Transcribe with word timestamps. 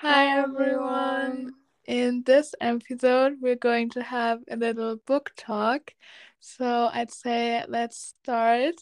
Hi 0.00 0.38
everyone. 0.38 1.52
In 1.86 2.22
this 2.24 2.54
episode, 2.60 3.38
we're 3.40 3.56
going 3.56 3.90
to 3.90 4.02
have 4.02 4.40
a 4.50 4.56
little 4.56 4.96
book 5.06 5.32
talk. 5.36 5.92
So 6.40 6.88
I'd 6.92 7.10
say 7.10 7.64
let's 7.68 8.14
start. 8.22 8.74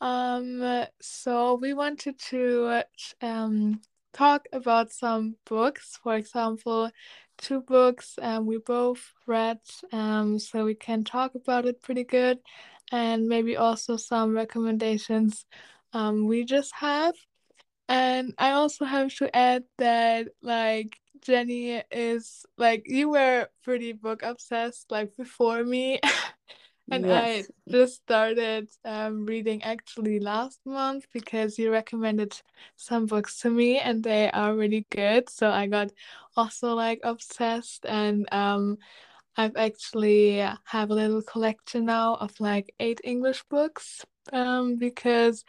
Um, 0.00 0.86
so 1.00 1.54
we 1.56 1.74
wanted 1.74 2.18
to 2.30 2.82
um 3.22 3.80
talk 4.12 4.46
about 4.52 4.92
some 4.92 5.36
books. 5.46 5.98
For 6.02 6.16
example, 6.16 6.90
two 7.38 7.60
books 7.62 8.14
um 8.22 8.46
we 8.46 8.58
both 8.58 9.12
read, 9.26 9.60
um, 9.92 10.38
so 10.38 10.64
we 10.64 10.74
can 10.74 11.04
talk 11.04 11.34
about 11.34 11.66
it 11.66 11.82
pretty 11.82 12.04
good, 12.04 12.38
and 12.92 13.28
maybe 13.28 13.56
also 13.56 13.96
some 13.96 14.34
recommendations 14.34 15.46
um 15.92 16.26
we 16.26 16.44
just 16.44 16.72
have. 16.76 17.14
And 17.88 18.34
I 18.38 18.52
also 18.52 18.84
have 18.84 19.14
to 19.16 19.34
add 19.36 19.64
that 19.78 20.28
like 20.42 20.96
Jenny 21.20 21.82
is 21.90 22.46
like 22.56 22.82
you 22.86 23.10
were 23.10 23.48
pretty 23.62 23.92
book 23.92 24.22
obsessed 24.22 24.90
like 24.90 25.16
before 25.16 25.62
me. 25.64 26.00
And 26.90 27.06
I 27.10 27.44
just 27.68 27.96
started 27.96 28.68
um, 28.84 29.24
reading 29.24 29.62
actually 29.62 30.20
last 30.20 30.60
month 30.66 31.06
because 31.12 31.58
you 31.58 31.72
recommended 31.72 32.38
some 32.76 33.06
books 33.06 33.40
to 33.40 33.50
me 33.50 33.78
and 33.78 34.04
they 34.04 34.30
are 34.30 34.54
really 34.54 34.86
good. 34.90 35.30
So 35.30 35.50
I 35.50 35.66
got 35.66 35.90
also 36.36 36.74
like 36.74 37.00
obsessed 37.02 37.86
and 37.86 38.28
um, 38.32 38.76
I've 39.36 39.56
actually 39.56 40.46
have 40.64 40.90
a 40.90 40.94
little 40.94 41.22
collection 41.22 41.86
now 41.86 42.16
of 42.16 42.38
like 42.38 42.74
eight 42.78 43.00
English 43.02 43.42
books 43.50 44.04
um, 44.32 44.76
because 44.76 45.44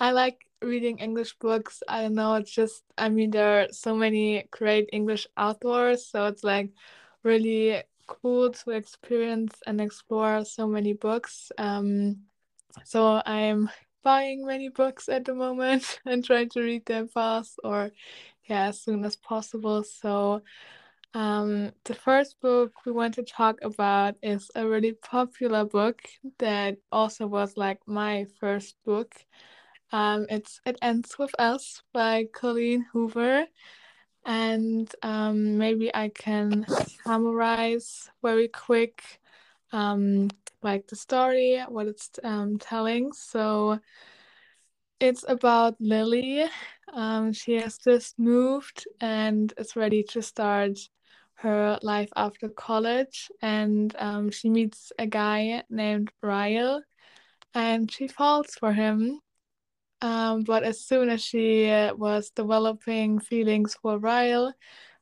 I 0.00 0.10
like 0.10 0.38
reading 0.62 0.98
English 0.98 1.36
books. 1.38 1.82
I 1.88 2.02
don't 2.02 2.14
know, 2.14 2.34
it's 2.34 2.50
just, 2.52 2.84
I 2.98 3.08
mean, 3.08 3.30
there 3.30 3.62
are 3.62 3.68
so 3.72 3.94
many 3.94 4.44
great 4.50 4.88
English 4.92 5.26
authors, 5.36 6.06
so 6.06 6.26
it's 6.26 6.44
like 6.44 6.70
really 7.22 7.82
cool 8.06 8.50
to 8.50 8.70
experience 8.70 9.54
and 9.66 9.80
explore 9.80 10.44
so 10.44 10.66
many 10.66 10.92
books. 10.92 11.52
Um, 11.58 12.22
so 12.84 13.22
I'm 13.24 13.70
buying 14.02 14.46
many 14.46 14.68
books 14.68 15.08
at 15.08 15.24
the 15.24 15.34
moment 15.34 16.00
and 16.06 16.24
trying 16.24 16.48
to 16.50 16.60
read 16.62 16.86
them 16.86 17.08
fast 17.08 17.58
or 17.64 17.90
yeah, 18.48 18.68
as 18.68 18.80
soon 18.80 19.04
as 19.04 19.16
possible. 19.16 19.84
So 19.84 20.42
um, 21.14 21.72
the 21.84 21.94
first 21.94 22.40
book 22.40 22.72
we 22.86 22.92
want 22.92 23.14
to 23.14 23.22
talk 23.22 23.58
about 23.62 24.14
is 24.22 24.50
a 24.54 24.66
really 24.66 24.92
popular 24.92 25.64
book 25.64 26.00
that 26.38 26.78
also 26.92 27.26
was 27.26 27.56
like 27.56 27.80
my 27.86 28.26
first 28.40 28.76
book. 28.84 29.12
Um, 29.92 30.26
it's 30.28 30.60
It 30.64 30.78
Ends 30.82 31.18
With 31.18 31.34
Us 31.38 31.82
by 31.92 32.26
Colleen 32.32 32.86
Hoover. 32.92 33.46
And 34.24 34.90
um, 35.02 35.58
maybe 35.58 35.94
I 35.94 36.10
can 36.10 36.66
summarize 37.04 38.08
very 38.22 38.48
quick 38.48 39.02
um, 39.72 40.28
like 40.62 40.86
the 40.86 40.96
story, 40.96 41.62
what 41.68 41.86
it's 41.86 42.10
um, 42.22 42.58
telling. 42.58 43.12
So 43.12 43.80
it's 45.00 45.24
about 45.26 45.76
Lily. 45.80 46.44
Um, 46.92 47.32
she 47.32 47.54
has 47.54 47.78
just 47.78 48.18
moved 48.18 48.86
and 49.00 49.52
is 49.56 49.74
ready 49.74 50.02
to 50.10 50.22
start 50.22 50.78
her 51.34 51.78
life 51.82 52.10
after 52.14 52.48
college. 52.48 53.30
And 53.40 53.94
um, 53.98 54.30
she 54.30 54.50
meets 54.50 54.92
a 54.98 55.06
guy 55.06 55.62
named 55.70 56.12
Ryle 56.22 56.82
and 57.54 57.90
she 57.90 58.06
falls 58.06 58.54
for 58.54 58.72
him. 58.72 59.20
Um, 60.02 60.44
but 60.44 60.62
as 60.62 60.80
soon 60.80 61.10
as 61.10 61.22
she 61.22 61.68
uh, 61.70 61.94
was 61.94 62.30
developing 62.30 63.18
feelings 63.20 63.74
for 63.74 63.98
Ryle, 63.98 64.54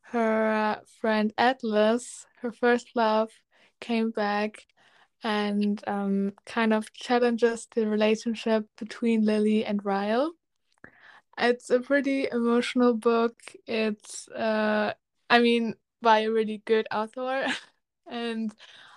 her 0.03 0.53
uh, 0.53 0.81
friend 1.01 1.33
Atlas, 1.39 2.27
her 2.41 2.51
first 2.53 2.97
love, 2.97 3.31
came 3.81 4.11
back 4.11 4.67
and 5.23 5.83
um, 5.87 6.33
kind 6.47 6.73
of 6.73 6.93
challenges 6.93 7.69
the 7.75 7.87
relationship 7.87 8.67
between 8.77 9.25
Lily 9.25 9.65
and 9.65 9.85
Ryle. 9.85 10.33
It's 11.39 11.71
a 11.71 11.81
pretty 11.81 12.27
emotional 12.31 12.95
book. 12.95 13.37
It's, 13.67 14.29
uh, 14.29 14.95
I 15.31 15.39
mean, 15.41 15.75
by 16.03 16.21
a 16.21 16.31
really 16.31 16.63
good 16.65 16.87
author, 16.91 17.47
and 18.07 18.53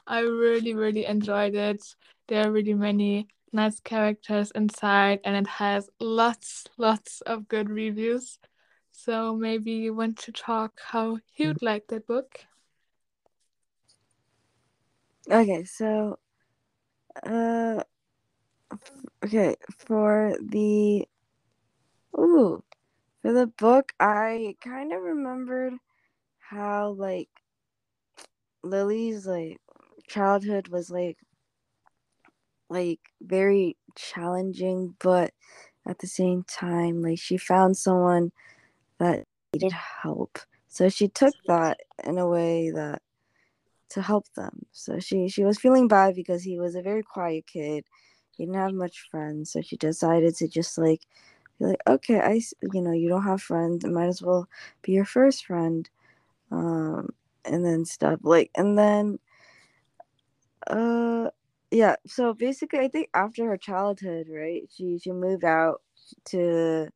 I 0.08 0.22
really, 0.22 0.74
really 0.74 1.06
enjoyed 1.06 1.56
it. 1.56 1.84
There 2.28 2.48
are 2.48 2.52
really 2.52 2.74
many 2.74 3.28
nice 3.54 3.80
characters 3.80 4.52
inside, 4.52 5.20
and 5.24 5.36
it 5.36 5.48
has 5.48 5.90
lots, 6.00 6.68
lots 6.78 7.22
of 7.22 7.48
good 7.48 7.70
reviews. 7.70 8.40
So 8.92 9.36
maybe 9.36 9.72
you 9.72 9.94
want 9.94 10.18
to 10.20 10.32
talk 10.32 10.80
how 10.84 11.20
you'd 11.36 11.62
like 11.62 11.88
that 11.88 12.08
book. 12.08 12.46
Okay, 15.30 15.64
so 15.64 16.20
uh 17.26 17.84
okay, 19.24 19.56
for 19.78 20.36
the 20.42 21.08
ooh, 22.18 22.64
for 23.22 23.34
the 23.34 23.48
book 23.48 23.94
I 24.00 24.56
kind 24.62 24.94
of 24.94 25.02
remembered 25.02 25.74
how 26.40 26.92
like 26.92 27.30
Lily's 28.64 29.26
like 29.26 29.60
childhood 30.08 30.68
was 30.68 30.90
like 30.90 31.18
like 32.72 33.00
very 33.22 33.78
challenging, 33.96 34.96
but 35.00 35.34
at 35.88 36.00
the 36.00 36.08
same 36.08 36.44
time 36.44 37.02
like 37.02 37.20
she 37.20 37.38
found 37.38 37.76
someone 37.76 38.32
that 39.00 39.26
needed 39.54 39.74
help. 39.74 40.40
So 40.68 40.90
she 40.90 41.08
took 41.10 41.34
that 41.48 41.80
in 42.04 42.18
a 42.18 42.28
way 42.28 42.72
that 42.72 43.02
to 43.90 44.02
help 44.02 44.26
them. 44.36 44.66
So 44.72 45.00
she 45.00 45.28
she 45.28 45.44
was 45.44 45.60
feeling 45.60 45.88
bad 45.88 46.16
because 46.16 46.44
he 46.44 46.60
was 46.60 46.76
a 46.76 46.82
very 46.82 47.04
quiet 47.04 47.46
kid. 47.46 47.86
He 48.38 48.46
didn't 48.46 48.56
have 48.56 48.74
much 48.74 49.08
friends, 49.12 49.52
so 49.52 49.62
she 49.62 49.76
decided 49.78 50.36
to 50.38 50.48
just 50.48 50.78
like 50.78 51.02
be 51.60 51.66
like, 51.66 51.82
okay, 51.86 52.20
I 52.22 52.42
you 52.74 52.82
know 52.82 52.94
you 52.94 53.10
don't 53.10 53.24
have 53.24 53.42
friends, 53.42 53.86
might 53.86 54.08
as 54.08 54.22
well 54.22 54.48
be 54.82 54.94
your 54.94 55.06
first 55.06 55.46
friend, 55.46 55.90
um, 56.52 57.10
and 57.44 57.66
then 57.66 57.84
stuff 57.86 58.20
like 58.24 58.50
and 58.56 58.78
then 58.78 59.20
uh 60.68 61.30
yeah. 61.72 61.96
So 62.08 62.34
basically, 62.34 62.80
I 62.80 62.88
think 62.90 63.10
after 63.14 63.46
her 63.46 63.58
childhood, 63.58 64.28
right, 64.30 64.64
she 64.76 65.00
she 65.00 65.12
moved 65.12 65.44
out 65.44 65.82
to 66.26 66.90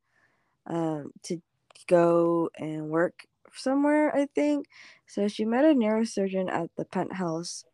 um 0.68 1.12
to 1.24 1.42
go 1.88 2.50
and 2.58 2.90
work 2.90 3.26
somewhere, 3.54 4.16
I 4.16 4.28
think. 4.36 4.68
So 5.08 5.28
she 5.28 5.46
met 5.46 5.66
a 5.66 5.70
neurosurgeon 5.70 6.52
at 6.52 6.70
the 6.78 6.86
penthouse. 6.86 7.66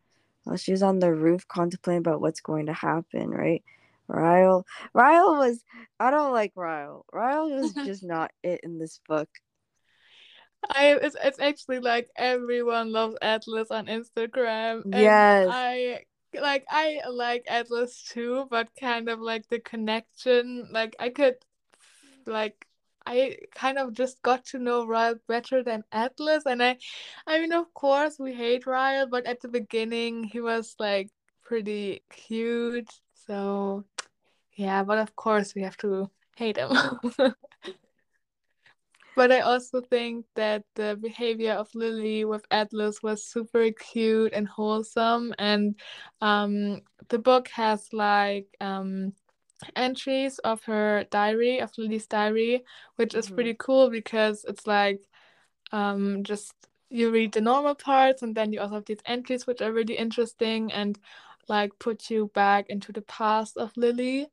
While 0.43 0.57
she 0.57 0.71
was 0.71 0.81
on 0.81 0.99
the 0.99 1.13
roof 1.13 1.47
contemplating 1.47 1.99
about 1.99 2.21
what's 2.21 2.41
going 2.41 2.65
to 2.65 2.73
happen, 2.73 3.29
right? 3.29 3.63
Ryle 4.07 4.65
Ryle 4.93 5.37
was 5.37 5.63
I 5.99 6.11
don't 6.11 6.33
like 6.33 6.53
Ryle. 6.55 7.05
Ryle 7.11 7.49
was 7.49 7.73
just 7.85 8.03
not 8.03 8.31
it 8.43 8.61
in 8.63 8.77
this 8.77 8.99
book. 9.07 9.29
I 10.69 10.93
it's 11.01 11.15
it's 11.23 11.39
actually 11.39 11.79
like 11.79 12.09
everyone 12.15 12.91
loves 12.91 13.15
Atlas 13.21 13.71
on 13.71 13.87
Instagram 13.87 14.83
and 14.83 14.93
Yes. 14.93 15.47
I 15.49 16.01
like 16.33 16.65
I 16.69 17.01
like 17.09 17.43
Atlas 17.47 18.03
too, 18.03 18.47
but 18.49 18.69
kind 18.79 19.09
of 19.09 19.19
like 19.19 19.47
the 19.49 19.59
connection 19.59 20.67
like 20.71 20.95
I 20.99 21.09
could 21.09 21.35
like 22.25 22.65
I 23.05 23.37
kind 23.55 23.77
of 23.79 23.93
just 23.93 24.21
got 24.21 24.45
to 24.47 24.59
know 24.59 24.85
Ryle 24.85 25.15
better 25.27 25.63
than 25.63 25.83
Atlas 25.91 26.43
and 26.45 26.61
I 26.63 26.77
I 27.27 27.39
mean 27.39 27.51
of 27.53 27.73
course 27.73 28.19
we 28.19 28.33
hate 28.33 28.65
Ryle, 28.65 29.07
but 29.07 29.25
at 29.25 29.41
the 29.41 29.47
beginning 29.47 30.23
he 30.25 30.39
was 30.39 30.75
like 30.79 31.09
pretty 31.43 32.03
cute. 32.11 32.89
So 33.13 33.85
yeah, 34.53 34.83
but 34.83 34.99
of 34.99 35.15
course 35.15 35.55
we 35.55 35.63
have 35.63 35.77
to 35.77 36.09
hate 36.35 36.57
him. 36.57 36.71
But 39.15 39.31
I 39.31 39.41
also 39.41 39.81
think 39.81 40.25
that 40.35 40.63
the 40.75 40.97
behavior 41.01 41.53
of 41.53 41.69
Lily 41.75 42.23
with 42.25 42.45
Atlas 42.51 43.03
was 43.03 43.23
super 43.25 43.69
cute 43.71 44.33
and 44.33 44.47
wholesome. 44.47 45.33
And 45.37 45.75
um, 46.21 46.81
the 47.09 47.19
book 47.19 47.49
has 47.49 47.91
like 47.93 48.47
um, 48.61 49.13
entries 49.75 50.39
of 50.39 50.63
her 50.65 51.05
diary, 51.11 51.59
of 51.59 51.71
Lily's 51.77 52.07
diary, 52.07 52.63
which 52.95 53.15
is 53.15 53.29
Mhm. 53.29 53.35
pretty 53.35 53.55
cool 53.59 53.89
because 53.89 54.45
it's 54.47 54.67
like 54.67 55.01
um, 55.71 56.23
just 56.23 56.53
you 56.89 57.09
read 57.11 57.33
the 57.33 57.41
normal 57.41 57.75
parts 57.75 58.21
and 58.21 58.35
then 58.35 58.51
you 58.53 58.59
also 58.59 58.75
have 58.75 58.85
these 58.85 58.99
entries, 59.05 59.47
which 59.47 59.61
are 59.61 59.71
really 59.71 59.95
interesting 59.97 60.71
and 60.71 60.99
like 61.47 61.71
put 61.79 62.09
you 62.09 62.31
back 62.33 62.65
into 62.69 62.91
the 62.91 63.01
past 63.01 63.57
of 63.57 63.71
Lily. 63.77 64.27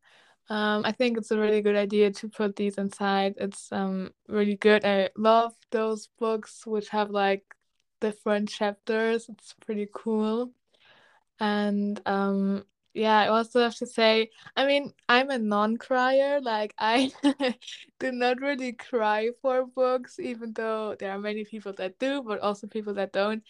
Um, 0.51 0.83
I 0.85 0.93
think 0.93 1.19
it's 1.19 1.31
a 1.31 1.39
really 1.39 1.61
good 1.61 1.77
idea 1.77 2.11
to 2.11 2.29
put 2.29 2.57
these 2.57 2.79
inside. 2.79 3.35
It's 3.39 3.71
um 3.73 4.13
really 4.29 4.57
good. 4.57 4.85
I 4.85 5.11
love 5.17 5.55
those 5.71 6.09
books 6.19 6.67
which 6.67 6.89
have 6.91 7.11
like 7.11 7.45
different 8.01 8.49
chapters. 8.49 9.29
It's 9.29 9.55
pretty 9.61 9.89
cool. 9.95 10.53
And 11.41 12.01
um 12.07 12.65
yeah, 12.95 13.19
I 13.21 13.29
also 13.29 13.61
have 13.63 13.77
to 13.77 13.87
say, 13.87 14.31
I 14.57 14.67
mean, 14.67 14.93
I'm 15.09 15.31
a 15.31 15.39
non-crier. 15.39 16.41
Like 16.41 16.75
I 16.79 17.13
do 18.01 18.13
not 18.13 18.41
really 18.41 18.73
cry 18.73 19.31
for 19.43 19.67
books, 19.67 20.19
even 20.21 20.53
though 20.55 20.97
there 20.99 21.13
are 21.13 21.19
many 21.21 21.45
people 21.45 21.73
that 21.75 21.99
do, 21.99 22.23
but 22.23 22.41
also 22.41 22.67
people 22.67 22.95
that 22.95 23.13
don't. 23.13 23.45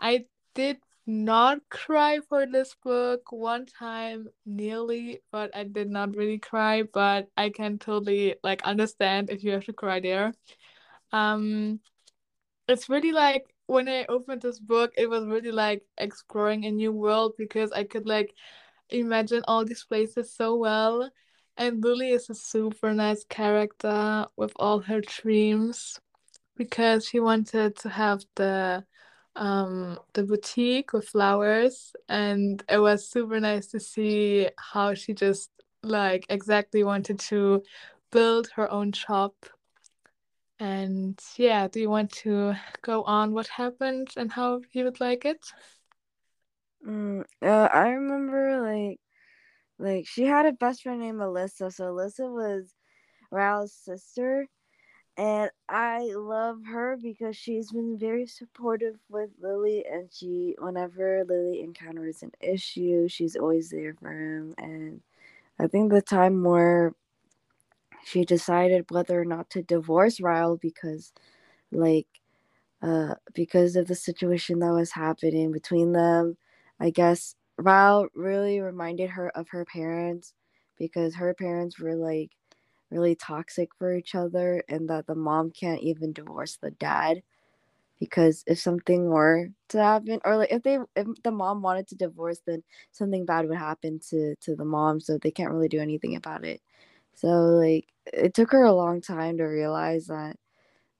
I 0.00 0.26
did 0.54 0.78
not 1.06 1.58
cry 1.70 2.20
for 2.28 2.46
this 2.46 2.74
book 2.82 3.30
one 3.32 3.66
time 3.66 4.28
nearly, 4.46 5.20
but 5.30 5.54
I 5.54 5.64
did 5.64 5.90
not 5.90 6.16
really 6.16 6.38
cry, 6.38 6.82
but 6.84 7.28
I 7.36 7.50
can 7.50 7.78
totally 7.78 8.36
like 8.42 8.62
understand 8.62 9.30
if 9.30 9.44
you 9.44 9.52
have 9.52 9.64
to 9.66 9.72
cry 9.72 10.00
there. 10.00 10.32
Um 11.12 11.80
it's 12.68 12.88
really 12.88 13.12
like 13.12 13.44
when 13.66 13.88
I 13.88 14.04
opened 14.08 14.42
this 14.42 14.58
book, 14.60 14.92
it 14.96 15.08
was 15.08 15.26
really 15.26 15.52
like 15.52 15.82
exploring 15.98 16.64
a 16.64 16.70
new 16.70 16.92
world 16.92 17.34
because 17.38 17.72
I 17.72 17.84
could 17.84 18.06
like 18.06 18.34
imagine 18.90 19.42
all 19.48 19.64
these 19.64 19.84
places 19.84 20.32
so 20.34 20.56
well. 20.56 21.10
And 21.56 21.82
Lily 21.82 22.10
is 22.10 22.30
a 22.30 22.34
super 22.34 22.92
nice 22.94 23.24
character 23.24 24.26
with 24.36 24.52
all 24.56 24.80
her 24.80 25.00
dreams 25.00 26.00
because 26.56 27.06
she 27.06 27.20
wanted 27.20 27.76
to 27.78 27.88
have 27.90 28.24
the 28.36 28.84
um 29.36 29.98
the 30.12 30.22
boutique 30.22 30.92
with 30.92 31.08
flowers 31.08 31.94
and 32.08 32.62
it 32.68 32.78
was 32.78 33.08
super 33.08 33.40
nice 33.40 33.66
to 33.66 33.80
see 33.80 34.48
how 34.58 34.94
she 34.94 35.12
just 35.12 35.50
like 35.82 36.24
exactly 36.28 36.84
wanted 36.84 37.18
to 37.18 37.62
build 38.12 38.48
her 38.54 38.70
own 38.70 38.92
shop 38.92 39.34
and 40.60 41.20
yeah, 41.36 41.68
do 41.68 41.80
you 41.80 41.90
want 41.90 42.10
to 42.12 42.54
go 42.82 43.02
on 43.02 43.32
what 43.32 43.48
happened 43.48 44.08
and 44.16 44.30
how 44.32 44.60
you 44.72 44.84
would 44.84 45.00
like 45.00 45.24
it? 45.24 45.44
Mm, 46.86 47.24
uh, 47.42 47.68
I 47.72 47.88
remember 47.88 48.60
like 48.62 49.00
like 49.78 50.06
she 50.06 50.24
had 50.24 50.46
a 50.46 50.52
best 50.52 50.82
friend 50.82 51.00
named 51.00 51.20
Alyssa. 51.20 51.72
So 51.72 51.92
Alyssa 51.92 52.32
was 52.32 52.72
Ryle's 53.30 53.74
sister, 53.74 54.46
and 55.16 55.50
I 55.68 56.12
love 56.14 56.64
her 56.66 56.98
because 57.00 57.36
she's 57.36 57.70
been 57.72 57.98
very 57.98 58.26
supportive 58.26 58.96
with 59.08 59.30
Lily, 59.40 59.84
and 59.90 60.08
she 60.12 60.56
whenever 60.58 61.24
Lily 61.24 61.60
encounters 61.62 62.22
an 62.22 62.32
issue, 62.40 63.08
she's 63.08 63.36
always 63.36 63.70
there 63.70 63.94
for 64.00 64.10
him. 64.12 64.54
And 64.58 65.00
I 65.60 65.68
think 65.68 65.92
the 65.92 66.02
time 66.02 66.44
where 66.44 66.94
she 68.04 68.24
decided 68.24 68.90
whether 68.90 69.20
or 69.20 69.24
not 69.24 69.50
to 69.50 69.62
divorce 69.62 70.20
Ryle 70.20 70.56
because 70.56 71.12
like 71.72 72.06
uh 72.82 73.14
because 73.34 73.76
of 73.76 73.86
the 73.88 73.94
situation 73.94 74.60
that 74.60 74.72
was 74.72 74.92
happening 74.92 75.52
between 75.52 75.92
them 75.92 76.36
i 76.80 76.90
guess 76.90 77.34
Ryle 77.58 78.08
really 78.14 78.60
reminded 78.60 79.10
her 79.10 79.30
of 79.36 79.48
her 79.50 79.64
parents 79.64 80.34
because 80.78 81.14
her 81.16 81.34
parents 81.34 81.78
were 81.78 81.96
like 81.96 82.30
really 82.90 83.14
toxic 83.14 83.70
for 83.78 83.94
each 83.94 84.14
other 84.14 84.62
and 84.68 84.88
that 84.90 85.06
the 85.06 85.14
mom 85.14 85.50
can't 85.50 85.80
even 85.82 86.12
divorce 86.12 86.56
the 86.60 86.70
dad 86.72 87.22
because 88.00 88.44
if 88.46 88.58
something 88.58 89.06
were 89.08 89.48
to 89.68 89.78
happen 89.82 90.20
or 90.24 90.36
like 90.36 90.52
if 90.52 90.62
they 90.62 90.78
if 90.96 91.06
the 91.22 91.30
mom 91.30 91.62
wanted 91.62 91.86
to 91.88 91.94
divorce 91.96 92.40
then 92.46 92.62
something 92.92 93.24
bad 93.24 93.48
would 93.48 93.58
happen 93.58 93.98
to 94.00 94.34
to 94.40 94.56
the 94.56 94.64
mom 94.64 95.00
so 95.00 95.18
they 95.18 95.30
can't 95.30 95.52
really 95.52 95.68
do 95.68 95.80
anything 95.80 96.16
about 96.16 96.44
it 96.44 96.60
so 97.14 97.28
like 97.28 97.86
it 98.12 98.34
took 98.34 98.50
her 98.52 98.64
a 98.64 98.72
long 98.74 99.00
time 99.00 99.38
to 99.38 99.44
realize 99.44 100.06
that 100.08 100.36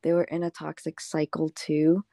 they 0.02 0.12
were 0.12 0.24
in 0.24 0.42
a 0.42 0.50
toxic 0.50 1.00
cycle 1.00 1.50
too. 1.50 2.04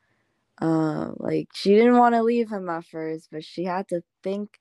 Um, 0.60 1.16
like 1.20 1.50
she 1.54 1.76
didn't 1.76 1.98
want 1.98 2.16
to 2.16 2.24
leave 2.24 2.50
him 2.52 2.70
at 2.70 2.86
first, 2.86 3.30
but 3.32 3.44
she 3.46 3.66
had 3.66 3.88
to 3.90 4.04
think, 4.24 4.60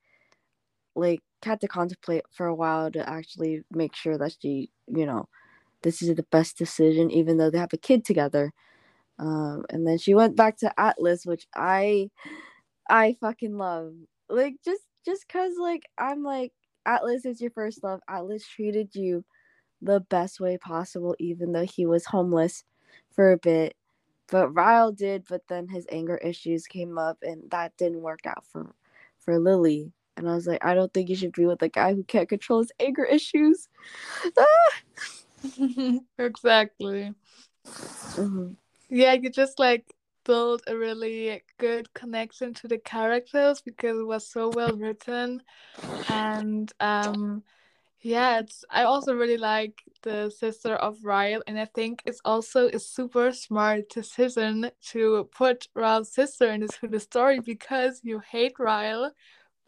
like, 0.95 1.23
had 1.45 1.61
to 1.63 1.69
contemplate 1.69 2.25
for 2.31 2.47
a 2.47 2.55
while 2.55 2.91
to 2.93 3.09
actually 3.09 3.63
make 3.71 3.95
sure 3.97 4.19
that 4.19 4.37
she, 4.41 4.71
you 4.89 5.07
know, 5.07 5.29
this 5.83 6.03
is 6.03 6.15
the 6.15 6.25
best 6.25 6.59
decision, 6.59 7.11
even 7.11 7.37
though 7.39 7.51
they 7.51 7.59
have 7.59 7.73
a 7.73 7.79
kid 7.79 8.05
together. 8.05 8.53
Um, 9.19 9.65
and 9.71 9.87
then 9.87 9.99
she 9.99 10.15
went 10.15 10.37
back 10.37 10.59
to 10.59 10.73
Atlas, 10.81 11.27
which 11.27 11.47
I, 11.55 12.11
I 12.89 13.17
fucking 13.21 13.57
love. 13.57 13.95
Like 14.29 14.57
just, 14.65 14.83
just 15.05 15.29
cause 15.29 15.53
like 15.59 15.85
I'm 15.99 16.23
like 16.25 16.53
Atlas 16.87 17.25
is 17.25 17.41
your 17.41 17.51
first 17.51 17.83
love. 17.85 18.01
Atlas 18.09 18.47
treated 18.47 18.95
you 18.95 19.25
the 19.83 20.01
best 20.01 20.41
way 20.41 20.59
possible, 20.59 21.17
even 21.19 21.53
though 21.53 21.67
he 21.67 21.87
was 21.87 22.07
homeless 22.07 22.65
for 23.13 23.33
a 23.33 23.39
bit. 23.39 23.77
But 24.29 24.51
Ryle 24.51 24.93
did, 24.93 25.25
but 25.29 25.43
then 25.49 25.69
his 25.69 25.87
anger 25.91 26.17
issues 26.19 26.67
came 26.67 26.99
up 26.99 27.19
and 27.23 27.51
that 27.51 27.77
didn't 27.77 28.03
work 28.03 28.21
out 28.27 28.45
for 28.47 28.75
for 29.19 29.39
Lily. 29.39 29.93
And 30.17 30.29
I 30.29 30.35
was 30.35 30.47
like, 30.47 30.65
I 30.65 30.75
don't 30.75 30.93
think 30.93 31.09
you 31.09 31.17
should 31.17 31.33
be 31.33 31.47
with 31.47 31.63
a 31.63 31.69
guy 31.69 31.95
who 31.95 32.05
can't 32.05 32.29
control 32.29 32.61
his 32.61 32.73
anger 32.79 33.05
issues. 33.05 33.69
exactly. 36.19 37.15
Mm-hmm. 37.65 38.53
Yeah, 38.91 39.13
you 39.15 39.31
just 39.31 39.59
like 39.59 39.95
build 40.25 40.63
a 40.67 40.77
really 40.77 41.43
good 41.59 41.93
connection 41.95 42.53
to 42.55 42.69
the 42.69 42.79
characters 42.79 43.61
because 43.61 43.99
it 43.99 44.07
was 44.07 44.27
so 44.27 44.51
well 44.51 44.77
written 44.77 45.43
and 46.09 46.73
um 46.81 47.43
yeah, 48.03 48.39
it's 48.39 48.65
I 48.71 48.85
also 48.85 49.15
really 49.15 49.37
like 49.37 49.83
the 50.03 50.31
sister 50.31 50.75
of 50.75 51.05
Ryle, 51.05 51.43
and 51.47 51.61
I 51.61 51.67
think 51.67 52.03
it's 52.07 52.21
also 52.25 52.69
a 52.69 52.79
super 52.79 53.31
smart 53.31 53.91
decision 53.91 54.71
to 54.93 55.29
put 55.37 55.69
Ryle's 55.75 56.11
sister 56.11 56.51
into 56.51 56.89
the 56.89 57.01
story 57.01 57.41
because 57.41 58.01
you 58.03 58.21
hate 58.21 58.59
Ryle, 58.59 59.13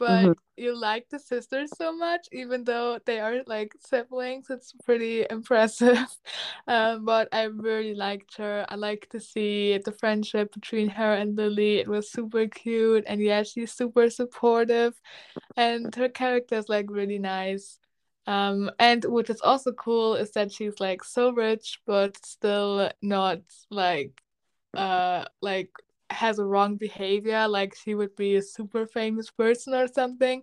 but 0.02 0.25
mm-hmm. 0.25 0.32
you 0.56 0.76
like 0.76 1.08
the 1.10 1.19
sisters 1.20 1.70
so 1.76 1.96
much, 1.96 2.26
even 2.32 2.64
though 2.64 2.99
they 3.06 3.20
are 3.20 3.44
like 3.46 3.72
siblings. 3.78 4.50
It's 4.50 4.72
pretty 4.84 5.25
impressive. 5.31 6.08
um, 6.66 7.04
but 7.04 7.28
I 7.31 7.44
really 7.44 7.94
liked 7.94 8.37
her. 8.38 8.66
I 8.69 8.75
like 8.75 9.08
to 9.10 9.20
see 9.20 9.78
the 9.78 9.93
friendship 9.93 10.52
between 10.54 10.88
her 10.88 11.14
and 11.14 11.37
Lily. 11.37 11.76
It 11.78 11.87
was 11.87 12.10
super 12.10 12.49
cute, 12.49 13.04
and 13.06 13.20
yeah, 13.20 13.44
she's 13.44 13.72
super 13.72 14.10
supportive, 14.10 15.00
and 15.56 15.94
her 15.94 16.08
character 16.08 16.56
is 16.56 16.69
like 16.69 16.90
really 16.90 17.20
nice. 17.20 17.78
Um, 18.26 18.72
and 18.81 19.04
what 19.04 19.31
is 19.31 19.40
also 19.40 19.70
cool 19.70 20.16
is 20.16 20.32
that 20.32 20.50
she's 20.50 20.81
like 20.81 21.04
so 21.04 21.31
rich, 21.31 21.78
but 21.87 22.16
still 22.26 22.90
not 23.02 23.38
like, 23.70 24.20
uh, 24.75 25.26
like 25.40 25.70
has 26.12 26.38
a 26.38 26.44
wrong 26.44 26.76
behavior. 26.76 27.47
Like 27.49 27.75
she 27.75 27.94
would 27.94 28.14
be 28.17 28.37
a 28.37 28.43
super 28.43 28.87
famous 28.87 29.31
person 29.31 29.75
or 29.75 29.87
something. 29.88 30.43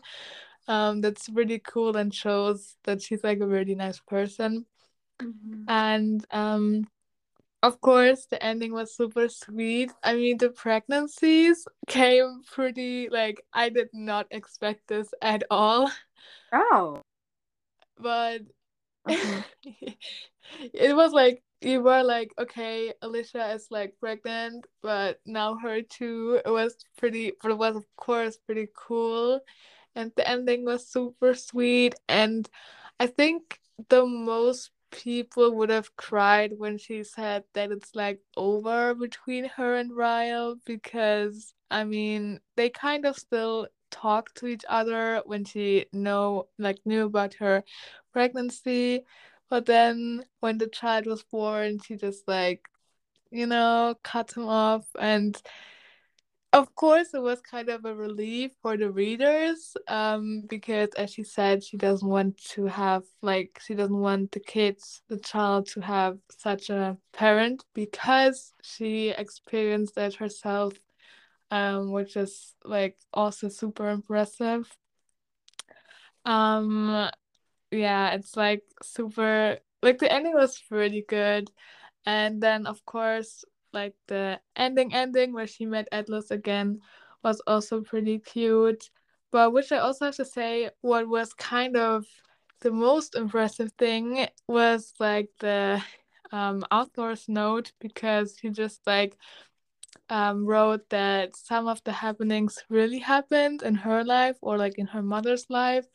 Um, 0.67 1.01
that's 1.01 1.29
really 1.29 1.59
cool 1.59 1.97
and 1.97 2.13
shows 2.13 2.75
that 2.83 3.01
she's 3.01 3.23
like 3.23 3.39
a 3.39 3.47
really 3.47 3.75
nice 3.75 3.99
person. 3.99 4.65
Mm-hmm. 5.21 5.63
And 5.67 6.25
um, 6.31 6.87
of 7.63 7.81
course, 7.81 8.25
the 8.27 8.41
ending 8.43 8.73
was 8.73 8.95
super 8.95 9.27
sweet. 9.29 9.91
I 10.03 10.15
mean, 10.15 10.37
the 10.37 10.49
pregnancies 10.49 11.67
came 11.87 12.41
pretty 12.45 13.09
like 13.09 13.43
I 13.53 13.69
did 13.69 13.89
not 13.93 14.27
expect 14.31 14.87
this 14.87 15.09
at 15.21 15.43
all. 15.49 15.91
Oh 16.51 17.01
but 17.99 18.41
uh-huh. 19.05 19.41
it 20.73 20.95
was 20.95 21.11
like 21.11 21.43
you 21.61 21.81
were 21.81 22.03
like 22.03 22.31
okay 22.39 22.93
alicia 23.01 23.51
is 23.53 23.67
like 23.69 23.93
pregnant 23.99 24.65
but 24.81 25.19
now 25.25 25.57
her 25.57 25.81
too 25.81 26.39
it 26.45 26.49
was 26.49 26.75
pretty 26.97 27.33
but 27.41 27.51
it 27.51 27.57
was 27.57 27.75
of 27.75 27.85
course 27.95 28.37
pretty 28.37 28.67
cool. 28.75 29.39
And 29.95 30.11
the 30.15 30.27
ending 30.27 30.65
was 30.65 30.87
super 30.87 31.33
sweet 31.33 31.95
and 32.07 32.47
i 32.99 33.07
think 33.07 33.59
the 33.89 34.05
most 34.05 34.71
people 34.91 35.55
would 35.55 35.69
have 35.69 35.95
cried 35.97 36.53
when 36.57 36.77
she 36.77 37.03
said 37.03 37.43
that 37.53 37.71
it's 37.71 37.95
like 37.95 38.19
over 38.37 38.93
between 38.95 39.45
her 39.45 39.75
and 39.75 39.95
Ryle 39.95 40.55
because 40.65 41.53
I 41.69 41.83
mean 41.83 42.39
they 42.55 42.69
kind 42.69 43.05
of 43.05 43.15
still 43.17 43.67
talk 43.91 44.33
to 44.35 44.47
each 44.47 44.65
other 44.69 45.21
when 45.25 45.45
she 45.45 45.85
know 45.93 46.47
like 46.57 46.79
knew 46.85 47.05
about 47.05 47.35
her 47.35 47.63
pregnancy 48.13 49.03
but 49.49 49.65
then 49.65 50.23
when 50.39 50.57
the 50.57 50.67
child 50.67 51.05
was 51.05 51.23
born 51.23 51.79
she 51.79 51.95
just 51.95 52.27
like 52.27 52.61
you 53.31 53.45
know 53.45 53.95
cut 54.03 54.31
him 54.33 54.47
off 54.47 54.85
and 54.99 55.41
of 56.51 56.73
course 56.73 57.13
it 57.13 57.21
was 57.21 57.41
kind 57.41 57.69
of 57.69 57.85
a 57.85 57.93
relief 57.93 58.51
for 58.61 58.75
the 58.75 58.89
readers 58.89 59.77
um 59.87 60.43
because 60.49 60.89
as 60.97 61.11
she 61.11 61.23
said 61.23 61.63
she 61.63 61.77
doesn't 61.77 62.07
want 62.07 62.35
to 62.37 62.65
have 62.65 63.03
like 63.21 63.59
she 63.63 63.75
doesn't 63.75 63.99
want 63.99 64.31
the 64.31 64.39
kids 64.39 65.01
the 65.09 65.19
child 65.19 65.67
to 65.67 65.79
have 65.79 66.17
such 66.31 66.69
a 66.71 66.97
parent 67.13 67.63
because 67.75 68.53
she 68.63 69.09
experienced 69.09 69.93
that 69.93 70.15
herself 70.15 70.73
um, 71.51 71.91
which 71.91 72.15
is 72.15 72.55
like 72.63 72.97
also 73.13 73.49
super 73.49 73.89
impressive. 73.89 74.69
Um, 76.25 77.09
yeah, 77.71 78.11
it's 78.11 78.35
like 78.37 78.63
super 78.83 79.57
like 79.81 79.99
the 79.99 80.11
ending 80.11 80.33
was 80.33 80.59
pretty 80.69 81.03
good, 81.07 81.51
and 82.05 82.41
then 82.41 82.67
of 82.67 82.85
course 82.85 83.45
like 83.73 83.95
the 84.07 84.39
ending 84.55 84.93
ending 84.93 85.33
where 85.33 85.47
she 85.47 85.65
met 85.65 85.87
Atlas 85.91 86.31
again 86.31 86.81
was 87.23 87.41
also 87.47 87.81
pretty 87.81 88.19
cute. 88.19 88.89
but 89.31 89.53
which 89.53 89.71
I 89.71 89.77
also 89.79 90.05
have 90.05 90.15
to 90.17 90.25
say, 90.25 90.69
what 90.81 91.07
was 91.07 91.33
kind 91.33 91.77
of 91.77 92.05
the 92.61 92.71
most 92.71 93.15
impressive 93.15 93.71
thing 93.77 94.27
was 94.47 94.93
like 94.99 95.29
the 95.39 95.81
um, 96.31 96.63
author's 96.71 97.27
note 97.29 97.71
because 97.79 98.37
he 98.39 98.49
just 98.49 98.81
like 98.87 99.17
um, 100.09 100.45
wrote 100.45 100.89
that 100.89 101.35
some 101.35 101.67
of 101.67 101.83
the 101.83 101.91
happenings 101.91 102.63
really 102.69 102.99
happened 102.99 103.61
in 103.63 103.75
her 103.75 104.03
life 104.03 104.37
or 104.41 104.57
like 104.57 104.77
in 104.77 104.87
her 104.87 105.01
mother's 105.03 105.45
life. 105.49 105.85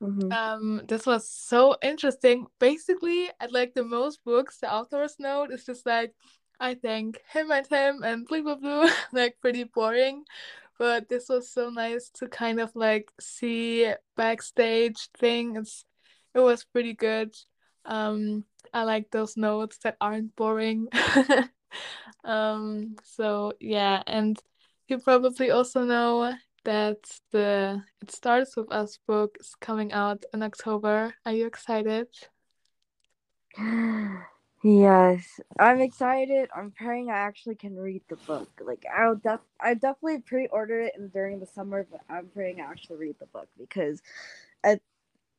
Mhm. 0.00 0.32
Um, 0.32 0.82
this 0.88 1.06
was 1.06 1.28
so 1.28 1.76
interesting. 1.82 2.46
Basically, 2.58 3.30
at 3.40 3.52
like 3.52 3.74
the 3.74 3.84
most 3.84 4.24
books, 4.24 4.58
the 4.58 4.72
author's 4.72 5.16
note 5.18 5.50
is 5.52 5.64
just 5.66 5.84
like, 5.86 6.14
I 6.58 6.74
thank 6.74 7.20
him 7.32 7.50
and 7.50 7.66
him 7.66 8.02
and 8.02 8.26
blah 8.26 8.42
blah 8.42 8.54
blah, 8.56 8.90
like 9.12 9.36
pretty 9.40 9.64
boring. 9.64 10.24
But 10.78 11.08
this 11.08 11.28
was 11.28 11.50
so 11.52 11.68
nice 11.70 12.10
to 12.14 12.28
kind 12.28 12.60
of 12.60 12.74
like 12.74 13.10
see 13.20 13.92
backstage 14.16 15.08
things. 15.18 15.84
It 16.34 16.40
was 16.40 16.64
pretty 16.64 16.94
good. 16.94 17.34
Um, 17.84 18.44
I 18.72 18.84
like 18.84 19.10
those 19.10 19.36
notes 19.36 19.78
that 19.84 19.96
aren't 20.00 20.34
boring. 20.36 20.88
um, 22.24 22.96
so 23.04 23.52
yeah, 23.60 24.02
and 24.06 24.38
you 24.88 24.98
probably 24.98 25.50
also 25.50 25.84
know 25.84 26.34
that 26.64 26.98
the 27.32 27.82
It 28.02 28.10
Starts 28.10 28.56
With 28.56 28.70
Us 28.72 28.98
book 29.06 29.36
is 29.40 29.54
coming 29.60 29.92
out 29.92 30.24
in 30.32 30.42
October. 30.42 31.14
Are 31.24 31.32
you 31.32 31.46
excited? 31.46 32.08
Yes, 34.62 35.40
I'm 35.58 35.80
excited. 35.80 36.50
I'm 36.54 36.70
praying 36.70 37.08
I 37.08 37.16
actually 37.16 37.54
can 37.54 37.76
read 37.76 38.02
the 38.10 38.16
book. 38.16 38.50
Like 38.62 38.84
I'll 38.94 39.16
def 39.16 39.40
I 39.58 39.72
definitely 39.72 40.18
pre-order 40.20 40.80
it 40.82 40.92
in, 40.98 41.08
during 41.08 41.40
the 41.40 41.46
summer, 41.46 41.86
but 41.90 42.02
I'm 42.10 42.26
praying 42.26 42.60
I 42.60 42.64
actually 42.64 42.98
read 42.98 43.16
the 43.18 43.26
book 43.26 43.48
because 43.58 44.02
I 44.62 44.80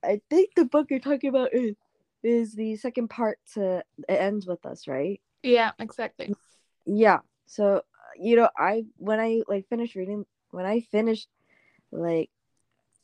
I 0.03 0.21
think 0.31 0.55
the 0.55 0.65
book 0.65 0.87
you're 0.89 0.99
talking 0.99 1.29
about 1.29 1.53
is, 1.53 1.75
is 2.23 2.55
the 2.55 2.75
second 2.77 3.09
part 3.09 3.37
to 3.53 3.83
it 4.09 4.13
ends 4.13 4.47
with 4.47 4.65
us, 4.65 4.87
right? 4.87 5.21
Yeah, 5.43 5.71
exactly. 5.77 6.33
Yeah. 6.87 7.19
So 7.45 7.83
you 8.19 8.35
know, 8.37 8.49
I 8.57 8.85
when 8.97 9.19
I 9.19 9.43
like 9.47 9.69
finished 9.69 9.93
reading 9.93 10.25
when 10.51 10.65
I 10.65 10.81
finished 10.81 11.27
like 11.91 12.29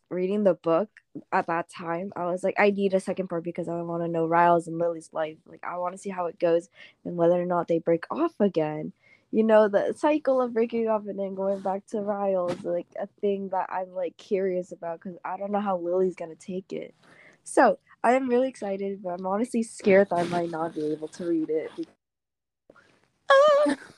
reading 0.09 0.43
the 0.43 0.53
book 0.53 0.89
at 1.31 1.47
that 1.47 1.69
time, 1.69 2.13
I 2.15 2.25
was 2.25 2.43
like, 2.43 2.55
I 2.57 2.69
need 2.69 2.93
a 2.93 2.99
second 2.99 3.27
part 3.27 3.43
because 3.43 3.67
I 3.67 3.81
want 3.81 4.03
to 4.03 4.07
know 4.07 4.25
Ryle's 4.25 4.67
and 4.67 4.77
Lily's 4.77 5.09
life. 5.11 5.37
Like, 5.45 5.63
I 5.63 5.77
want 5.77 5.93
to 5.95 5.97
see 5.97 6.09
how 6.09 6.27
it 6.27 6.39
goes 6.39 6.69
and 7.03 7.17
whether 7.17 7.41
or 7.41 7.45
not 7.45 7.67
they 7.67 7.79
break 7.79 8.05
off 8.11 8.39
again. 8.39 8.93
You 9.31 9.43
know, 9.43 9.67
the 9.67 9.93
cycle 9.97 10.41
of 10.41 10.53
breaking 10.53 10.87
off 10.87 11.05
and 11.05 11.19
then 11.19 11.35
going 11.35 11.59
back 11.59 11.85
to 11.87 11.97
Ryles, 11.97 12.63
like 12.63 12.87
a 12.97 13.07
thing 13.19 13.49
that 13.49 13.69
I'm 13.69 13.93
like 13.93 14.15
curious 14.15 14.71
about 14.71 15.01
because 15.01 15.17
I 15.25 15.35
don't 15.35 15.51
know 15.51 15.59
how 15.59 15.77
Lily's 15.77 16.15
gonna 16.15 16.35
take 16.35 16.71
it. 16.71 16.95
So 17.43 17.77
I 18.03 18.13
am 18.13 18.29
really 18.29 18.47
excited, 18.47 19.03
but 19.03 19.09
I'm 19.19 19.25
honestly 19.25 19.63
scared 19.63 20.09
that 20.11 20.19
I 20.19 20.23
might 20.23 20.49
not 20.49 20.75
be 20.75 20.85
able 20.93 21.09
to 21.09 21.25
read 21.25 21.49
it. 21.49 21.71
Yeah, 23.65 23.75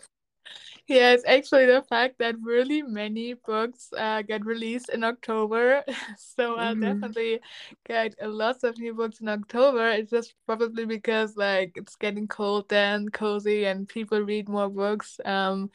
it's 0.98 1.24
actually 1.27 1.65
the 1.65 1.81
fact 1.84 2.17
that 2.19 2.36
really 2.41 2.81
many 2.81 3.34
books 3.34 3.89
uh, 3.98 4.22
get 4.24 4.46
released 4.46 4.89
in 4.89 5.03
October. 5.03 5.84
So 6.17 6.55
I'll 6.58 6.75
Mhm. 6.75 6.75
definitely 6.75 7.39
get 7.86 8.15
a 8.22 8.27
lots 8.27 8.63
of 8.63 8.77
new 8.77 8.93
books 8.93 9.19
in 9.22 9.29
October. 9.29 9.89
It's 9.89 10.10
just 10.12 10.34
probably 10.46 10.86
because 10.86 11.36
like 11.38 11.74
it's 11.75 11.96
getting 11.96 12.27
cold 12.27 12.72
and 12.74 13.12
cozy 13.13 13.65
and 13.65 13.88
people 13.88 14.22
read 14.22 14.50
more 14.50 14.69
books. 14.69 15.19
Um, 15.25 15.69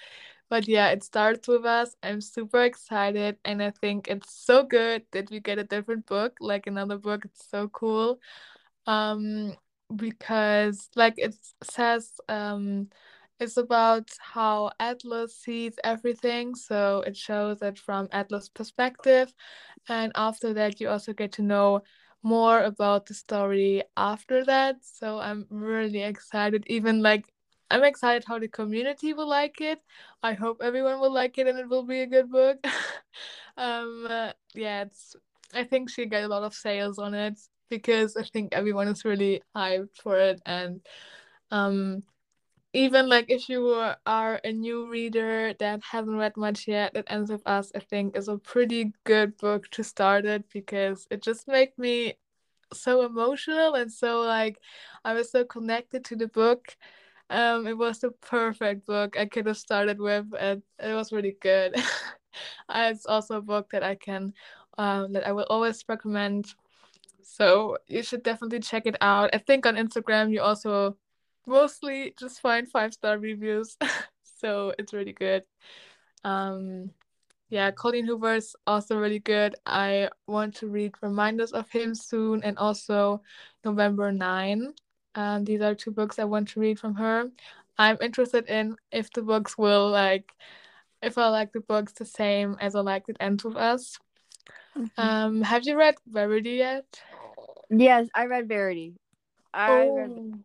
but 0.50 0.68
yeah, 0.68 0.90
it 0.90 1.04
starts 1.04 1.48
with 1.48 1.64
us. 1.66 1.96
I'm 2.02 2.20
super 2.22 2.62
excited 2.64 3.38
and 3.44 3.62
I 3.62 3.70
think 3.70 4.08
it's 4.08 4.32
so 4.34 4.64
good 4.64 5.04
that 5.12 5.30
we 5.30 5.40
get 5.40 5.58
a 5.58 5.64
different 5.64 6.06
book, 6.06 6.36
like 6.40 6.66
another 6.66 6.98
book. 6.98 7.24
It's 7.26 7.48
so 7.50 7.68
cool. 7.68 8.20
Um, 8.86 9.56
because 9.94 10.88
like 10.96 11.14
it 11.18 11.34
says, 11.62 12.10
um, 12.28 12.88
it's 13.40 13.56
about 13.56 14.10
how 14.20 14.70
Atlas 14.80 15.36
sees 15.36 15.74
everything. 15.84 16.54
So 16.54 17.02
it 17.06 17.16
shows 17.16 17.62
it 17.62 17.78
from 17.78 18.08
Atlas' 18.12 18.48
perspective. 18.48 19.32
And 19.88 20.12
after 20.14 20.54
that, 20.54 20.80
you 20.80 20.88
also 20.88 21.12
get 21.12 21.32
to 21.32 21.42
know 21.42 21.82
more 22.22 22.62
about 22.62 23.06
the 23.06 23.14
story 23.14 23.82
after 23.96 24.44
that. 24.44 24.76
So 24.82 25.18
I'm 25.18 25.46
really 25.50 26.02
excited. 26.02 26.64
Even 26.68 27.02
like, 27.02 27.26
I'm 27.70 27.84
excited 27.84 28.24
how 28.26 28.38
the 28.38 28.48
community 28.48 29.12
will 29.12 29.28
like 29.28 29.60
it. 29.60 29.80
I 30.22 30.34
hope 30.34 30.60
everyone 30.62 31.00
will 31.00 31.12
like 31.12 31.36
it 31.38 31.46
and 31.46 31.58
it 31.58 31.68
will 31.68 31.84
be 31.84 32.00
a 32.00 32.06
good 32.06 32.30
book. 32.30 32.58
um, 33.56 34.06
uh, 34.08 34.32
yeah, 34.54 34.82
it's. 34.82 35.16
I 35.52 35.62
think 35.64 35.88
she 35.90 36.06
got 36.06 36.24
a 36.24 36.28
lot 36.28 36.42
of 36.42 36.54
sales 36.54 36.98
on 36.98 37.14
it 37.14 37.38
because 37.70 38.16
I 38.16 38.24
think 38.24 38.54
everyone 38.54 38.88
is 38.88 39.04
really 39.04 39.42
hyped 39.54 39.96
for 40.02 40.18
it 40.18 40.40
and 40.44 40.80
um 41.50 42.02
even 42.74 43.08
like 43.08 43.26
if 43.28 43.48
you 43.48 43.68
are 44.04 44.40
a 44.44 44.52
new 44.52 44.90
reader 44.90 45.54
that 45.60 45.80
hasn't 45.84 46.18
read 46.18 46.36
much 46.36 46.66
yet, 46.66 46.96
It 46.96 47.06
Ends 47.08 47.30
With 47.30 47.46
Us, 47.46 47.70
I 47.74 47.78
think 47.78 48.16
is 48.16 48.28
a 48.28 48.36
pretty 48.36 48.92
good 49.04 49.36
book 49.38 49.70
to 49.70 49.84
start 49.84 50.24
it 50.26 50.44
because 50.52 51.06
it 51.10 51.22
just 51.22 51.46
made 51.46 51.70
me 51.78 52.14
so 52.72 53.06
emotional 53.06 53.74
and 53.74 53.92
so 53.92 54.22
like 54.22 54.58
I 55.04 55.14
was 55.14 55.30
so 55.30 55.44
connected 55.44 56.04
to 56.06 56.16
the 56.16 56.26
book. 56.26 56.76
Um, 57.30 57.66
it 57.68 57.78
was 57.78 58.00
the 58.00 58.10
perfect 58.10 58.86
book 58.86 59.16
I 59.16 59.26
could 59.26 59.46
have 59.46 59.56
started 59.56 60.00
with 60.00 60.26
and 60.38 60.62
it 60.80 60.94
was 60.94 61.12
really 61.12 61.36
good. 61.40 61.76
it's 62.74 63.06
also 63.06 63.36
a 63.36 63.42
book 63.42 63.70
that 63.70 63.84
I 63.84 63.94
can 63.94 64.34
um, 64.78 65.12
that 65.12 65.26
I 65.26 65.32
will 65.32 65.46
always 65.48 65.84
recommend. 65.88 66.52
So 67.22 67.78
you 67.86 68.02
should 68.02 68.24
definitely 68.24 68.60
check 68.60 68.86
it 68.86 68.96
out. 69.00 69.30
I 69.32 69.38
think 69.38 69.64
on 69.64 69.76
Instagram 69.76 70.32
you 70.32 70.42
also 70.42 70.96
mostly 71.46 72.14
just 72.18 72.40
find 72.40 72.68
five 72.68 72.92
star 72.94 73.18
reviews. 73.18 73.76
so 74.40 74.72
it's 74.78 74.92
really 74.92 75.12
good. 75.12 75.44
Um 76.24 76.90
yeah, 77.50 77.70
Colleen 77.70 78.06
Hoover 78.06 78.34
is 78.34 78.56
also 78.66 78.98
really 78.98 79.20
good. 79.20 79.54
I 79.64 80.08
want 80.26 80.56
to 80.56 80.66
read 80.66 80.94
Reminders 81.02 81.52
of 81.52 81.70
Him 81.70 81.94
soon 81.94 82.42
and 82.42 82.58
also 82.58 83.22
November 83.64 84.10
9. 84.10 84.72
Um, 85.14 85.44
these 85.44 85.60
are 85.60 85.74
two 85.74 85.92
books 85.92 86.18
I 86.18 86.24
want 86.24 86.48
to 86.48 86.60
read 86.60 86.80
from 86.80 86.96
her. 86.96 87.30
I'm 87.78 87.98
interested 88.00 88.48
in 88.48 88.76
if 88.90 89.12
the 89.12 89.22
books 89.22 89.56
will 89.58 89.90
like 89.90 90.32
if 91.02 91.18
I 91.18 91.28
like 91.28 91.52
the 91.52 91.60
books 91.60 91.92
the 91.92 92.04
same 92.04 92.56
as 92.60 92.74
I 92.74 92.80
liked 92.80 93.08
It 93.08 93.18
Ends 93.20 93.44
With 93.44 93.56
Us. 93.56 93.98
Um, 94.96 95.42
have 95.42 95.66
you 95.66 95.76
read 95.76 95.96
Verity 96.06 96.52
yet? 96.52 96.86
Yes, 97.70 98.08
I 98.14 98.26
read 98.26 98.48
Verity. 98.48 98.94
I 99.52 99.90
read 99.94 100.44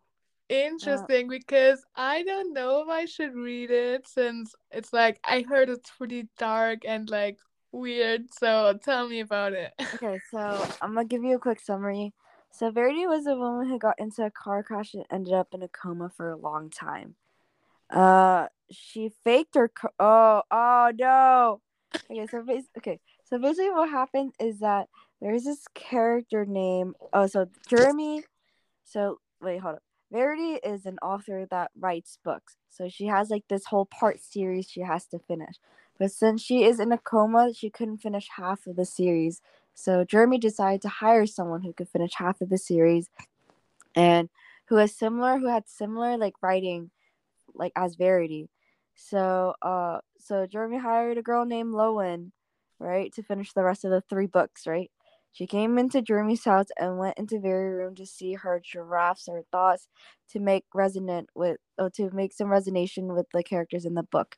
Interesting 0.50 1.28
because 1.30 1.86
I 1.96 2.24
don't 2.24 2.54
know 2.54 2.82
if 2.82 2.90
I 2.90 3.06
should 3.06 3.36
read 3.36 3.70
it 3.70 4.08
since 4.08 4.56
it's 4.72 4.92
like 4.92 5.20
I 5.24 5.46
heard 5.48 5.70
it's 5.70 5.92
pretty 5.96 6.28
dark 6.40 6.80
and 6.86 7.08
like 7.10 7.38
weird. 7.72 8.34
So 8.34 8.78
tell 8.84 9.08
me 9.08 9.20
about 9.20 9.54
it. 9.54 9.72
Okay, 9.96 10.20
so 10.32 10.66
I'm 10.82 10.96
gonna 10.96 11.06
give 11.06 11.24
you 11.24 11.36
a 11.36 11.40
quick 11.40 11.60
summary. 11.60 12.14
So 12.52 12.72
Verity 12.72 13.06
was 13.06 13.28
a 13.28 13.36
woman 13.36 13.70
who 13.70 13.78
got 13.78 14.00
into 14.00 14.26
a 14.26 14.32
car 14.32 14.64
crash 14.64 14.96
and 14.96 15.06
ended 15.12 15.34
up 15.34 15.50
in 15.54 15.62
a 15.62 15.68
coma 15.68 16.10
for 16.10 16.32
a 16.32 16.36
long 16.36 16.72
time. 16.72 17.16
Uh, 17.92 18.48
she 18.72 19.12
faked 19.24 19.56
her. 19.56 19.70
Co- 19.70 19.94
oh, 20.00 20.42
oh 20.50 20.92
no. 20.98 21.62
Okay, 22.10 22.26
so 22.26 22.42
bas- 22.42 22.70
okay, 22.78 23.00
so 23.24 23.38
basically 23.38 23.70
what 23.70 23.90
happened 23.90 24.34
is 24.40 24.60
that 24.60 24.88
there's 25.22 25.44
this 25.44 25.66
character 25.76 26.46
named. 26.46 26.96
Oh, 27.14 27.28
so 27.28 27.48
Jeremy. 27.68 28.24
So 28.84 29.20
wait, 29.42 29.60
hold 29.60 29.76
up. 29.76 29.84
Verity 30.12 30.60
is 30.64 30.86
an 30.86 30.98
author 31.02 31.46
that 31.52 31.72
writes 31.78 32.18
books. 32.24 32.58
So 32.70 32.90
she 32.90 33.06
has 33.06 33.30
like 33.30 33.44
this 33.48 33.66
whole 33.66 33.86
part 33.86 34.20
series 34.20 34.70
she 34.70 34.82
has 34.82 35.06
to 35.08 35.20
finish. 35.20 35.56
But 36.00 36.12
since 36.12 36.42
she 36.42 36.64
is 36.64 36.80
in 36.80 36.92
a 36.92 36.98
coma, 36.98 37.54
she 37.54 37.70
couldn't 37.70 37.98
finish 37.98 38.28
half 38.36 38.66
of 38.66 38.76
the 38.76 38.86
series. 38.86 39.42
So 39.76 40.04
Jeremy 40.04 40.40
decided 40.40 40.82
to 40.84 40.90
hire 40.90 41.26
someone 41.26 41.62
who 41.62 41.74
could 41.74 41.90
finish 41.90 42.14
half 42.16 42.42
of 42.42 42.50
the 42.50 42.58
series 42.58 43.10
and 43.96 44.30
who 44.68 44.86
similar 44.88 45.38
who 45.38 45.48
had 45.48 45.68
similar 45.68 46.18
like 46.18 46.36
writing 46.42 46.92
like 47.54 47.74
as 47.76 47.96
Verity. 47.96 48.50
So 48.96 49.54
uh 49.62 50.00
so 50.20 50.48
Jeremy 50.48 50.78
hired 50.78 51.18
a 51.18 51.22
girl 51.22 51.46
named 51.46 51.74
Lowen, 51.74 52.32
right, 52.80 53.14
to 53.14 53.24
finish 53.24 53.54
the 53.54 53.64
rest 53.64 53.86
of 53.86 53.92
the 53.92 54.02
three 54.02 54.28
books, 54.28 54.68
right? 54.68 54.92
She 55.32 55.48
came 55.48 55.78
into 55.78 56.02
Jeremy's 56.02 56.46
house 56.46 56.68
and 56.80 56.98
went 57.00 57.18
into 57.18 57.40
Very 57.40 57.74
room 57.76 57.96
to 57.96 58.06
see 58.06 58.34
her 58.34 58.62
giraffes 58.64 59.28
her 59.28 59.44
thoughts 59.52 59.88
to 60.32 60.40
make 60.40 60.66
resonant 60.74 61.30
with 61.36 61.58
oh, 61.78 61.90
to 61.96 62.10
make 62.12 62.34
some 62.34 62.48
resonation 62.48 63.16
with 63.16 63.28
the 63.34 63.44
characters 63.44 63.86
in 63.86 63.94
the 63.96 64.04
book. 64.04 64.38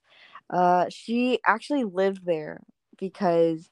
Uh 0.50 0.86
she 0.90 1.40
actually 1.46 1.84
lived 1.86 2.26
there 2.26 2.62
because 3.00 3.70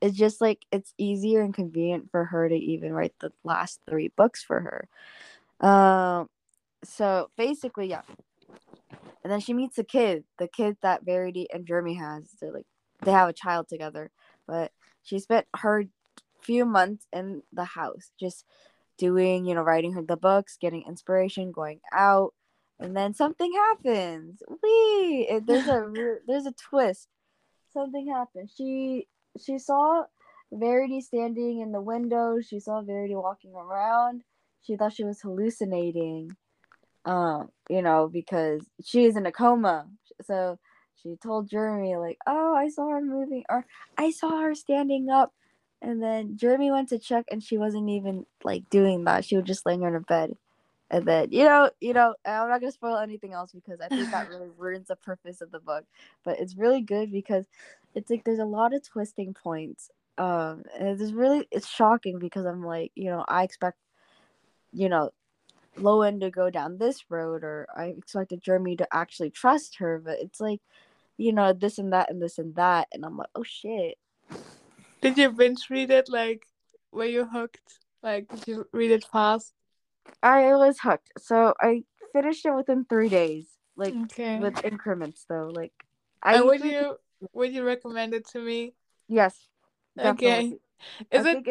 it's 0.00 0.16
just 0.16 0.40
like 0.40 0.60
it's 0.72 0.94
easier 0.98 1.42
and 1.42 1.54
convenient 1.54 2.10
for 2.10 2.24
her 2.26 2.48
to 2.48 2.56
even 2.56 2.92
write 2.92 3.14
the 3.20 3.32
last 3.44 3.80
three 3.88 4.08
books 4.16 4.42
for 4.44 4.60
her. 4.60 5.68
Um 5.68 6.28
so 6.84 7.30
basically 7.36 7.88
yeah 7.88 8.02
and 9.24 9.32
then 9.32 9.40
she 9.40 9.54
meets 9.54 9.78
a 9.78 9.84
kid, 9.84 10.24
the 10.38 10.48
kid 10.48 10.76
that 10.82 11.04
Verity 11.04 11.48
and 11.52 11.66
Jeremy 11.66 11.94
has. 11.94 12.30
They're 12.40 12.52
like 12.52 12.66
they 13.02 13.12
have 13.12 13.28
a 13.28 13.32
child 13.34 13.68
together, 13.68 14.10
but 14.46 14.72
she 15.02 15.18
spent 15.18 15.46
her 15.58 15.84
few 16.42 16.64
months 16.64 17.06
in 17.12 17.42
the 17.52 17.64
house 17.64 18.10
just 18.18 18.44
doing, 18.98 19.46
you 19.46 19.54
know, 19.54 19.62
writing 19.62 19.92
her 19.92 20.02
the 20.02 20.16
books, 20.16 20.56
getting 20.60 20.84
inspiration, 20.86 21.52
going 21.52 21.80
out, 21.92 22.34
and 22.78 22.96
then 22.96 23.14
something 23.14 23.52
happens. 23.52 24.42
Wee! 24.48 25.26
It, 25.30 25.46
there's 25.46 25.66
a 25.68 25.88
there's 26.26 26.46
a 26.46 26.52
twist. 26.52 27.08
Something 27.72 28.08
happened. 28.08 28.50
She 28.56 29.08
she 29.44 29.58
saw 29.58 30.04
Verity 30.52 31.00
standing 31.00 31.60
in 31.60 31.72
the 31.72 31.80
window. 31.80 32.40
She 32.40 32.60
saw 32.60 32.82
Verity 32.82 33.14
walking 33.14 33.54
around. 33.54 34.22
She 34.62 34.76
thought 34.76 34.92
she 34.92 35.04
was 35.04 35.20
hallucinating. 35.20 36.36
Um, 37.04 37.48
you 37.68 37.82
know, 37.82 38.08
because 38.08 38.64
she 38.84 39.04
is 39.04 39.16
in 39.16 39.26
a 39.26 39.32
coma. 39.32 39.86
So 40.22 40.58
she 41.02 41.16
told 41.16 41.48
Jeremy 41.48 41.96
like, 41.96 42.18
"Oh, 42.26 42.54
I 42.54 42.68
saw 42.68 42.88
her 42.88 43.00
moving, 43.00 43.44
or 43.48 43.66
I 43.96 44.10
saw 44.10 44.40
her 44.40 44.54
standing 44.54 45.08
up." 45.10 45.32
And 45.82 46.00
then 46.00 46.36
Jeremy 46.36 46.70
went 46.70 46.88
to 46.90 46.98
check, 46.98 47.26
and 47.30 47.42
she 47.42 47.58
wasn't 47.58 47.90
even 47.90 48.24
like 48.44 48.70
doing 48.70 49.04
that. 49.04 49.24
She 49.24 49.36
was 49.36 49.44
just 49.44 49.66
laying 49.66 49.84
on 49.84 49.92
her 49.92 50.00
bed. 50.00 50.36
And 50.90 51.04
then 51.06 51.32
you 51.32 51.44
know, 51.44 51.70
you 51.80 51.92
know, 51.92 52.14
I'm 52.24 52.48
not 52.48 52.60
gonna 52.60 52.70
spoil 52.70 52.98
anything 52.98 53.32
else 53.32 53.52
because 53.52 53.80
I 53.80 53.88
think 53.88 54.10
that 54.12 54.28
really 54.28 54.50
ruins 54.56 54.88
the 54.88 54.96
purpose 54.96 55.40
of 55.40 55.50
the 55.50 55.58
book. 55.58 55.84
But 56.24 56.38
it's 56.38 56.56
really 56.56 56.82
good 56.82 57.10
because 57.10 57.46
it's 57.94 58.10
like 58.10 58.24
there's 58.24 58.38
a 58.38 58.44
lot 58.44 58.74
of 58.74 58.88
twisting 58.88 59.34
points. 59.34 59.90
Um, 60.18 60.62
and 60.78 61.00
it's 61.00 61.12
really 61.12 61.48
it's 61.50 61.68
shocking 61.68 62.18
because 62.20 62.46
I'm 62.46 62.64
like, 62.64 62.92
you 62.94 63.10
know, 63.10 63.24
I 63.26 63.42
expect, 63.42 63.78
you 64.72 64.88
know, 64.88 65.10
Lowen 65.78 66.20
to 66.20 66.30
go 66.30 66.50
down 66.50 66.78
this 66.78 67.10
road, 67.10 67.42
or 67.42 67.66
I 67.74 67.86
expected 67.86 68.42
Jeremy 68.42 68.76
to 68.76 68.86
actually 68.92 69.30
trust 69.30 69.78
her, 69.78 70.00
but 70.04 70.18
it's 70.20 70.40
like, 70.40 70.60
you 71.16 71.32
know, 71.32 71.52
this 71.52 71.78
and 71.78 71.92
that 71.92 72.10
and 72.10 72.22
this 72.22 72.38
and 72.38 72.54
that, 72.56 72.88
and 72.92 73.04
I'm 73.04 73.16
like, 73.16 73.30
oh 73.34 73.42
shit. 73.42 73.98
Did 75.02 75.18
you 75.18 75.30
binge 75.32 75.68
read 75.70 75.90
it? 75.90 76.08
Like, 76.08 76.46
were 76.92 77.04
you 77.04 77.26
hooked? 77.26 77.80
Like, 78.02 78.28
did 78.28 78.48
you 78.48 78.68
read 78.72 78.90
it 78.92 79.04
fast? 79.04 79.52
I 80.22 80.54
was 80.54 80.80
hooked. 80.80 81.12
So 81.18 81.54
I 81.60 81.84
finished 82.12 82.44
it 82.46 82.54
within 82.54 82.84
three 82.84 83.08
days, 83.08 83.46
like 83.76 83.94
Okay. 84.04 84.38
with 84.40 84.64
increments 84.64 85.24
though. 85.28 85.50
Like, 85.54 85.72
I 86.22 86.36
and 86.36 86.46
would 86.46 86.60
you 86.60 86.96
would 87.32 87.52
you 87.52 87.64
recommend 87.64 88.14
it 88.14 88.26
to 88.28 88.40
me? 88.40 88.74
yes, 89.08 89.48
Okay. 89.98 90.56
Is 91.10 91.24
I 91.26 91.30
it 91.32 91.46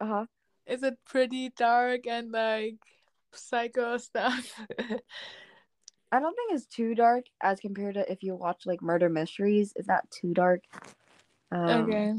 uh 0.00 0.06
huh. 0.06 0.26
is 0.66 0.82
it 0.82 0.98
pretty 1.04 1.50
dark 1.50 2.06
and 2.06 2.30
like 2.32 2.76
psycho 3.32 3.96
stuff? 3.98 4.60
I 6.10 6.20
don't 6.20 6.34
think 6.34 6.52
it's 6.52 6.66
too 6.66 6.94
dark 6.94 7.26
as 7.42 7.60
compared 7.60 7.94
to 7.94 8.10
if 8.10 8.22
you 8.22 8.34
watch 8.34 8.62
like 8.66 8.80
murder 8.82 9.08
mysteries. 9.08 9.72
It's 9.76 9.88
not 9.88 10.10
too 10.10 10.32
dark. 10.32 10.62
Um, 11.52 11.90
okay. 11.90 12.14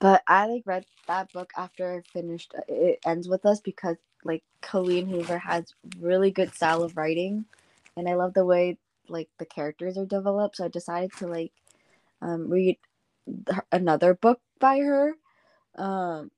But 0.00 0.22
I 0.28 0.46
like 0.46 0.62
read 0.66 0.84
that 1.08 1.32
book 1.32 1.50
after 1.56 1.94
I 1.96 2.02
finished. 2.12 2.54
uh, 2.56 2.62
It 2.68 3.00
ends 3.06 3.28
with 3.28 3.46
us 3.46 3.60
because 3.60 3.96
like 4.24 4.42
Colleen 4.62 5.06
Hoover 5.08 5.38
has 5.38 5.74
really 6.00 6.30
good 6.30 6.54
style 6.54 6.82
of 6.82 6.96
writing, 6.96 7.46
and 7.96 8.08
I 8.08 8.14
love 8.14 8.34
the 8.34 8.44
way 8.44 8.78
like 9.08 9.28
the 9.38 9.46
characters 9.46 9.96
are 9.98 10.06
developed. 10.06 10.56
So 10.56 10.64
I 10.66 10.68
decided 10.68 11.12
to 11.18 11.26
like 11.28 11.52
um, 12.22 12.48
read 12.50 12.78
another 13.72 14.14
book 14.14 14.40
by 14.60 14.78
her, 14.80 15.14
um, 15.76 16.30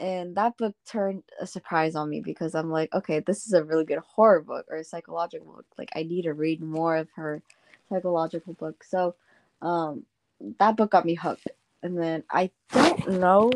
and 0.00 0.36
that 0.36 0.56
book 0.58 0.74
turned 0.86 1.22
a 1.40 1.46
surprise 1.46 1.96
on 1.96 2.10
me 2.10 2.20
because 2.20 2.54
I'm 2.54 2.70
like, 2.70 2.94
okay, 2.94 3.20
this 3.20 3.46
is 3.46 3.52
a 3.54 3.64
really 3.64 3.84
good 3.84 4.00
horror 4.00 4.42
book 4.42 4.66
or 4.70 4.78
a 4.78 4.84
psychological 4.84 5.46
book. 5.54 5.66
Like 5.78 5.90
I 5.96 6.02
need 6.04 6.22
to 6.22 6.34
read 6.34 6.62
more 6.62 6.96
of 6.96 7.08
her 7.16 7.42
psychological 7.88 8.54
book. 8.54 8.84
So 8.84 9.14
um, 9.62 10.04
that 10.58 10.76
book 10.76 10.90
got 10.92 11.04
me 11.06 11.14
hooked 11.14 11.48
and 11.82 11.98
then 11.98 12.24
I 12.30 12.50
don't 12.72 13.20
know. 13.20 13.50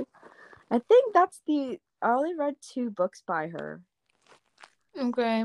I 0.71 0.79
think 0.79 1.15
that's 1.15 1.41
the. 1.47 1.79
I 2.03 2.11
only 2.11 2.35
read 2.35 2.57
two 2.61 2.91
books 2.91 3.23
by 3.27 3.49
her. 3.49 3.81
Okay. 4.99 5.45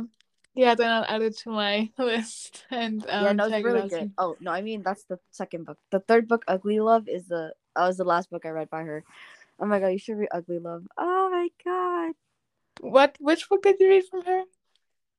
Yeah, 0.54 0.76
then 0.76 0.92
I'll 0.92 1.06
add 1.08 1.22
it 1.22 1.38
to 1.40 1.50
my 1.50 1.90
list 1.98 2.66
and 2.70 3.06
um, 3.10 3.24
yeah, 3.24 3.34
no, 3.34 3.48
it's 3.48 3.64
really 3.64 3.88
good. 3.88 4.12
Oh 4.18 4.36
no, 4.40 4.52
I 4.52 4.62
mean 4.62 4.82
that's 4.84 5.04
the 5.04 5.20
second 5.32 5.66
book. 5.66 5.78
The 5.92 6.00
third 6.00 6.28
book, 6.28 6.44
Ugly 6.48 6.80
Love, 6.80 7.08
is 7.08 7.28
the. 7.28 7.54
That 7.76 7.88
was 7.88 7.98
the 7.98 8.04
last 8.04 8.30
book 8.30 8.46
I 8.46 8.50
read 8.50 8.70
by 8.70 8.84
her. 8.84 9.03
Oh 9.60 9.66
my 9.66 9.79
god, 9.79 9.88
you 9.88 10.00
should 10.00 10.18
read 10.18 10.29
Ugly 10.32 10.60
Love. 10.60 10.88
Oh 10.98 11.29
my 11.32 11.50
god, 11.64 12.16
What 12.82 13.16
which 13.20 13.48
book 13.48 13.64
did 13.64 13.79
you 13.79 13.88
read 13.88 14.05
from 14.10 14.24
her? 14.25 14.44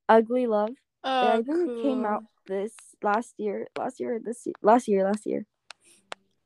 Ugly 0.08 0.46
Love. 0.46 0.74
Oh, 1.04 1.32
I 1.32 1.42
think 1.42 1.46
cool. 1.46 1.78
it 1.78 1.82
came 1.82 2.04
out 2.04 2.24
this 2.46 2.74
last 3.02 3.34
year. 3.38 3.68
Last 3.78 4.00
year, 4.00 4.20
this 4.22 4.44
year, 4.44 4.54
last 4.60 4.86
year, 4.88 5.04
last 5.04 5.24
year. 5.24 5.46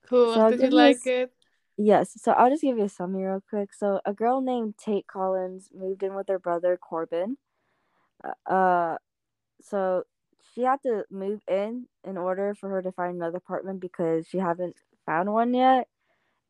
Cool. 0.08 0.34
So 0.34 0.50
did 0.50 0.60
you 0.60 0.66
you 0.66 0.72
a 0.72 0.76
like 0.76 1.06
it? 1.06 1.32
Yes, 1.78 2.14
so 2.22 2.32
I'll 2.32 2.50
just 2.50 2.62
give 2.62 2.78
you 2.78 2.84
a 2.84 2.88
summary 2.88 3.24
real 3.24 3.42
quick. 3.48 3.74
So 3.74 4.00
a 4.04 4.12
girl 4.14 4.40
named 4.40 4.78
Tate 4.78 5.06
Collins 5.06 5.70
moved 5.74 6.02
in 6.02 6.14
with 6.14 6.28
her 6.28 6.38
brother 6.38 6.76
Corbin. 6.78 7.36
Uh, 8.24 8.50
Uh, 8.50 8.98
so 9.60 10.04
she 10.54 10.62
had 10.62 10.82
to 10.82 11.04
move 11.10 11.40
in 11.48 11.86
in 12.04 12.16
order 12.16 12.54
for 12.54 12.68
her 12.70 12.82
to 12.82 12.92
find 12.92 13.16
another 13.16 13.38
apartment 13.38 13.80
because 13.80 14.26
she 14.28 14.38
haven't 14.38 14.76
found 15.06 15.32
one 15.32 15.54
yet, 15.54 15.88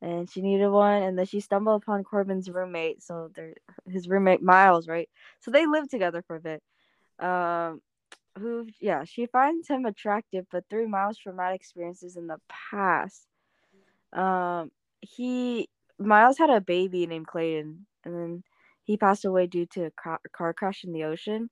and 0.01 0.29
she 0.29 0.41
needed 0.41 0.69
one. 0.69 1.03
And 1.03 1.17
then 1.17 1.25
she 1.25 1.39
stumbled 1.41 1.83
upon 1.83 2.03
Corbin's 2.03 2.49
roommate. 2.49 3.03
So 3.03 3.29
they're 3.35 3.55
his 3.89 4.07
roommate 4.07 4.41
Miles, 4.43 4.87
right? 4.87 5.09
So 5.39 5.51
they 5.51 5.65
lived 5.65 5.91
together 5.91 6.21
for 6.27 6.35
a 6.37 6.41
bit. 6.41 6.63
Um, 7.19 7.81
who 8.39 8.67
yeah, 8.79 9.03
she 9.05 9.25
finds 9.27 9.67
him 9.67 9.85
attractive, 9.85 10.45
but 10.51 10.65
through 10.69 10.87
Miles' 10.89 11.17
traumatic 11.17 11.61
experiences 11.61 12.17
in 12.17 12.27
the 12.27 12.39
past, 12.49 13.27
um, 14.13 14.71
he 15.01 15.69
Miles 15.99 16.37
had 16.37 16.49
a 16.49 16.61
baby 16.61 17.07
named 17.07 17.27
Clayton, 17.27 17.85
and 18.03 18.15
then 18.15 18.43
he 18.83 18.97
passed 18.97 19.25
away 19.25 19.47
due 19.47 19.65
to 19.67 19.85
a 19.85 19.91
ca- 19.91 20.19
car 20.31 20.53
crash 20.53 20.83
in 20.83 20.93
the 20.93 21.03
ocean. 21.03 21.49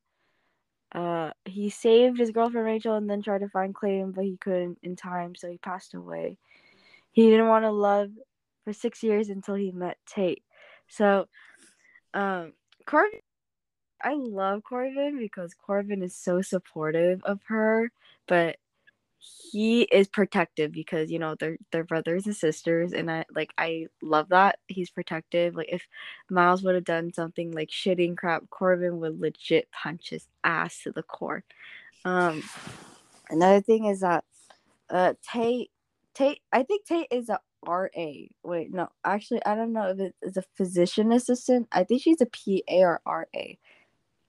Uh, 0.94 1.32
he 1.44 1.70
saved 1.70 2.18
his 2.18 2.32
girlfriend 2.32 2.66
Rachel 2.66 2.96
and 2.96 3.10
then 3.10 3.22
tried 3.22 3.40
to 3.40 3.50
find 3.50 3.76
Clayton, 3.76 4.12
but 4.12 4.24
he 4.24 4.38
couldn't 4.38 4.78
in 4.84 4.96
time, 4.96 5.36
so 5.36 5.50
he 5.50 5.58
passed 5.58 5.94
away. 5.94 6.38
He 7.12 7.30
didn't 7.30 7.48
want 7.48 7.66
to 7.66 7.72
love 7.72 8.12
for 8.64 8.72
six 8.74 9.04
years 9.04 9.30
until 9.30 9.56
he 9.56 9.72
met 9.72 9.98
Tate. 10.06 10.44
So, 10.88 11.28
um, 12.14 12.54
Corbin, 12.86 13.20
I 14.02 14.14
love 14.14 14.64
Corbin 14.64 15.18
because 15.18 15.54
Corbin 15.54 16.04
is 16.04 16.16
so 16.16 16.42
supportive 16.42 17.22
of 17.24 17.40
her, 17.48 17.92
but 18.28 18.58
he 19.52 19.84
is 19.84 20.08
protective 20.08 20.72
because 20.72 21.12
you 21.12 21.20
know 21.20 21.36
they're 21.40 21.58
they're 21.72 21.84
brothers 21.84 22.26
and 22.26 22.36
sisters 22.36 22.94
and 22.94 23.10
i 23.10 23.26
like 23.34 23.52
i 23.58 23.88
love 24.02 24.30
that 24.30 24.60
he's 24.68 24.90
protective 24.90 25.56
like 25.56 25.70
if 25.72 25.88
miles 26.30 26.62
would 26.64 26.76
have 26.76 26.84
done 26.84 27.14
something 27.14 27.52
like 27.52 27.70
shitting 27.70 28.16
crap 28.16 28.44
corbin 28.50 29.00
would 29.00 29.20
legit 29.20 29.68
punch 29.72 30.10
his 30.10 30.28
ass 30.44 30.84
to 30.84 30.92
the 30.92 31.04
core. 31.04 31.44
Um 32.04 32.44
another 33.30 33.62
thing 33.62 33.86
is 33.86 34.02
that 34.02 34.24
uh 34.90 35.14
tate 35.32 35.72
tate 36.14 36.42
i 36.52 36.64
think 36.64 36.86
tate 36.86 37.08
is 37.12 37.30
a 37.30 37.40
ra 37.66 37.88
wait 38.44 38.72
no 38.72 38.90
actually 39.04 39.44
i 39.46 39.56
don't 39.56 39.74
know 39.74 39.90
if 39.90 40.00
it 40.00 40.16
is 40.22 40.38
a 40.38 40.44
physician 40.56 41.12
assistant 41.12 41.68
i 41.72 41.84
think 41.84 42.02
she's 42.02 42.22
a 42.22 42.26
pa 42.28 42.62
or 42.68 43.02
ra 43.06 43.24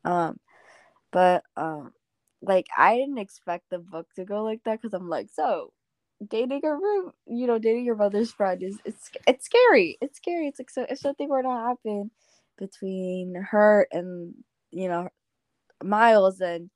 um 0.04 0.40
but 1.10 1.42
um 1.56 1.92
like 2.42 2.66
I 2.76 2.96
didn't 2.96 3.18
expect 3.18 3.70
the 3.70 3.78
book 3.78 4.06
to 4.16 4.24
go 4.24 4.42
like 4.42 4.62
that 4.64 4.80
because 4.80 4.94
I'm 4.94 5.08
like, 5.08 5.28
so 5.32 5.72
dating 6.26 6.64
a 6.64 6.74
room, 6.74 7.12
you 7.26 7.46
know, 7.46 7.58
dating 7.58 7.84
your 7.84 7.94
brother's 7.94 8.32
friend 8.32 8.62
is 8.62 8.78
it's 8.84 9.10
it's 9.26 9.46
scary. 9.46 9.98
It's 10.00 10.18
scary. 10.18 10.48
It's 10.48 10.58
like 10.58 10.70
so 10.70 10.86
if 10.88 10.98
something 10.98 11.28
were 11.28 11.42
to 11.42 11.50
happen 11.50 12.10
between 12.58 13.34
her 13.50 13.86
and 13.92 14.34
you 14.70 14.88
know 14.88 15.08
Miles 15.82 16.40
and 16.40 16.70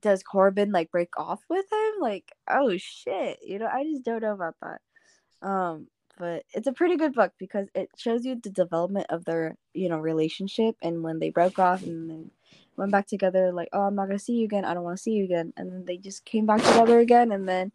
does 0.00 0.22
Corbin 0.22 0.72
like 0.72 0.90
break 0.90 1.10
off 1.18 1.40
with 1.48 1.66
him? 1.70 2.00
Like, 2.00 2.32
oh 2.48 2.76
shit. 2.76 3.38
You 3.44 3.58
know, 3.58 3.66
I 3.66 3.84
just 3.84 4.04
don't 4.04 4.22
know 4.22 4.32
about 4.32 4.54
that. 4.62 4.80
Um, 5.46 5.88
but 6.18 6.44
it's 6.54 6.66
a 6.66 6.72
pretty 6.72 6.96
good 6.96 7.14
book 7.14 7.32
because 7.38 7.68
it 7.74 7.90
shows 7.96 8.24
you 8.24 8.40
the 8.42 8.50
development 8.50 9.06
of 9.10 9.24
their, 9.24 9.56
you 9.74 9.88
know, 9.88 9.98
relationship 9.98 10.76
and 10.82 11.02
when 11.02 11.18
they 11.18 11.30
broke 11.30 11.58
off 11.58 11.82
and 11.82 12.08
then 12.10 12.30
went 12.76 12.92
back 12.92 13.06
together, 13.06 13.52
like, 13.52 13.68
oh, 13.72 13.82
I'm 13.82 13.94
not 13.94 14.06
gonna 14.06 14.18
see 14.18 14.34
you 14.34 14.44
again. 14.44 14.64
I 14.64 14.74
don't 14.74 14.84
want 14.84 14.96
to 14.96 15.02
see 15.02 15.12
you 15.12 15.24
again. 15.24 15.52
And 15.56 15.72
then 15.72 15.84
they 15.84 15.96
just 15.96 16.24
came 16.24 16.46
back 16.46 16.62
together 16.62 16.98
again, 17.00 17.32
and 17.32 17.48
then 17.48 17.72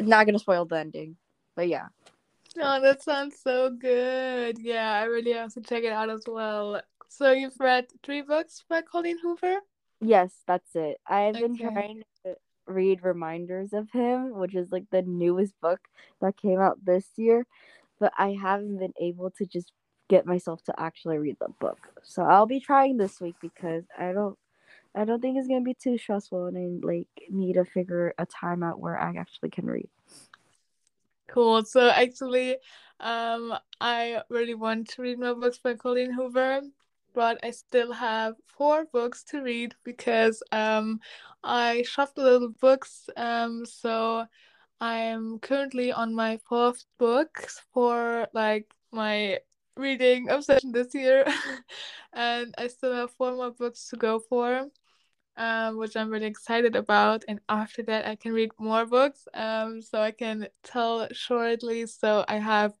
not 0.00 0.26
gonna 0.26 0.38
spoil 0.38 0.64
the 0.64 0.78
ending, 0.78 1.16
but 1.54 1.68
yeah. 1.68 1.88
Oh, 2.60 2.80
that 2.80 3.02
sounds 3.02 3.36
so 3.42 3.70
good. 3.70 4.58
Yeah, 4.60 4.92
I 4.92 5.04
really 5.04 5.32
have 5.32 5.52
to 5.54 5.60
check 5.60 5.82
it 5.82 5.92
out 5.92 6.10
as 6.10 6.22
well. 6.26 6.80
So 7.08 7.32
you've 7.32 7.58
read 7.58 7.86
three 8.02 8.22
books 8.22 8.64
by 8.68 8.82
Colleen 8.82 9.18
Hoover? 9.18 9.58
Yes, 10.00 10.32
that's 10.46 10.74
it. 10.74 11.00
I've 11.06 11.34
been 11.34 11.56
trying 11.56 12.02
to 12.24 12.36
read 12.66 13.02
Reminders 13.02 13.72
of 13.72 13.90
Him, 13.90 14.34
which 14.36 14.54
is 14.54 14.70
like 14.70 14.84
the 14.90 15.02
newest 15.02 15.58
book 15.60 15.80
that 16.20 16.36
came 16.36 16.60
out 16.60 16.84
this 16.84 17.06
year, 17.16 17.46
but 17.98 18.12
I 18.18 18.36
haven't 18.40 18.78
been 18.78 18.94
able 19.00 19.30
to 19.32 19.46
just 19.46 19.72
get 20.08 20.26
myself 20.26 20.62
to 20.64 20.74
actually 20.78 21.18
read 21.18 21.36
the 21.40 21.48
book. 21.60 21.78
So 22.02 22.22
I'll 22.22 22.46
be 22.46 22.60
trying 22.60 22.96
this 22.96 23.20
week 23.20 23.36
because 23.40 23.84
I 23.98 24.12
don't 24.12 24.38
I 24.94 25.04
don't 25.04 25.20
think 25.20 25.36
it's 25.36 25.48
gonna 25.48 25.62
be 25.62 25.74
too 25.74 25.98
stressful 25.98 26.46
and 26.46 26.56
I 26.56 26.86
like 26.86 27.08
need 27.30 27.54
to 27.54 27.64
figure 27.64 28.14
a 28.18 28.26
time 28.26 28.62
out 28.62 28.80
where 28.80 28.98
I 28.98 29.14
actually 29.16 29.50
can 29.50 29.66
read. 29.66 29.88
Cool. 31.26 31.64
So 31.64 31.88
actually, 31.88 32.58
um, 33.00 33.54
I 33.80 34.22
really 34.28 34.54
want 34.54 34.88
to 34.90 35.02
read 35.02 35.18
more 35.18 35.34
books 35.34 35.58
by 35.58 35.74
Colleen 35.74 36.12
Hoover, 36.12 36.60
but 37.12 37.40
I 37.42 37.50
still 37.50 37.92
have 37.92 38.34
four 38.46 38.84
books 38.84 39.24
to 39.24 39.42
read 39.42 39.74
because 39.84 40.42
um, 40.52 41.00
I 41.42 41.82
shoved 41.82 42.18
a 42.18 42.22
little 42.22 42.50
books. 42.60 43.08
Um, 43.16 43.66
so 43.66 44.26
I 44.80 44.98
am 44.98 45.38
currently 45.40 45.92
on 45.92 46.14
my 46.14 46.38
fourth 46.48 46.84
book 46.98 47.48
for 47.72 48.28
like 48.32 48.70
my 48.92 49.38
reading 49.76 50.28
obsession 50.30 50.72
this 50.72 50.94
year, 50.94 51.24
and 52.12 52.54
I 52.58 52.68
still 52.68 52.94
have 52.94 53.10
four 53.12 53.32
more 53.32 53.50
books 53.52 53.88
to 53.90 53.96
go 53.96 54.18
for 54.18 54.68
um, 55.36 55.78
which 55.78 55.96
I'm 55.96 56.10
really 56.10 56.26
excited 56.26 56.76
about. 56.76 57.24
And 57.28 57.40
after 57.48 57.82
that, 57.84 58.06
I 58.06 58.16
can 58.16 58.32
read 58.32 58.50
more 58.58 58.86
books. 58.86 59.26
Um, 59.34 59.82
so 59.82 60.00
I 60.00 60.12
can 60.12 60.48
tell 60.62 61.08
shortly. 61.12 61.86
So 61.86 62.24
I 62.28 62.36
have 62.38 62.74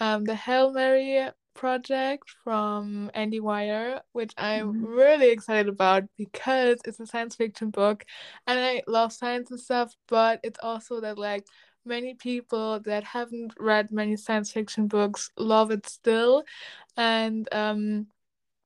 um, 0.00 0.24
the 0.24 0.34
Hail 0.34 0.72
Mary 0.72 1.30
project 1.54 2.30
from 2.44 3.10
Andy 3.14 3.40
Weir, 3.40 4.00
which 4.12 4.32
I'm 4.38 4.72
Mhm. 4.72 4.86
really 4.86 5.30
excited 5.30 5.68
about 5.68 6.04
because 6.16 6.78
it's 6.84 6.98
a 7.00 7.06
science 7.06 7.36
fiction 7.36 7.70
book 7.70 8.04
and 8.46 8.58
I 8.58 8.82
love 8.88 9.12
science 9.12 9.50
and 9.50 9.60
stuff, 9.60 9.94
but 10.08 10.40
it's 10.42 10.58
also 10.62 11.00
that 11.02 11.18
like 11.18 11.46
many 11.84 12.14
people 12.14 12.80
that 12.80 13.04
haven't 13.04 13.52
read 13.58 13.90
many 13.90 14.16
science 14.16 14.52
fiction 14.52 14.86
books 14.86 15.30
love 15.38 15.70
it 15.70 15.86
still. 15.88 16.44
And 16.96 17.48
um 17.52 18.08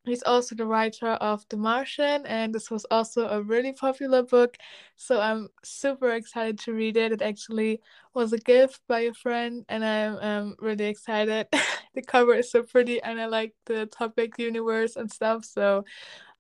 He's 0.05 0.23
also 0.23 0.55
the 0.55 0.67
writer 0.67 1.09
of 1.09 1.45
The 1.49 1.57
Martian, 1.57 2.27
and 2.27 2.55
this 2.55 2.71
was 2.71 2.85
also 2.93 3.27
a 3.29 3.43
really 3.43 3.73
popular 3.73 4.23
book. 4.23 4.57
So 4.95 5.21
I'm 5.21 5.49
super 5.65 6.11
excited 6.13 6.61
to 6.61 6.73
read 6.73 6.97
it. 6.97 7.11
It 7.11 7.23
actually 7.23 7.81
was 8.15 8.33
a 8.33 8.39
gift 8.39 8.81
by 8.87 9.01
a 9.01 9.13
friend, 9.13 9.65
and 9.69 9.85
I'm 9.85 10.17
um, 10.19 10.57
really 10.61 10.85
excited. 10.87 11.49
the 11.95 12.03
cover 12.03 12.35
is 12.35 12.53
so 12.53 12.63
pretty, 12.63 13.03
and 13.03 13.21
I 13.21 13.27
like 13.27 13.55
the 13.67 13.87
topic 13.87 14.35
universe 14.39 14.95
and 14.95 15.11
stuff. 15.11 15.45
So 15.45 15.85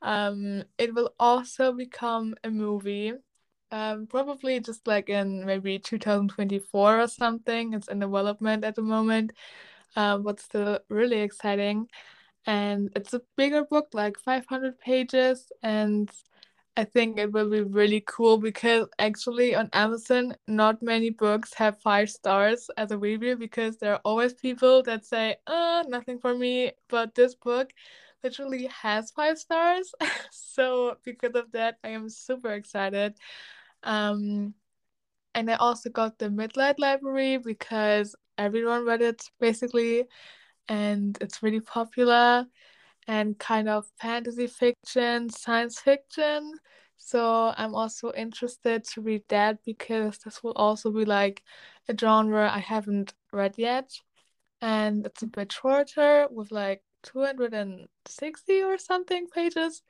um, 0.03 0.65
it 0.79 0.95
will 0.95 1.15
also 1.19 1.73
become 1.73 2.35
a 2.45 2.51
movie. 2.51 3.15
Um, 3.72 4.07
probably 4.07 4.61
just 4.61 4.87
like 4.87 5.09
in 5.09 5.44
maybe 5.44 5.79
2024 5.79 7.00
or 7.00 7.09
something. 7.09 7.72
It's 7.74 7.88
in 7.88 7.98
development 7.98 8.64
at 8.64 8.76
the 8.76 8.83
moment, 8.83 9.33
um, 9.96 10.22
but 10.22 10.40
still 10.40 10.79
really 10.88 11.20
exciting 11.20 11.88
and 12.46 12.90
it's 12.96 13.14
a 13.14 13.22
bigger 13.37 13.64
book, 13.64 13.88
like 13.92 14.18
500 14.18 14.79
pages, 14.81 15.50
and 15.62 16.11
I 16.76 16.85
think 16.85 17.18
it 17.18 17.33
will 17.33 17.50
be 17.50 17.62
really 17.62 18.02
cool 18.07 18.38
because 18.38 18.88
actually 18.98 19.55
on 19.55 19.70
Amazon, 19.72 20.35
not 20.46 20.83
many 20.83 21.11
books 21.11 21.55
have 21.55 21.81
five 21.81 22.11
stars 22.11 22.70
as 22.76 22.90
a 22.92 22.98
review 22.98 23.37
because 23.37 23.79
there 23.79 23.94
are 23.94 24.00
always 24.05 24.35
people 24.35 24.83
that 24.85 25.05
say, 25.07 25.37
uh, 25.46 25.85
nothing 25.88 26.18
for 26.18 26.37
me, 26.37 26.72
but 26.88 27.14
this 27.14 27.35
book 27.35 27.70
literally 28.22 28.66
has 28.66 29.11
five 29.11 29.38
stars. 29.38 29.92
so 30.33 30.96
because 31.05 31.35
of 31.35 31.50
that, 31.52 31.79
I 31.85 31.88
am 31.90 32.09
super 32.11 32.52
excited. 32.52 33.14
Um, 33.87 34.55
and 35.35 35.51
I 35.51 35.55
also 35.57 35.90
got 35.90 36.18
the 36.18 36.31
Midnight 36.31 36.79
Library 36.79 37.38
because 37.38 38.14
everyone 38.38 38.85
read 38.87 39.03
it 39.03 39.22
basically, 39.40 40.05
and 40.68 41.18
it's 41.20 41.42
really 41.42 41.61
popular 41.61 42.46
and 43.07 43.38
kind 43.38 43.68
of 43.68 43.87
fantasy 44.01 44.46
fiction, 44.46 45.31
science 45.31 45.81
fiction. 45.81 46.55
So 46.99 47.55
I'm 47.57 47.75
also 47.75 48.12
interested 48.12 48.85
to 48.94 49.01
read 49.03 49.25
that 49.29 49.59
because 49.64 50.18
this 50.18 50.42
will 50.42 50.53
also 50.55 50.90
be 50.90 51.05
like 51.05 51.42
a 51.88 51.96
genre 51.99 52.51
I 52.53 52.59
haven't 52.61 53.14
read 53.33 53.55
yet. 53.59 53.90
And 54.61 55.07
it's 55.07 55.22
a 55.22 55.27
bit 55.27 55.53
shorter 55.53 56.29
with 56.31 56.51
like 56.51 56.83
260 57.03 58.62
or 58.62 58.79
something 58.79 59.29
pages. 59.29 59.83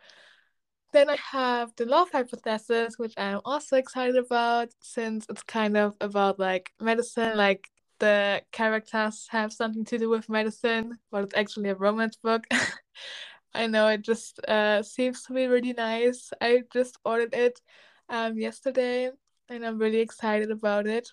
Then 0.93 1.11
I 1.11 1.17
have 1.31 1.73
the 1.77 1.85
Love 1.85 2.11
Hypothesis, 2.11 2.95
which 2.97 3.15
I'm 3.17 3.41
also 3.45 3.77
excited 3.77 4.17
about 4.17 4.69
since 4.81 5.27
it's 5.29 5.43
kind 5.43 5.77
of 5.77 5.95
about 6.01 6.39
like 6.39 6.73
medicine, 6.81 7.37
like 7.37 7.69
the 7.99 8.43
characters 8.53 9.27
have 9.31 9.53
something 9.53 9.85
to 9.87 9.99
do 9.99 10.09
with 10.09 10.29
medicine, 10.29 10.99
but 11.11 11.25
it's 11.25 11.35
actually 11.35 11.71
a 11.71 11.75
romance 11.75 12.17
book. 12.17 12.47
I 13.55 13.67
know 13.67 13.89
it 13.89 14.03
just 14.03 14.39
uh, 14.47 14.83
seems 14.83 15.23
to 15.25 15.33
be 15.33 15.47
really 15.47 15.73
nice. 15.73 16.31
I 16.41 16.63
just 16.73 16.99
ordered 17.05 17.35
it 17.35 17.61
um, 18.09 18.39
yesterday 18.39 19.11
and 19.49 19.65
I'm 19.65 19.79
really 19.79 20.01
excited 20.01 20.51
about 20.51 20.87
it. 20.87 21.09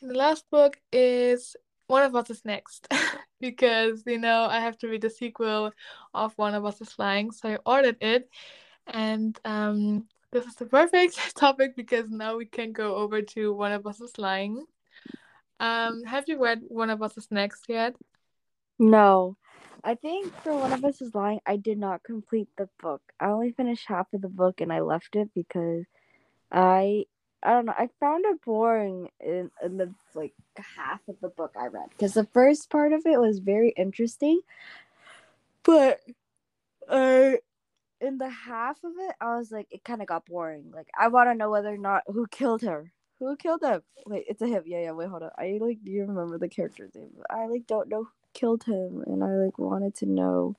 And 0.00 0.10
the 0.10 0.14
last 0.16 0.44
book 0.50 0.80
is 0.92 1.56
One 1.88 2.04
of 2.04 2.14
Us 2.14 2.30
is 2.30 2.44
Next 2.44 2.86
because, 3.40 4.04
you 4.06 4.18
know, 4.18 4.44
I 4.44 4.60
have 4.60 4.78
to 4.78 4.88
read 4.88 5.02
the 5.02 5.10
sequel 5.10 5.72
of 6.14 6.32
One 6.36 6.54
of 6.54 6.64
Us 6.64 6.80
is 6.80 6.94
Lying. 6.98 7.32
So 7.32 7.48
I 7.50 7.58
ordered 7.66 7.96
it 8.00 8.28
and 8.88 9.38
um, 9.44 10.06
this 10.32 10.44
is 10.46 10.54
the 10.54 10.66
perfect 10.66 11.36
topic 11.36 11.76
because 11.76 12.10
now 12.10 12.36
we 12.36 12.46
can 12.46 12.72
go 12.72 12.96
over 12.96 13.22
to 13.22 13.52
One 13.52 13.72
of 13.72 13.86
Us 13.86 14.00
is 14.00 14.18
Lying. 14.18 14.64
Um, 15.60 16.04
have 16.04 16.24
you 16.28 16.42
read 16.42 16.62
One 16.68 16.90
of 16.90 17.02
Us 17.02 17.16
is 17.16 17.28
Next 17.30 17.66
yet? 17.68 17.94
No. 18.78 19.36
I 19.84 19.94
think 19.94 20.32
for 20.42 20.54
One 20.54 20.72
of 20.72 20.84
Us 20.84 21.00
is 21.00 21.14
Lying, 21.14 21.40
I 21.46 21.56
did 21.56 21.78
not 21.78 22.02
complete 22.02 22.48
the 22.56 22.68
book. 22.80 23.00
I 23.20 23.26
only 23.26 23.52
finished 23.52 23.86
half 23.86 24.12
of 24.12 24.20
the 24.20 24.28
book 24.28 24.60
and 24.60 24.72
I 24.72 24.80
left 24.80 25.16
it 25.16 25.30
because 25.34 25.84
I 26.50 27.04
I 27.42 27.52
don't 27.52 27.66
know, 27.66 27.74
I 27.78 27.88
found 28.00 28.24
it 28.26 28.42
boring 28.44 29.10
in, 29.20 29.50
in 29.64 29.76
the 29.76 29.94
like 30.14 30.34
half 30.76 31.00
of 31.08 31.16
the 31.20 31.28
book 31.28 31.54
I 31.58 31.68
read. 31.68 31.90
Because 31.90 32.14
the 32.14 32.26
first 32.32 32.68
part 32.68 32.92
of 32.92 33.06
it 33.06 33.20
was 33.20 33.38
very 33.38 33.72
interesting. 33.76 34.40
But 35.62 36.00
uh 36.88 37.32
in 38.00 38.18
the 38.18 38.28
half 38.28 38.82
of 38.84 38.92
it, 38.98 39.14
I 39.20 39.36
was 39.36 39.50
like, 39.50 39.66
it 39.70 39.84
kind 39.84 40.00
of 40.02 40.08
got 40.08 40.26
boring. 40.26 40.70
Like, 40.74 40.88
I 40.98 41.08
want 41.08 41.28
to 41.30 41.34
know 41.34 41.50
whether 41.50 41.72
or 41.72 41.78
not 41.78 42.02
who 42.06 42.26
killed 42.28 42.62
her. 42.62 42.92
Who 43.20 43.36
killed 43.36 43.62
him? 43.62 43.82
Wait, 44.06 44.26
it's 44.28 44.42
a 44.42 44.46
him. 44.46 44.62
Yeah, 44.66 44.80
yeah. 44.80 44.92
Wait, 44.92 45.08
hold 45.08 45.24
on. 45.24 45.30
I 45.36 45.58
like 45.60 45.78
do 45.82 45.90
you 45.90 46.02
remember 46.02 46.38
the 46.38 46.48
character's 46.48 46.94
name? 46.94 47.10
I 47.28 47.46
like 47.46 47.66
don't 47.66 47.88
know 47.88 48.04
who 48.04 48.10
killed 48.32 48.64
him, 48.64 49.02
and 49.06 49.24
I 49.24 49.28
like 49.28 49.58
wanted 49.58 49.94
to 49.96 50.06
know 50.06 50.56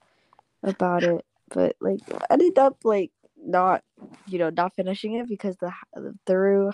about 0.63 1.03
it, 1.03 1.25
but 1.49 1.75
like 1.81 1.99
I 2.11 2.25
ended 2.31 2.57
up 2.59 2.79
like 2.83 3.11
not, 3.37 3.83
you 4.27 4.39
know, 4.39 4.49
not 4.49 4.75
finishing 4.75 5.13
it 5.13 5.27
because 5.29 5.55
the 5.57 5.71
through 6.25 6.73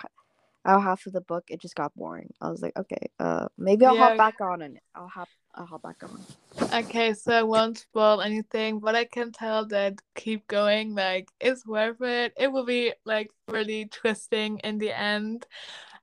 our 0.66 0.80
half 0.80 1.06
of 1.06 1.14
the 1.14 1.22
book 1.22 1.46
it 1.50 1.62
just 1.62 1.76
got 1.76 1.94
boring. 1.96 2.34
I 2.42 2.50
was 2.50 2.62
like, 2.62 2.76
okay, 2.78 3.10
uh, 3.20 3.48
maybe 3.58 3.86
I'll 3.86 3.96
Yeah. 3.96 4.10
hop 4.10 4.18
back 4.18 4.42
on 4.42 4.62
and 4.62 4.80
I'll 4.96 5.08
hop, 5.08 5.30
I'll 5.56 5.66
hop 5.66 5.84
back 5.84 6.04
on. 6.04 6.26
Okay, 6.74 7.14
so 7.14 7.32
I 7.34 7.44
won't 7.44 7.78
spoil 7.78 8.22
anything, 8.22 8.80
but 8.80 8.96
I 8.96 9.06
can 9.06 9.32
tell 9.32 9.66
that 9.68 10.00
keep 10.16 10.48
going, 10.48 10.96
like 10.96 11.30
it's 11.40 11.66
worth 11.66 12.02
it. 12.02 12.34
It 12.38 12.52
will 12.52 12.66
be 12.66 12.94
like 13.06 13.30
really 13.48 13.86
twisting 13.86 14.60
in 14.60 14.78
the 14.78 14.92
end. 14.92 15.46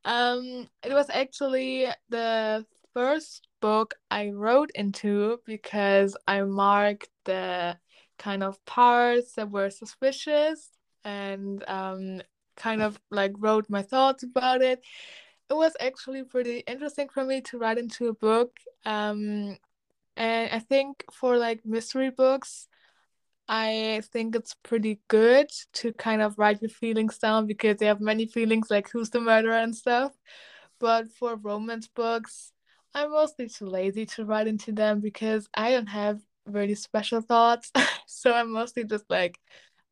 Um, 0.04 0.68
it 0.82 0.92
was 0.92 1.08
actually 1.10 1.88
the 2.08 2.66
first 2.94 3.46
book 3.60 3.94
I 4.10 4.30
wrote 4.30 4.70
into 4.74 5.40
because 5.46 6.16
I 6.26 6.42
marked 6.42 7.08
the 7.24 7.78
kind 8.18 8.42
of 8.42 8.64
parts 8.66 9.34
that 9.34 9.50
were 9.50 9.70
suspicious 9.70 10.70
and 11.04 11.64
um 11.68 12.22
kind 12.56 12.82
of 12.82 13.00
like 13.10 13.32
wrote 13.38 13.68
my 13.68 13.82
thoughts 13.82 14.22
about 14.22 14.62
it. 14.62 14.80
It 15.52 15.56
was 15.56 15.76
actually 15.80 16.24
pretty 16.24 16.60
interesting 16.60 17.10
for 17.10 17.24
me 17.26 17.42
to 17.42 17.58
write 17.58 17.76
into 17.76 18.08
a 18.08 18.14
book. 18.14 18.56
Um, 18.86 19.58
and 20.16 20.50
I 20.50 20.58
think 20.60 21.04
for 21.12 21.36
like 21.36 21.60
mystery 21.66 22.08
books, 22.08 22.68
I 23.48 24.00
think 24.14 24.34
it's 24.34 24.54
pretty 24.62 25.00
good 25.08 25.50
to 25.74 25.92
kind 25.92 26.22
of 26.22 26.38
write 26.38 26.62
your 26.62 26.70
feelings 26.70 27.18
down 27.18 27.46
because 27.46 27.76
they 27.76 27.84
have 27.84 28.00
many 28.00 28.24
feelings 28.24 28.70
like 28.70 28.88
who's 28.88 29.10
the 29.10 29.20
murderer 29.20 29.58
and 29.58 29.76
stuff. 29.76 30.12
But 30.80 31.10
for 31.10 31.36
romance 31.36 31.86
books, 31.86 32.54
I'm 32.94 33.10
mostly 33.10 33.50
too 33.50 33.66
lazy 33.66 34.06
to 34.06 34.24
write 34.24 34.46
into 34.46 34.72
them 34.72 35.00
because 35.00 35.50
I 35.52 35.72
don't 35.72 35.88
have 35.88 36.22
really 36.46 36.76
special 36.76 37.20
thoughts. 37.20 37.70
so 38.06 38.32
I'm 38.32 38.52
mostly 38.52 38.84
just 38.84 39.04
like 39.10 39.38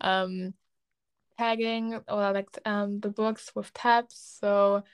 um 0.01 0.55
tagging 1.39 2.01
or 2.09 2.33
like 2.33 2.49
um 2.65 3.01
the 3.01 3.11
books 3.11 3.53
with 3.55 3.71
tabs. 3.75 4.39
So 4.41 4.85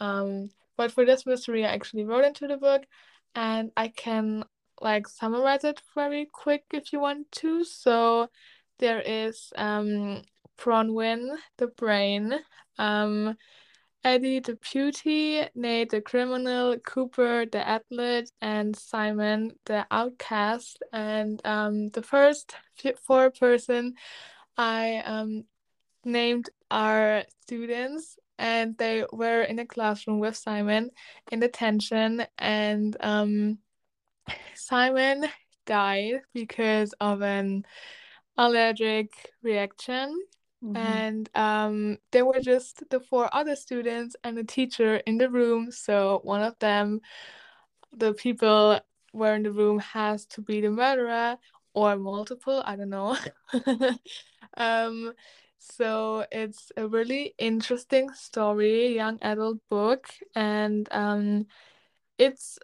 um 0.00 0.50
but 0.76 0.90
for 0.92 1.04
this 1.04 1.26
mystery 1.26 1.64
I 1.64 1.72
actually 1.72 2.04
wrote 2.04 2.24
into 2.24 2.46
the 2.46 2.56
book 2.56 2.84
and 3.34 3.70
I 3.76 3.88
can 3.88 4.44
like 4.80 5.06
summarize 5.08 5.64
it 5.64 5.80
very 5.94 6.26
quick 6.32 6.64
if 6.72 6.92
you 6.92 7.00
want 7.00 7.30
to. 7.32 7.64
So 7.64 8.28
there 8.78 9.00
is 9.00 9.52
um 9.56 10.22
Bronwyn, 10.58 11.36
the 11.58 11.68
brain, 11.68 12.34
um 12.78 13.36
Addy 14.02 14.40
the 14.40 14.56
beauty, 14.72 15.42
Nate 15.54 15.90
the 15.90 16.00
criminal, 16.00 16.78
Cooper 16.78 17.44
the 17.44 17.66
athlete, 17.66 18.30
and 18.40 18.74
Simon 18.74 19.52
the 19.66 19.86
outcast. 19.90 20.82
And 20.92 21.40
um 21.44 21.90
the 21.90 22.02
first 22.02 22.54
four 23.06 23.30
person 23.30 23.94
I 24.56 25.02
um 25.04 25.44
named 26.04 26.48
our 26.70 27.24
students 27.42 28.18
and 28.40 28.76
they 28.78 29.04
were 29.12 29.42
in 29.42 29.56
the 29.56 29.66
classroom 29.66 30.18
with 30.18 30.34
Simon 30.34 30.90
in 31.30 31.40
detention, 31.40 32.24
and 32.38 32.96
um, 33.00 33.58
Simon 34.54 35.26
died 35.66 36.22
because 36.32 36.94
of 37.00 37.22
an 37.22 37.64
allergic 38.38 39.12
reaction. 39.42 40.18
Mhm. 40.64 40.76
And 40.76 41.30
um, 41.34 41.98
there 42.12 42.24
were 42.24 42.40
just 42.40 42.82
the 42.88 43.00
four 43.00 43.28
other 43.32 43.56
students 43.56 44.16
and 44.24 44.36
the 44.36 44.44
teacher 44.44 44.96
in 45.06 45.18
the 45.18 45.28
room. 45.28 45.70
So 45.70 46.20
one 46.24 46.42
of 46.42 46.58
them, 46.58 47.00
the 47.92 48.14
people 48.14 48.80
were 49.12 49.34
in 49.34 49.42
the 49.42 49.52
room, 49.52 49.78
has 49.80 50.24
to 50.26 50.40
be 50.40 50.62
the 50.62 50.70
murderer 50.70 51.36
or 51.74 51.96
multiple. 51.96 52.62
I 52.64 52.76
don't 52.76 52.88
know. 52.88 53.16
um, 54.56 55.12
so 55.60 56.26
it's 56.32 56.72
a 56.76 56.88
really 56.88 57.34
interesting 57.38 58.12
story, 58.14 58.94
young 58.94 59.18
adult 59.22 59.58
book, 59.68 60.08
and 60.34 60.88
um, 60.90 61.46
it's 62.18 62.58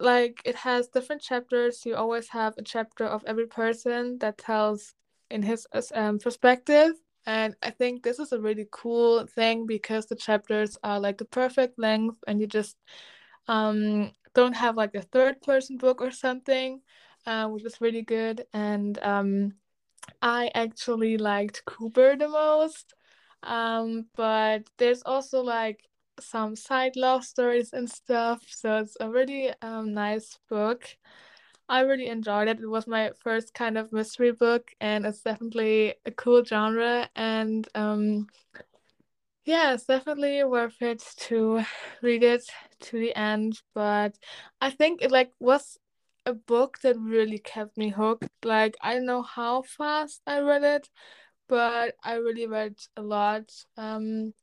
like 0.00 0.42
it 0.44 0.56
has 0.56 0.88
different 0.88 1.22
chapters. 1.22 1.84
You 1.86 1.96
always 1.96 2.28
have 2.28 2.54
a 2.58 2.62
chapter 2.62 3.04
of 3.04 3.24
every 3.26 3.46
person 3.46 4.18
that 4.18 4.38
tells 4.38 4.94
in 5.30 5.42
his 5.42 5.66
um, 5.94 6.18
perspective. 6.18 6.92
And 7.26 7.56
I 7.62 7.70
think 7.70 8.02
this 8.02 8.18
is 8.18 8.32
a 8.32 8.40
really 8.40 8.68
cool 8.72 9.26
thing 9.26 9.66
because 9.66 10.06
the 10.06 10.16
chapters 10.16 10.76
are 10.84 11.00
like 11.00 11.18
the 11.18 11.24
perfect 11.24 11.78
length 11.78 12.18
and 12.26 12.40
you 12.40 12.46
just 12.46 12.76
um, 13.48 14.12
don't 14.34 14.56
have 14.56 14.76
like 14.76 14.94
a 14.94 15.02
third 15.02 15.40
person 15.42 15.76
book 15.76 16.00
or 16.00 16.10
something, 16.10 16.80
uh, 17.26 17.48
which 17.48 17.64
is 17.64 17.80
really 17.80 18.02
good. 18.02 18.44
And 18.52 18.98
um, 19.02 19.54
I 20.20 20.50
actually 20.54 21.16
liked 21.18 21.64
Cooper 21.66 22.16
the 22.16 22.28
most. 22.28 22.94
Um, 23.42 24.06
but 24.16 24.64
there's 24.78 25.02
also 25.04 25.42
like 25.42 25.88
some 26.20 26.54
side 26.56 26.96
love 26.96 27.24
stories 27.24 27.72
and 27.72 27.90
stuff. 27.90 28.42
So 28.48 28.78
it's 28.78 28.96
a 29.00 29.08
really 29.10 29.52
um, 29.62 29.92
nice 29.94 30.38
book. 30.48 30.96
I 31.68 31.80
really 31.80 32.08
enjoyed 32.08 32.48
it. 32.48 32.60
It 32.60 32.66
was 32.66 32.86
my 32.86 33.12
first 33.20 33.54
kind 33.54 33.78
of 33.78 33.92
mystery 33.92 34.32
book, 34.32 34.70
and 34.80 35.06
it's 35.06 35.22
definitely 35.22 35.94
a 36.04 36.10
cool 36.10 36.44
genre. 36.44 37.08
And 37.16 37.66
um, 37.74 38.26
yeah, 39.44 39.74
it's 39.74 39.84
definitely 39.84 40.44
worth 40.44 40.80
it 40.82 41.02
to 41.28 41.62
read 42.02 42.22
it 42.22 42.44
to 42.80 42.98
the 42.98 43.14
end. 43.16 43.60
But 43.74 44.18
I 44.60 44.70
think 44.70 45.02
it 45.02 45.10
like 45.10 45.32
was 45.40 45.78
a 46.26 46.34
book 46.34 46.78
that 46.82 46.96
really 46.98 47.38
kept 47.38 47.76
me 47.76 47.90
hooked. 47.90 48.28
Like 48.44 48.76
I 48.80 48.94
don't 48.94 49.06
know 49.06 49.22
how 49.22 49.62
fast 49.62 50.22
I 50.26 50.40
read 50.40 50.62
it, 50.62 50.88
but 51.48 51.94
I 52.02 52.14
really 52.14 52.46
read 52.46 52.76
a 52.96 53.02
lot. 53.02 53.52
Um, 53.76 54.34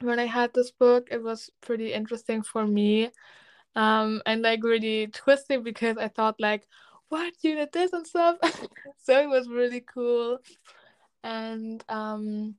when 0.00 0.18
I 0.18 0.26
had 0.26 0.52
this 0.54 0.70
book, 0.70 1.08
it 1.10 1.22
was 1.22 1.50
pretty 1.60 1.92
interesting 1.92 2.42
for 2.42 2.66
me. 2.66 3.10
Um, 3.74 4.22
and 4.24 4.42
like 4.42 4.62
really 4.62 5.08
twisting 5.08 5.62
because 5.62 5.98
I 5.98 6.08
thought 6.08 6.36
like, 6.38 6.66
what 7.08 7.34
you 7.42 7.54
did 7.56 7.72
this 7.72 7.92
and 7.92 8.06
stuff. 8.06 8.36
so 9.02 9.20
it 9.20 9.28
was 9.28 9.48
really 9.48 9.80
cool. 9.80 10.38
And 11.22 11.84
um, 11.88 12.54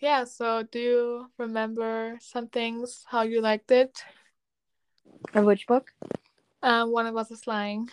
yeah. 0.00 0.24
So 0.24 0.62
do 0.64 0.78
you 0.78 1.26
remember 1.38 2.18
some 2.20 2.48
things 2.48 3.04
how 3.06 3.22
you 3.22 3.40
liked 3.40 3.70
it? 3.70 4.02
Of 5.34 5.44
which 5.44 5.66
book? 5.66 5.90
Um, 6.66 6.90
one 6.90 7.06
of 7.06 7.16
us 7.16 7.30
is 7.30 7.46
lying. 7.46 7.88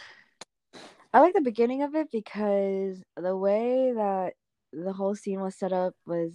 I 1.13 1.19
like 1.19 1.35
the 1.35 1.41
beginning 1.41 1.83
of 1.83 1.93
it 1.93 2.09
because 2.11 3.03
the 3.15 3.37
way 3.37 3.93
that 3.95 4.33
the 4.73 4.91
whole 4.91 5.13
scene 5.13 5.41
was 5.41 5.55
set 5.55 5.71
up 5.71 5.93
was 6.07 6.31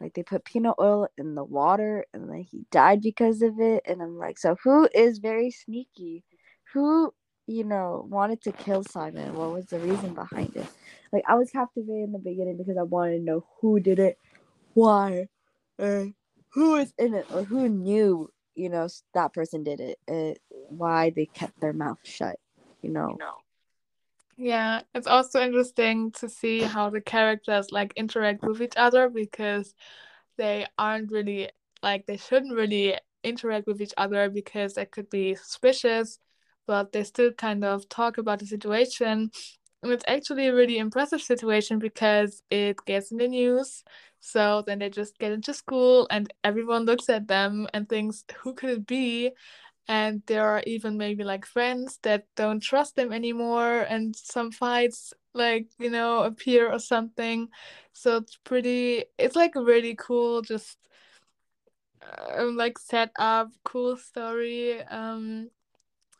like 0.00 0.12
they 0.14 0.24
put 0.24 0.44
peanut 0.44 0.74
oil 0.80 1.06
in 1.16 1.36
the 1.36 1.44
water 1.44 2.04
and 2.12 2.28
then 2.28 2.40
he 2.42 2.66
died 2.72 3.02
because 3.02 3.40
of 3.40 3.60
it. 3.60 3.84
And 3.86 4.02
i'm 4.02 4.18
like 4.18 4.36
so 4.36 4.56
who 4.64 4.88
is 4.92 5.18
very 5.18 5.52
sneaky? 5.52 6.24
Who 6.72 7.14
you 7.46 7.62
know 7.62 8.04
wanted 8.10 8.42
to 8.42 8.52
kill 8.52 8.82
simon? 8.82 9.34
What 9.34 9.52
was 9.52 9.66
the 9.66 9.78
reason 9.78 10.12
behind 10.12 10.56
it? 10.56 10.66
Like 11.12 11.22
i 11.28 11.36
was 11.36 11.52
captivated 11.52 12.02
in 12.02 12.12
the 12.12 12.18
beginning 12.18 12.56
because 12.56 12.76
i 12.76 12.82
wanted 12.82 13.18
to 13.18 13.24
know 13.24 13.46
who 13.60 13.78
did 13.78 14.00
it 14.00 14.18
why 14.74 15.28
and 15.78 16.14
who 16.48 16.72
was 16.72 16.92
in 16.98 17.14
it 17.14 17.26
or 17.32 17.44
who 17.44 17.68
knew 17.68 18.28
you 18.56 18.70
know 18.70 18.88
that 19.14 19.32
person 19.32 19.62
did 19.62 19.80
it. 19.80 19.98
And 20.08 20.36
why 20.68 21.10
they 21.10 21.26
kept 21.26 21.58
their 21.60 21.72
mouth 21.72 21.98
shut 22.02 22.38
you 22.82 22.90
know 22.90 23.18
Yeah, 24.36 24.82
it's 24.94 25.06
also 25.06 25.40
interesting 25.40 26.10
to 26.12 26.28
see 26.28 26.60
how 26.60 26.90
the 26.90 27.00
characters 27.00 27.72
like 27.72 27.94
interact 27.96 28.42
with 28.42 28.60
each 28.60 28.74
other 28.76 29.08
because 29.08 29.74
they 30.36 30.66
aren't 30.78 31.10
really 31.10 31.50
like 31.82 32.06
they 32.06 32.18
shouldn't 32.18 32.54
really 32.54 32.96
interact 33.24 33.66
with 33.66 33.80
each 33.80 33.94
other 33.96 34.28
because 34.28 34.74
they 34.74 34.84
could 34.86 35.08
be 35.08 35.34
suspicious, 35.34 36.18
but 36.66 36.92
they 36.92 37.04
still 37.04 37.32
kind 37.32 37.64
of 37.64 37.88
talk 37.88 38.18
about 38.18 38.40
the 38.40 38.46
situation. 38.46 39.30
And 39.82 39.92
it's 39.92 40.04
actually 40.08 40.48
a 40.48 40.54
really 40.54 40.78
impressive 40.78 41.22
situation 41.22 41.78
because 41.78 42.42
it 42.50 42.78
gets 42.86 43.12
in 43.12 43.18
the 43.18 43.28
news. 43.28 43.84
So 44.20 44.62
then 44.66 44.80
they 44.80 44.90
just 44.90 45.18
get 45.18 45.32
into 45.32 45.54
school 45.54 46.06
and 46.10 46.32
everyone 46.44 46.84
looks 46.84 47.08
at 47.08 47.28
them 47.28 47.68
and 47.72 47.88
thinks, 47.88 48.24
who 48.42 48.54
could 48.54 48.70
it 48.70 48.86
be? 48.86 49.32
And 49.88 50.22
there 50.26 50.46
are 50.46 50.62
even 50.66 50.96
maybe 50.96 51.24
like 51.24 51.46
friends 51.46 51.98
that 52.02 52.26
don't 52.36 52.60
trust 52.60 52.96
them 52.96 53.12
anymore 53.12 53.82
and 53.88 54.16
some 54.16 54.50
fights 54.50 55.12
like 55.34 55.68
you 55.78 55.90
know 55.90 56.22
appear 56.24 56.70
or 56.72 56.78
something. 56.78 57.48
So 57.92 58.16
it's 58.18 58.36
pretty 58.44 59.04
it's 59.18 59.36
like 59.36 59.54
really 59.54 59.94
cool 59.96 60.42
just 60.42 60.78
um, 62.36 62.56
like 62.56 62.78
set 62.78 63.10
up 63.18 63.48
cool 63.64 63.96
story 63.96 64.82
um 64.84 65.50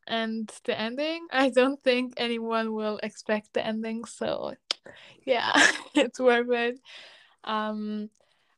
and 0.07 0.53
the 0.65 0.79
ending. 0.79 1.27
I 1.33 1.51
don't 1.51 1.83
think 1.83 2.15
anyone 2.17 2.75
will 2.75 3.01
expect 3.03 3.55
the 3.55 3.67
ending 3.67 4.05
so 4.05 4.55
yeah 5.25 5.53
it's 5.95 6.21
worth 6.21 6.51
it. 6.51 6.81
Um 7.45 8.11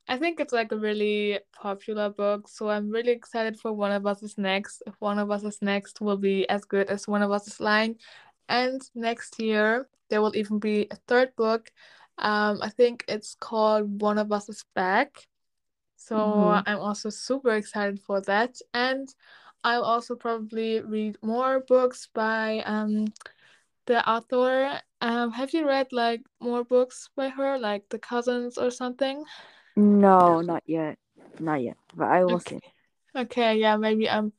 I 0.08 0.16
think 0.16 0.40
it's 0.40 0.52
like 0.54 0.72
a 0.72 0.76
really 0.78 1.38
popular 1.52 2.08
book, 2.08 2.48
so 2.48 2.70
I'm 2.70 2.90
really 2.90 3.12
excited 3.12 3.58
for 3.60 3.72
One 3.72 3.92
of 3.92 4.06
Us 4.06 4.22
is 4.22 4.38
Next. 4.38 4.82
If 4.86 4.94
One 5.00 5.18
of 5.18 5.30
Us 5.30 5.44
is 5.44 5.60
Next 5.60 6.00
will 6.00 6.16
be 6.16 6.48
as 6.48 6.64
good 6.64 6.88
as 6.88 7.06
One 7.06 7.22
of 7.22 7.30
Us 7.30 7.46
is 7.46 7.60
Lying. 7.60 7.96
And 8.48 8.80
next 8.94 9.38
year, 9.38 9.88
there 10.08 10.22
will 10.22 10.34
even 10.34 10.58
be 10.58 10.86
a 10.90 10.96
third 11.08 11.36
book. 11.36 11.70
Um, 12.16 12.60
I 12.62 12.70
think 12.70 13.04
it's 13.06 13.36
called 13.38 14.00
One 14.00 14.16
of 14.18 14.32
Us 14.32 14.48
is 14.48 14.64
Back. 14.74 15.28
So 15.96 16.16
Mhm. 16.16 16.62
I'm 16.66 16.78
also 16.78 17.10
super 17.10 17.50
excited 17.50 18.00
for 18.00 18.20
that. 18.22 18.56
And 18.72 19.14
I'll 19.64 19.84
also 19.84 20.16
probably 20.16 20.80
read 20.80 21.18
more 21.22 21.60
books 21.60 22.08
by 22.14 22.60
um, 22.60 23.06
the 23.86 24.08
author. 24.08 24.80
Um, 25.00 25.32
have 25.32 25.52
you 25.54 25.66
read 25.66 25.92
like 25.92 26.22
more 26.40 26.64
books 26.64 27.10
by 27.16 27.28
her, 27.28 27.58
like 27.58 27.88
The 27.90 27.98
Cousins 27.98 28.58
or 28.58 28.70
something? 28.70 29.24
No 29.78 30.40
not 30.40 30.62
yet 30.66 30.98
not 31.38 31.62
yet 31.62 31.76
but 31.94 32.08
i 32.08 32.24
will 32.24 32.40
see 32.40 32.56
Okay. 32.56 32.72
Okay, 33.16 33.58
yeah, 33.58 33.76
maybe 33.76 34.08
I'm 34.08 34.32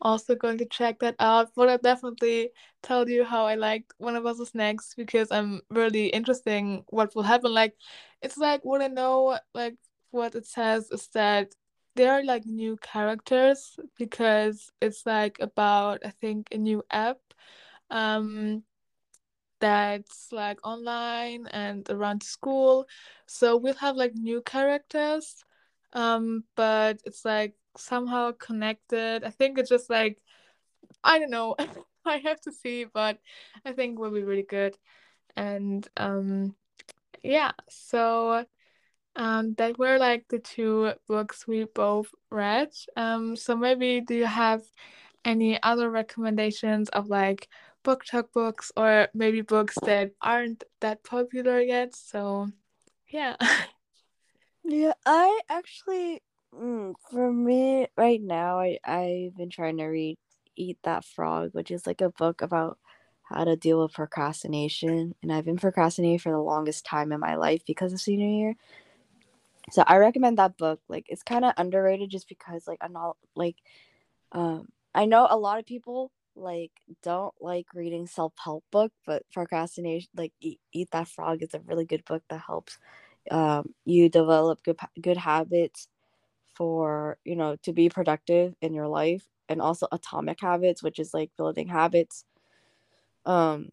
also 0.00 0.34
going 0.36 0.58
to 0.58 0.64
check 0.66 1.00
that 1.00 1.16
out. 1.18 1.50
But 1.56 1.68
I'll 1.68 1.78
definitely 1.78 2.50
tell 2.82 3.08
you 3.08 3.24
how 3.24 3.46
I 3.46 3.56
liked 3.56 3.94
One 3.98 4.16
of 4.16 4.26
Us 4.26 4.38
is 4.40 4.54
Next 4.54 4.94
because 4.94 5.30
I'm 5.32 5.62
really 5.70 6.06
interesting 6.08 6.84
what 6.88 7.14
will 7.14 7.24
happen. 7.24 7.52
Like, 7.52 7.76
it's 8.22 8.38
like 8.38 8.64
what 8.64 8.82
I 8.82 8.88
know, 8.88 9.38
like 9.54 9.76
what 10.10 10.34
it 10.34 10.46
says 10.46 10.90
is 10.90 11.08
that 11.14 11.54
there 11.96 12.12
are 12.12 12.24
like 12.24 12.46
new 12.46 12.76
characters 12.78 13.78
because 13.98 14.70
it's 14.80 15.04
like 15.06 15.38
about 15.40 16.00
I 16.04 16.10
think 16.10 16.48
a 16.52 16.58
new 16.58 16.82
app 16.90 17.18
um 17.90 18.62
that's 19.62 20.30
like 20.32 20.60
online 20.66 21.48
and 21.48 21.88
around 21.90 22.22
school. 22.24 22.86
So 23.26 23.56
we'll 23.56 23.76
have 23.76 23.96
like 23.96 24.14
new 24.16 24.42
characters, 24.42 25.44
um, 25.94 26.44
but 26.56 27.00
it's 27.06 27.24
like 27.24 27.54
somehow 27.78 28.32
connected. 28.32 29.24
I 29.24 29.30
think 29.30 29.58
it's 29.58 29.70
just 29.70 29.90
like 29.90 30.20
I 31.04 31.18
don't 31.18 31.30
know. 31.30 31.56
I 32.04 32.18
have 32.18 32.40
to 32.42 32.52
see, 32.52 32.84
but 32.84 33.18
I 33.64 33.72
think 33.72 33.98
will 33.98 34.10
be 34.10 34.24
really 34.24 34.42
good. 34.44 34.76
And 35.36 35.86
um, 35.96 36.56
yeah, 37.22 37.52
so 37.70 38.46
um, 39.16 39.54
that 39.54 39.78
were 39.78 39.98
like 39.98 40.26
the 40.28 40.38
two 40.38 40.92
books 41.08 41.46
we 41.46 41.64
both 41.64 42.08
read. 42.30 42.70
Um, 42.96 43.36
so 43.36 43.56
maybe 43.56 44.00
do 44.00 44.14
you 44.14 44.26
have 44.26 44.62
any 45.24 45.62
other 45.62 45.90
recommendations 45.90 46.88
of 46.90 47.08
like 47.08 47.48
book 47.82 48.04
talk 48.04 48.32
books 48.32 48.72
or 48.76 49.08
maybe 49.14 49.40
books 49.40 49.76
that 49.84 50.12
aren't 50.20 50.64
that 50.80 51.04
popular 51.04 51.60
yet? 51.60 51.94
So 51.94 52.48
yeah. 53.08 53.36
Yeah, 54.64 54.92
I 55.04 55.40
actually, 55.48 56.22
mm, 56.54 56.94
for 57.10 57.32
me 57.32 57.88
right 57.96 58.20
now, 58.22 58.60
I 58.60 58.78
I've 58.84 59.36
been 59.36 59.50
trying 59.50 59.78
to 59.78 59.86
read 59.86 60.18
Eat 60.56 60.78
That 60.84 61.04
Frog, 61.04 61.50
which 61.52 61.70
is 61.70 61.86
like 61.86 62.00
a 62.00 62.10
book 62.10 62.42
about 62.42 62.78
how 63.24 63.44
to 63.44 63.56
deal 63.56 63.82
with 63.82 63.92
procrastination, 63.92 65.14
and 65.22 65.32
I've 65.32 65.44
been 65.44 65.56
procrastinating 65.56 66.18
for 66.20 66.30
the 66.30 66.38
longest 66.38 66.84
time 66.84 67.12
in 67.12 67.20
my 67.20 67.34
life 67.36 67.62
because 67.66 67.92
of 67.92 68.00
senior 68.00 68.28
year. 68.28 68.54
So 69.70 69.82
I 69.86 69.96
recommend 69.96 70.38
that 70.38 70.56
book. 70.56 70.80
Like 70.88 71.06
it's 71.08 71.22
kind 71.22 71.44
of 71.44 71.54
underrated 71.56 72.10
just 72.10 72.28
because 72.28 72.66
like 72.68 72.78
I'm 72.80 72.92
not 72.92 73.16
like 73.34 73.56
um 74.32 74.68
I 74.94 75.06
know 75.06 75.26
a 75.28 75.36
lot 75.38 75.58
of 75.58 75.66
people 75.66 76.12
like 76.36 76.72
don't 77.02 77.34
like 77.40 77.66
reading 77.74 78.06
self-help 78.06 78.64
book, 78.70 78.92
but 79.06 79.22
procrastination 79.32 80.08
like 80.16 80.32
eat, 80.40 80.60
eat 80.72 80.90
that 80.92 81.08
frog 81.08 81.42
is 81.42 81.54
a 81.54 81.60
really 81.60 81.84
good 81.84 82.04
book 82.04 82.22
that 82.30 82.42
helps 82.46 82.78
um 83.30 83.74
you 83.84 84.08
develop 84.08 84.62
good 84.64 84.78
good 85.00 85.16
habits 85.18 85.88
for, 86.56 87.18
you 87.24 87.36
know, 87.36 87.56
to 87.64 87.72
be 87.72 87.88
productive 87.90 88.54
in 88.62 88.74
your 88.74 88.88
life 88.88 89.26
and 89.48 89.62
also 89.62 89.86
atomic 89.92 90.40
habits, 90.40 90.82
which 90.82 90.98
is 90.98 91.14
like 91.14 91.30
building 91.36 91.68
habits 91.68 92.24
um 93.26 93.70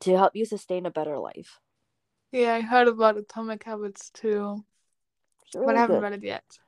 to 0.00 0.16
help 0.16 0.36
you 0.36 0.44
sustain 0.46 0.86
a 0.86 0.90
better 0.90 1.18
life. 1.18 1.60
Yeah, 2.32 2.54
I 2.54 2.60
heard 2.60 2.88
about 2.88 3.16
Atomic 3.16 3.62
Habits 3.64 4.10
too, 4.10 4.64
really 5.54 5.66
but 5.66 5.76
I 5.76 5.80
haven't 5.80 6.00
good. 6.00 6.00
read 6.00 6.12
it 6.14 6.22
yet. 6.24 6.58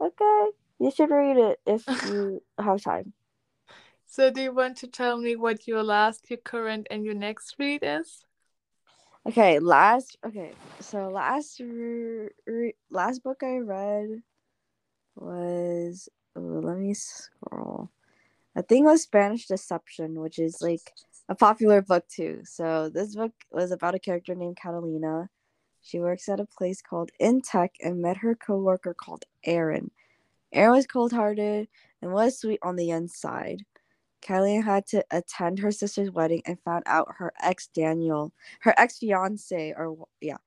Okay, 0.00 0.46
you 0.78 0.90
should 0.90 1.10
read 1.10 1.36
it 1.36 1.60
if 1.66 1.86
you 2.02 2.42
have 2.58 2.82
time. 2.82 3.12
So, 4.16 4.30
do 4.30 4.40
you 4.40 4.54
want 4.54 4.78
to 4.78 4.86
tell 4.86 5.18
me 5.18 5.36
what 5.36 5.68
your 5.68 5.82
last, 5.82 6.30
your 6.30 6.38
current, 6.38 6.86
and 6.90 7.04
your 7.04 7.12
next 7.12 7.54
read 7.58 7.80
is? 7.82 8.24
Okay, 9.28 9.58
last 9.58 10.16
okay, 10.24 10.52
so 10.80 11.10
last 11.10 11.60
re- 11.60 12.74
last 12.88 13.22
book 13.22 13.42
I 13.42 13.58
read 13.58 14.22
was 15.16 16.08
let 16.34 16.78
me 16.78 16.94
scroll. 16.94 17.90
I 18.56 18.62
think 18.62 18.86
it 18.86 18.88
was 18.88 19.02
Spanish 19.02 19.48
Deception, 19.48 20.18
which 20.18 20.38
is 20.38 20.62
like 20.62 20.94
a 21.28 21.34
popular 21.34 21.82
book 21.82 22.08
too. 22.08 22.40
So 22.44 22.88
this 22.88 23.14
book 23.14 23.32
was 23.52 23.70
about 23.70 23.96
a 23.96 23.98
character 23.98 24.34
named 24.34 24.56
Catalina. 24.56 25.28
She 25.82 26.00
works 26.00 26.26
at 26.30 26.40
a 26.40 26.46
place 26.46 26.80
called 26.80 27.10
Intech 27.20 27.72
and 27.82 28.00
met 28.00 28.16
her 28.16 28.34
coworker 28.34 28.94
called 28.94 29.26
Aaron. 29.44 29.90
Aaron 30.54 30.72
was 30.72 30.86
cold-hearted 30.86 31.68
and 32.00 32.12
was 32.14 32.40
sweet 32.40 32.60
on 32.62 32.76
the 32.76 32.88
inside. 32.88 33.66
Catalina 34.26 34.62
had 34.62 34.86
to 34.88 35.04
attend 35.12 35.60
her 35.60 35.70
sister's 35.70 36.10
wedding 36.10 36.42
and 36.46 36.58
found 36.64 36.82
out 36.86 37.14
her 37.16 37.32
ex 37.42 37.68
Daniel, 37.68 38.32
her 38.60 38.74
ex 38.76 38.98
fiance, 38.98 39.72
or 39.76 39.96
yeah, 40.20 40.38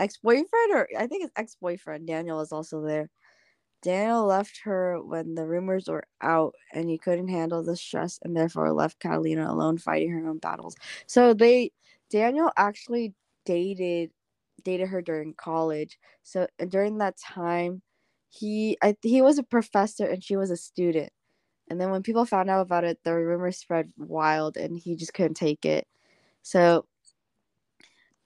ex 0.00 0.16
boyfriend, 0.16 0.72
or 0.72 0.88
I 0.98 1.06
think 1.06 1.24
it's 1.24 1.32
ex 1.36 1.56
boyfriend. 1.60 2.08
Daniel 2.08 2.40
is 2.40 2.50
also 2.52 2.82
there. 2.82 3.08
Daniel 3.82 4.26
left 4.26 4.60
her 4.64 5.00
when 5.02 5.34
the 5.34 5.46
rumors 5.46 5.88
were 5.88 6.04
out 6.20 6.54
and 6.72 6.90
he 6.90 6.98
couldn't 6.98 7.28
handle 7.28 7.62
the 7.62 7.76
stress 7.76 8.18
and 8.22 8.36
therefore 8.36 8.72
left 8.72 8.98
Catalina 9.00 9.50
alone 9.50 9.78
fighting 9.78 10.10
her 10.10 10.28
own 10.28 10.38
battles. 10.38 10.74
So 11.06 11.32
they 11.34 11.72
Daniel 12.10 12.50
actually 12.56 13.14
dated 13.46 14.10
dated 14.64 14.88
her 14.88 15.02
during 15.02 15.34
college. 15.34 15.98
So 16.24 16.48
during 16.68 16.98
that 16.98 17.16
time 17.18 17.82
he 18.30 18.76
I 18.82 18.96
he 19.02 19.22
was 19.22 19.38
a 19.38 19.42
professor 19.44 20.06
and 20.06 20.22
she 20.22 20.36
was 20.36 20.50
a 20.50 20.56
student. 20.56 21.12
And 21.70 21.80
then 21.80 21.90
when 21.92 22.02
people 22.02 22.26
found 22.26 22.50
out 22.50 22.62
about 22.62 22.84
it, 22.84 23.00
the 23.04 23.14
rumors 23.14 23.58
spread 23.58 23.92
wild 23.98 24.58
and 24.58 24.78
he 24.78 24.96
just 24.96 25.14
couldn't 25.14 25.36
take 25.36 25.64
it. 25.66 25.88
So 26.42 26.86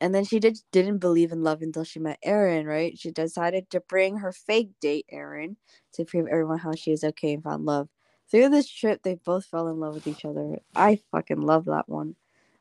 and 0.01 0.15
then 0.15 0.25
she 0.25 0.41
did 0.41 0.59
didn't 0.73 0.99
believe 0.99 1.33
in 1.33 1.43
love 1.43 1.63
until 1.63 1.85
she 1.85 2.01
met 2.01 2.19
Aaron, 2.25 2.67
right? 2.67 2.99
She 2.99 3.11
decided 3.11 3.71
to 3.71 3.81
bring 3.81 4.19
her 4.19 4.33
fake 4.33 4.71
date 4.81 5.07
Aaron 5.11 5.57
to 5.95 6.05
prove 6.05 6.29
everyone 6.29 6.59
how 6.59 6.75
she 6.75 6.93
is 6.93 7.05
okay 7.05 7.35
and 7.35 7.43
found 7.45 7.65
love. 7.67 7.89
Through 8.31 8.51
this 8.51 8.69
trip, 8.71 9.03
they 9.05 9.17
both 9.17 9.47
fell 9.47 9.69
in 9.69 9.81
love 9.81 9.95
with 9.95 10.07
each 10.09 10.25
other. 10.27 10.59
I 10.77 11.01
fucking 11.13 11.41
love 11.43 11.67
that 11.67 11.89
one. 11.89 12.17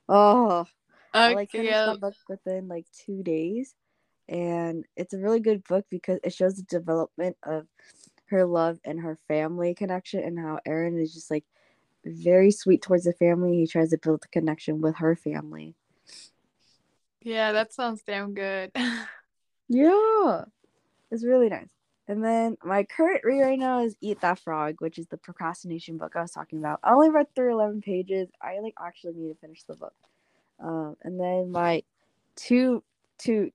Oh, 0.10 0.66
I 1.26 1.32
like 1.32 1.52
Okay, 1.52 1.52
finished 1.52 1.84
that 1.86 1.92
um, 1.92 2.02
book 2.02 2.16
within 2.30 2.68
like 2.70 2.88
two 3.06 3.24
days, 3.24 3.76
and 4.30 4.86
it's 4.98 5.14
a 5.14 5.20
really 5.20 5.40
good 5.42 5.64
book 5.66 5.86
because 5.90 6.20
it 6.24 6.34
shows 6.34 6.56
the 6.58 6.64
development 6.64 7.38
of 7.44 7.68
her 8.34 8.46
love 8.46 8.80
and 8.84 9.00
her 9.00 9.18
family 9.28 9.74
connection, 9.74 10.22
and 10.24 10.38
how 10.38 10.60
Aaron 10.66 11.00
is 11.00 11.14
just 11.14 11.32
like 11.32 11.46
very 12.06 12.52
sweet 12.52 12.82
towards 12.82 13.06
the 13.06 13.14
family. 13.14 13.58
He 13.58 13.68
tries 13.68 13.92
to 13.92 13.98
build 13.98 14.24
a 14.26 14.28
connection 14.28 14.82
with 14.82 14.98
her 14.98 15.16
family. 15.16 15.76
yeah, 17.22 17.54
that 17.54 17.74
sounds 17.74 18.04
damn 18.04 18.34
good. 18.34 18.72
Yeah, 19.70 20.44
it's 21.10 21.24
really 21.24 21.50
nice. 21.50 21.70
And 22.08 22.24
then 22.24 22.58
my 22.64 22.84
current 22.84 23.22
read 23.24 23.42
right 23.42 23.58
now 23.60 23.84
is 23.84 23.96
Eat 24.02 24.20
That 24.22 24.40
Frog, 24.40 24.76
which 24.80 25.00
is 25.00 25.08
the 25.08 25.18
procrastination 25.18 25.98
book 25.98 26.16
I 26.16 26.22
was 26.22 26.32
talking 26.32 26.60
about. 26.60 26.80
I 26.84 26.92
only 26.92 27.10
read 27.10 27.34
through 27.34 27.54
eleven 27.54 27.82
pages. 27.82 28.30
I 28.42 28.60
like 28.60 28.74
actually 28.80 29.14
need 29.14 29.30
to 29.30 29.40
finish 29.40 29.64
the 29.64 29.76
book. 29.76 29.94
Um, 30.60 30.98
and 31.02 31.20
then 31.20 31.52
my 31.52 31.84
two 32.36 32.84
two. 33.18 33.52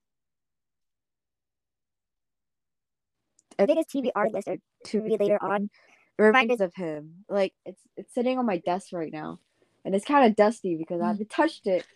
I 3.59 3.67
think 3.67 3.81
it's 3.81 3.93
TBR 3.93 4.33
list 4.33 4.49
or 4.49 4.57
to 4.89 5.01
read 5.01 5.21
later 5.21 5.39
on. 5.43 5.71
Reminders 6.19 6.61
of 6.61 6.75
him, 6.75 7.25
like 7.29 7.55
it's 7.65 7.81
it's 7.97 8.13
sitting 8.13 8.39
on 8.39 8.47
my 8.47 8.59
desk 8.59 8.89
right 8.93 9.13
now, 9.13 9.39
and 9.85 9.95
it's 9.95 10.05
kind 10.05 10.27
of 10.27 10.35
dusty 10.35 10.75
because 10.75 11.01
I 11.01 11.07
haven't 11.07 11.31
touched 11.31 11.69
it 11.69 11.87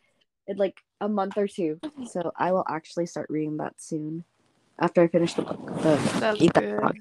in 0.46 0.57
like 0.59 0.81
a 1.00 1.09
month 1.09 1.37
or 1.37 1.48
two. 1.48 1.81
So 2.07 2.31
I 2.37 2.52
will 2.52 2.64
actually 2.68 3.07
start 3.07 3.26
reading 3.31 3.57
that 3.57 3.83
soon 3.83 4.22
after 4.78 5.02
I 5.02 5.09
finish 5.09 5.35
the 5.35 5.42
book. 5.42 5.66
The 5.83 5.96
That's 6.20 6.40
Eat 6.40 6.55
good. 6.55 6.78
Frog. 6.78 6.96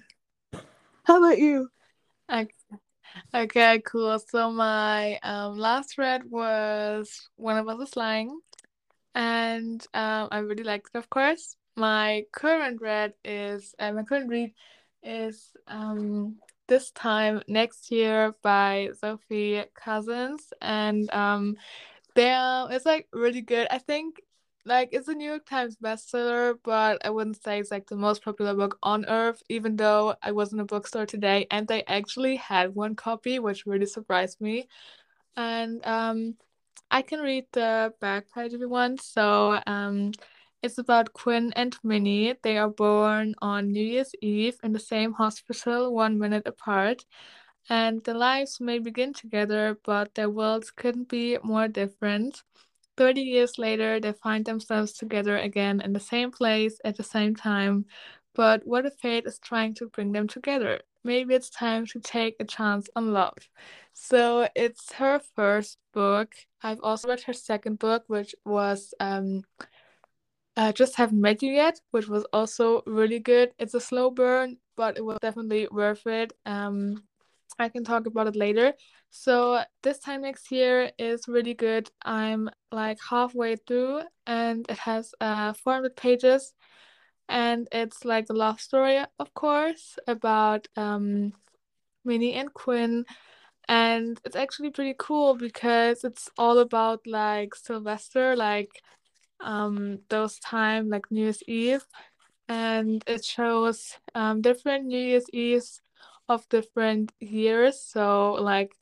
How 1.04 1.18
about 1.24 1.38
you? 1.38 1.70
Okay. 2.32 2.50
Okay, 3.36 3.82
cool. 3.86 4.18
So 4.18 4.52
my 4.52 5.20
um 5.22 5.58
last 5.58 5.98
read 5.98 6.24
was 6.30 7.30
One 7.36 7.58
of 7.58 7.68
Us 7.68 7.90
is 7.90 7.96
Lying, 7.96 8.40
and 9.14 9.86
um 9.94 10.28
I 10.32 10.40
really 10.40 10.64
liked 10.64 10.90
it, 10.94 10.98
of 10.98 11.10
course. 11.10 11.56
My 11.76 12.26
current 12.34 12.82
read 12.82 13.14
is 13.24 13.76
uh, 13.80 13.92
my 13.92 14.04
current 14.04 14.30
read 14.30 14.54
is 15.04 15.52
um 15.68 16.36
This 16.68 16.92
Time 16.92 17.42
Next 17.48 17.92
Year 17.92 18.34
by 18.42 18.90
Sophie 19.00 19.64
Cousins, 19.74 20.54
and 20.62 21.12
um 21.14 21.56
there 22.16 22.68
it's 22.70 22.86
like 22.86 23.08
really 23.14 23.42
good. 23.42 23.68
I 23.72 23.78
think 23.78 24.22
like 24.66 24.90
it's 24.92 25.08
a 25.08 25.14
New 25.14 25.28
York 25.28 25.46
Times 25.46 25.78
bestseller, 25.78 26.56
but 26.64 27.04
I 27.04 27.10
wouldn't 27.10 27.42
say 27.42 27.60
it's 27.60 27.72
like 27.72 27.88
the 27.88 27.96
most 27.96 28.24
popular 28.24 28.54
book 28.54 28.78
on 28.84 29.06
earth, 29.08 29.42
even 29.50 29.76
though 29.76 30.16
I 30.22 30.32
was 30.34 30.54
in 30.54 30.60
a 30.60 30.66
bookstore 30.66 31.06
today 31.08 31.48
and 31.50 31.68
they 31.68 31.84
actually 31.86 32.36
had 32.36 32.76
one 32.76 32.96
copy, 32.96 33.40
which 33.40 33.66
really 33.66 33.88
surprised 33.88 34.40
me. 34.40 34.68
And 35.36 35.86
um 35.86 36.36
I 36.92 37.02
can 37.02 37.22
read 37.22 37.46
the 37.54 37.94
back 38.02 38.26
page 38.34 38.54
if 38.54 38.60
you 38.60 38.70
want. 38.70 39.02
So 39.02 39.60
um 39.66 40.12
it's 40.62 40.78
about 40.78 41.14
Quinn 41.14 41.52
and 41.56 41.76
Minnie. 41.84 42.36
They 42.44 42.58
are 42.58 42.70
born 42.70 43.36
on 43.42 43.72
New 43.72 43.84
Year's 43.84 44.14
Eve 44.22 44.58
in 44.64 44.74
the 44.74 44.80
same 44.80 45.14
hospital, 45.14 45.94
one 45.94 46.20
minute 46.20 46.44
apart. 46.46 47.06
And 47.70 48.04
their 48.04 48.16
lives 48.16 48.60
may 48.60 48.80
begin 48.80 49.14
together, 49.14 49.78
but 49.84 50.14
their 50.16 50.30
worlds 50.30 50.72
couldn't 50.72 51.10
be 51.10 51.38
more 51.44 51.68
different. 51.68 52.44
30 52.98 53.22
years 53.22 53.58
later, 53.58 54.00
they 54.00 54.12
find 54.14 54.46
themselves 54.46 54.94
together 54.94 55.38
again 55.38 55.82
in 55.82 55.94
the 55.94 56.00
same 56.00 56.32
place 56.32 56.80
at 56.84 56.98
the 56.98 57.04
same 57.04 57.36
time. 57.36 57.86
But 58.36 58.62
what 58.66 58.86
if 58.86 58.94
fate 58.96 59.26
is 59.26 59.40
trying 59.40 59.74
to 59.76 59.88
bring 59.88 60.12
them 60.12 60.28
together? 60.28 60.82
Maybe 61.04 61.34
it's 61.34 61.50
time 61.50 61.86
to 61.88 62.00
take 62.00 62.36
a 62.40 62.46
chance 62.46 62.88
on 62.96 63.12
love. 63.14 63.38
So 63.94 64.48
it's 64.56 64.94
her 64.94 65.20
first 65.36 65.78
book. 65.94 66.34
I've 66.62 66.80
also 66.82 67.08
read 67.08 67.22
her 67.24 67.34
second 67.34 67.80
book, 67.80 68.04
which 68.08 68.36
was 68.46 68.94
um, 69.00 69.44
uh, 70.62 70.72
Just 70.72 70.96
Haven't 70.96 71.20
Met 71.20 71.42
You 71.42 71.54
Yet, 71.54 71.82
which 71.90 72.08
was 72.08 72.24
also 72.32 72.84
really 72.86 73.18
good. 73.20 73.52
It's 73.58 73.74
a 73.74 73.80
slow 73.80 74.12
burn, 74.12 74.58
but 74.78 74.96
it 74.96 75.04
was 75.04 75.18
definitely 75.20 75.68
worth 75.72 76.06
it. 76.06 76.34
Um, 76.46 77.04
I 77.58 77.68
can 77.68 77.84
talk 77.84 78.06
about 78.06 78.28
it 78.28 78.36
later. 78.36 78.74
So 79.10 79.64
this 79.82 79.98
time 79.98 80.22
next 80.22 80.52
year 80.52 80.92
is 81.00 81.28
really 81.28 81.56
good. 81.56 81.90
I'm 82.06 82.48
like 82.72 83.00
halfway 83.10 83.56
through 83.56 84.02
and 84.28 84.66
it 84.70 84.78
has 84.78 85.14
uh 85.20 85.54
400 85.54 85.96
pages 85.96 86.54
and 87.28 87.68
it's 87.72 88.06
like 88.06 88.28
a 88.30 88.34
love 88.34 88.62
story, 88.62 89.00
of 89.18 89.34
course, 89.34 89.98
about 90.08 90.68
um 90.78 91.34
Minnie 92.06 92.34
and 92.34 92.54
Quinn 92.54 93.06
and 93.68 94.20
it's 94.26 94.36
actually 94.36 94.70
pretty 94.70 94.96
cool 94.98 95.36
because 95.36 96.04
it's 96.04 96.30
all 96.38 96.60
about 96.60 97.00
like 97.08 97.56
Silvester, 97.56 98.36
like 98.36 98.70
um 99.44 100.00
those 100.10 100.40
time 100.40 100.90
like 100.90 101.10
New 101.12 101.22
Year's 101.24 101.44
Eve 101.48 101.86
and 102.48 103.04
it 103.08 103.24
shows 103.24 103.98
um, 104.14 104.42
different 104.42 104.86
New 104.86 104.98
Year's 105.00 105.30
Eves 105.32 105.82
of 106.28 106.48
different 106.50 107.12
years. 107.20 107.82
So, 107.82 108.34
like, 108.34 108.74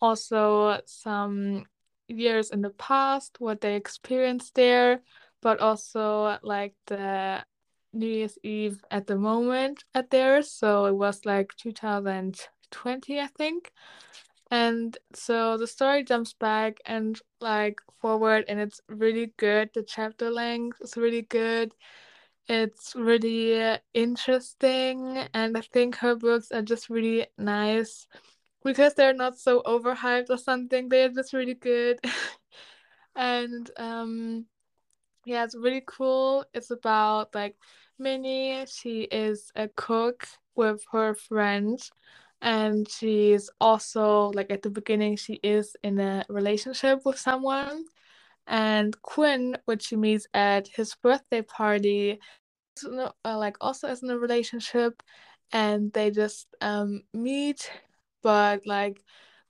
also 0.00 0.80
some 0.86 1.64
years 2.08 2.50
in 2.50 2.62
the 2.62 2.70
past, 2.70 3.36
what 3.38 3.60
they 3.60 3.76
experienced 3.76 4.54
there, 4.54 5.02
but 5.42 5.60
also 5.60 6.38
like 6.42 6.74
the 6.86 7.44
New 7.92 8.06
Year's 8.06 8.38
Eve 8.42 8.82
at 8.90 9.06
the 9.06 9.16
moment 9.16 9.84
at 9.94 10.10
theirs. 10.10 10.50
So, 10.50 10.86
it 10.86 10.94
was 10.94 11.26
like 11.26 11.54
2020, 11.56 13.20
I 13.20 13.26
think. 13.26 13.72
And 14.50 14.96
so 15.14 15.56
the 15.56 15.66
story 15.66 16.04
jumps 16.04 16.32
back 16.32 16.78
and 16.86 17.20
like 17.40 17.80
forward, 18.00 18.44
and 18.48 18.60
it's 18.60 18.80
really 18.88 19.32
good. 19.36 19.70
The 19.74 19.82
chapter 19.82 20.30
length 20.30 20.78
is 20.80 20.96
really 20.96 21.22
good 21.22 21.74
it's 22.48 22.96
really 22.96 23.78
interesting, 23.94 25.18
and 25.34 25.56
I 25.56 25.60
think 25.60 25.96
her 25.96 26.16
books 26.16 26.50
are 26.52 26.62
just 26.62 26.90
really 26.90 27.26
nice 27.38 28.06
because 28.64 28.94
they're 28.94 29.14
not 29.14 29.38
so 29.38 29.62
overhyped 29.62 30.30
or 30.30 30.38
something. 30.38 30.88
They're 30.88 31.10
just 31.10 31.32
really 31.32 31.54
good. 31.54 32.00
and 33.16 33.70
um 33.78 34.46
yeah, 35.26 35.44
it's 35.44 35.56
really 35.56 35.82
cool. 35.86 36.44
It's 36.54 36.70
about 36.70 37.34
like 37.34 37.56
Minnie. 37.98 38.64
She 38.66 39.02
is 39.02 39.52
a 39.56 39.68
cook 39.68 40.26
with 40.56 40.84
her 40.92 41.14
friends, 41.14 41.90
and 42.42 42.88
she's 42.90 43.50
also 43.60 44.30
like 44.30 44.50
at 44.50 44.62
the 44.62 44.70
beginning 44.70 45.16
she 45.16 45.34
is 45.42 45.76
in 45.82 45.98
a 46.00 46.24
relationship 46.28 47.00
with 47.04 47.18
someone. 47.18 47.84
And 48.46 49.00
Quinn, 49.02 49.56
which 49.66 49.84
she 49.86 49.96
meets 49.96 50.26
at 50.34 50.68
his 50.68 50.94
birthday 50.96 51.42
party, 51.42 52.18
uh, 52.84 53.10
like 53.24 53.56
also 53.60 53.88
is 53.88 54.02
in 54.02 54.10
a 54.10 54.18
relationship, 54.18 55.02
and 55.52 55.92
they 55.92 56.10
just 56.10 56.48
um 56.60 57.02
meet, 57.14 57.70
but 58.22 58.66
like 58.66 59.02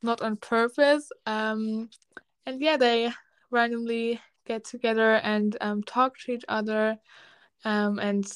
not 0.03 0.23
on 0.23 0.37
purpose. 0.37 1.11
Um, 1.27 1.91
and 2.47 2.61
yeah, 2.61 2.77
they 2.77 3.11
randomly 3.51 4.21
get 4.47 4.65
together 4.65 5.15
and 5.17 5.57
um, 5.61 5.83
talk 5.83 6.19
to 6.19 6.33
each 6.33 6.45
other 6.49 6.99
um, 7.65 7.99
and 7.99 8.27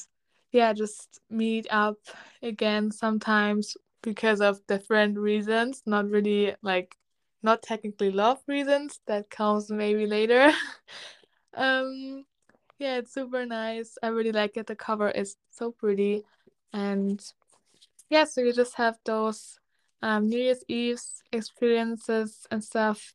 yeah 0.51 0.73
just 0.73 1.19
meet 1.29 1.67
up 1.69 1.97
again 2.41 2.91
sometimes 2.91 3.75
because 4.05 4.39
of 4.39 4.65
different 4.67 5.17
reasons 5.17 5.81
not 5.85 6.07
really 6.09 6.55
like 6.61 6.95
not 7.43 7.61
technically 7.61 8.11
love 8.11 8.39
reasons 8.47 8.99
that 9.07 9.29
comes 9.29 9.69
maybe 9.69 10.05
later. 10.05 10.53
Um 11.57 12.25
yeah 12.79 12.97
it's 12.97 13.13
super 13.13 13.45
nice. 13.45 13.97
I 14.03 14.07
really 14.07 14.33
like 14.33 14.57
it. 14.57 14.67
The 14.67 14.75
cover 14.75 15.09
is 15.09 15.37
so 15.49 15.71
pretty. 15.71 16.23
And 16.73 17.23
yeah 18.09 18.25
so 18.25 18.41
you 18.41 18.51
just 18.51 18.75
have 18.75 18.97
those 19.05 19.57
um, 20.01 20.27
new 20.27 20.37
year's 20.37 20.63
eve 20.67 20.99
experiences 21.31 22.45
and 22.51 22.61
stuff. 22.63 23.13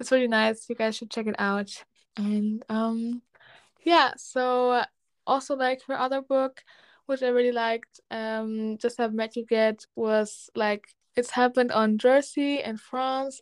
It's 0.00 0.10
really 0.10 0.28
nice. 0.28 0.68
You 0.68 0.74
guys 0.74 0.96
should 0.96 1.10
check 1.10 1.26
it 1.28 1.36
out. 1.38 1.84
And 2.16 2.64
um 2.68 3.22
yeah, 3.84 4.14
so 4.16 4.82
also 5.26 5.54
like 5.54 5.82
her 5.86 5.98
other 5.98 6.20
book, 6.20 6.64
which 7.06 7.22
I 7.22 7.28
really 7.28 7.52
liked, 7.52 8.00
um, 8.10 8.78
Just 8.78 8.98
Haven't 8.98 9.16
Met 9.16 9.36
You 9.36 9.46
Yet 9.50 9.84
was 9.96 10.50
like 10.54 10.86
it's 11.16 11.30
happened 11.30 11.72
on 11.72 11.98
Jersey 11.98 12.60
in 12.62 12.76
France, 12.76 13.40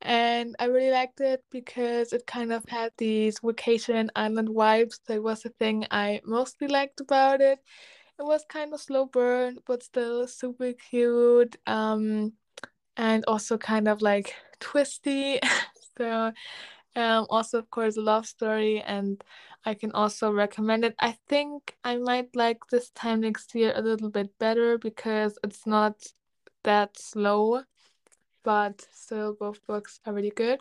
and 0.00 0.56
I 0.58 0.66
really 0.66 0.90
liked 0.90 1.20
it 1.20 1.44
because 1.50 2.12
it 2.12 2.26
kind 2.26 2.52
of 2.52 2.64
had 2.68 2.92
these 2.98 3.38
vacation 3.42 4.10
island 4.16 4.48
vibes. 4.48 4.98
That 5.06 5.22
was 5.22 5.42
the 5.42 5.50
thing 5.50 5.86
I 5.90 6.20
mostly 6.24 6.68
liked 6.68 7.00
about 7.00 7.40
it. 7.40 7.58
It 8.18 8.24
was 8.24 8.44
kind 8.48 8.74
of 8.74 8.80
slow 8.80 9.06
burn, 9.06 9.58
but 9.66 9.82
still 9.82 10.26
super 10.26 10.72
cute. 10.72 11.56
Um, 11.66 12.32
and 12.96 13.24
also 13.26 13.58
kind 13.58 13.88
of 13.88 14.02
like 14.02 14.34
twisty. 14.60 15.38
so 15.98 16.32
um, 16.94 17.26
also, 17.30 17.58
of 17.58 17.70
course, 17.70 17.96
a 17.96 18.02
love 18.02 18.26
story, 18.26 18.80
and 18.82 19.22
I 19.64 19.74
can 19.74 19.92
also 19.92 20.30
recommend 20.30 20.84
it. 20.84 20.94
I 20.98 21.16
think 21.28 21.74
I 21.84 21.96
might 21.96 22.34
like 22.36 22.58
this 22.70 22.90
time 22.90 23.20
next 23.20 23.54
year 23.54 23.72
a 23.74 23.82
little 23.82 24.10
bit 24.10 24.38
better 24.38 24.78
because 24.78 25.38
it's 25.42 25.66
not 25.66 26.02
that 26.64 26.98
slow, 26.98 27.62
but 28.42 28.86
still, 28.92 29.34
both 29.38 29.64
books 29.66 30.00
are 30.04 30.12
really 30.12 30.30
good. 30.34 30.60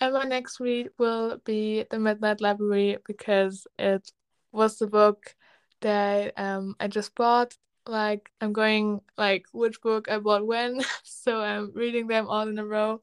And 0.00 0.14
my 0.14 0.24
next 0.24 0.58
read 0.58 0.90
will 0.98 1.38
be 1.44 1.84
The 1.90 1.98
Midnight 1.98 2.40
Library 2.40 2.98
because 3.06 3.66
it 3.78 4.10
was 4.52 4.78
the 4.78 4.86
book 4.86 5.36
that 5.80 6.32
um, 6.38 6.74
I 6.80 6.88
just 6.88 7.14
bought. 7.14 7.54
Like, 7.86 8.30
I'm 8.40 8.52
going, 8.52 9.00
like, 9.18 9.46
which 9.52 9.80
book 9.82 10.08
I 10.10 10.18
bought 10.18 10.46
when, 10.46 10.80
so 11.02 11.40
I'm 11.40 11.72
reading 11.74 12.06
them 12.06 12.28
all 12.28 12.48
in 12.48 12.58
a 12.58 12.64
row. 12.64 13.00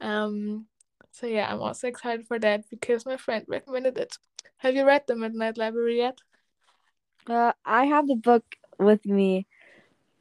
Um, 0.00 0.66
so 1.16 1.26
yeah, 1.26 1.52
I'm 1.52 1.62
also 1.62 1.88
excited 1.88 2.26
for 2.26 2.38
that 2.40 2.68
because 2.70 3.06
my 3.06 3.16
friend 3.16 3.44
recommended 3.48 3.98
it. 3.98 4.18
Have 4.58 4.74
you 4.74 4.84
read 4.86 5.04
The 5.06 5.16
Midnight 5.16 5.56
Library 5.56 5.98
yet? 5.98 6.20
Uh, 7.28 7.52
I 7.64 7.84
have 7.86 8.06
the 8.08 8.16
book 8.16 8.44
with 8.78 9.04
me, 9.06 9.46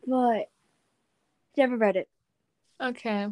but 0.08 0.50
never 1.58 1.78
read 1.78 1.96
it. 1.96 2.10
Okay. 2.82 3.28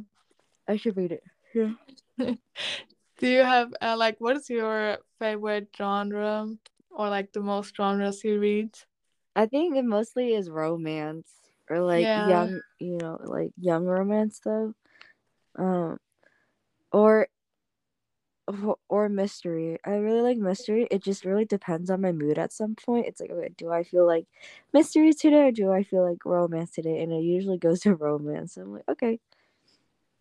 I 0.68 0.78
should 0.78 0.98
read 0.98 1.12
it. 1.14 1.24
Yeah. 1.54 1.74
Do 2.18 3.28
you 3.28 3.44
have 3.44 3.74
uh, 3.82 3.96
like 3.98 4.20
what 4.20 4.38
is 4.38 4.50
your 4.50 4.98
favorite 5.20 5.70
genre 5.78 6.48
or 6.92 7.10
like 7.10 7.32
the 7.34 7.42
most 7.42 7.76
genres 7.76 8.24
you 8.24 8.40
read? 8.40 8.76
I 9.36 9.46
think 9.48 9.76
it 9.76 9.86
mostly 9.86 10.34
is 10.34 10.50
romance 10.50 11.32
or 11.70 11.82
like 11.82 12.10
Yeah. 12.10 12.26
young, 12.28 12.62
you 12.80 12.98
know, 12.98 13.20
like 13.24 13.52
young 13.60 13.86
romance 13.86 14.40
though. 14.44 14.74
Um, 15.58 16.00
or 16.92 17.28
or- 18.90 19.10
mystery. 19.10 19.80
I 19.86 19.96
really 19.96 20.22
like 20.22 20.38
mystery. 20.38 20.88
It 20.92 21.04
just 21.04 21.26
really 21.26 21.46
depends 21.46 21.90
on 21.90 22.02
my 22.02 22.12
mood 22.12 22.38
at 22.40 22.54
some 22.54 22.76
point. 22.76 23.08
It's 23.08 23.22
like, 23.22 23.32
okay, 23.32 23.50
do 23.58 23.72
I 23.72 23.84
feel 23.84 24.06
like 24.08 24.26
mystery 24.74 25.14
today 25.14 25.48
or 25.50 25.52
do 25.52 25.72
I 25.72 25.84
feel 25.84 26.10
like 26.10 26.26
romance 26.26 26.72
today? 26.72 27.02
And 27.02 27.12
it 27.12 27.24
usually 27.24 27.58
goes 27.58 27.82
to 27.82 27.96
romance. 27.96 28.58
I'm 28.58 28.74
like, 28.74 28.88
okay. 28.90 29.20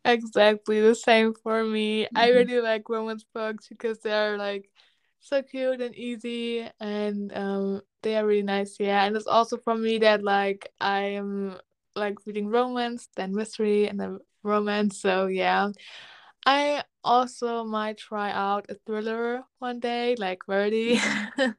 Exactly 0.04 0.80
the 0.80 0.94
same 0.96 1.32
for 1.34 1.62
me. 1.64 2.08
I 2.14 2.28
Mhm. 2.28 2.34
really 2.34 2.60
like 2.60 2.88
romance 2.88 3.24
books 3.32 3.68
because 3.68 4.00
they're 4.00 4.36
like 4.36 4.68
so 5.20 5.42
cute 5.42 5.80
and 5.80 5.94
easy 5.94 6.68
and 6.80 7.32
um 7.36 7.82
they 8.02 8.16
are 8.16 8.26
really 8.26 8.42
nice, 8.42 8.80
yeah. 8.80 9.04
And 9.04 9.16
it's 9.16 9.28
also 9.28 9.58
for 9.58 9.76
me 9.76 9.98
that 9.98 10.24
like 10.24 10.72
I 10.80 11.00
am 11.20 11.56
like 11.94 12.18
reading 12.26 12.48
romance, 12.48 13.08
then 13.14 13.32
mystery 13.34 13.86
and 13.86 14.00
then 14.00 14.18
romance, 14.42 15.00
so 15.00 15.26
yeah. 15.28 15.70
I 16.46 16.84
also 17.04 17.64
might 17.64 17.98
try 17.98 18.30
out 18.30 18.66
a 18.68 18.74
thriller 18.86 19.44
one 19.58 19.80
day, 19.80 20.16
like 20.18 20.46
Verdi. 20.46 21.00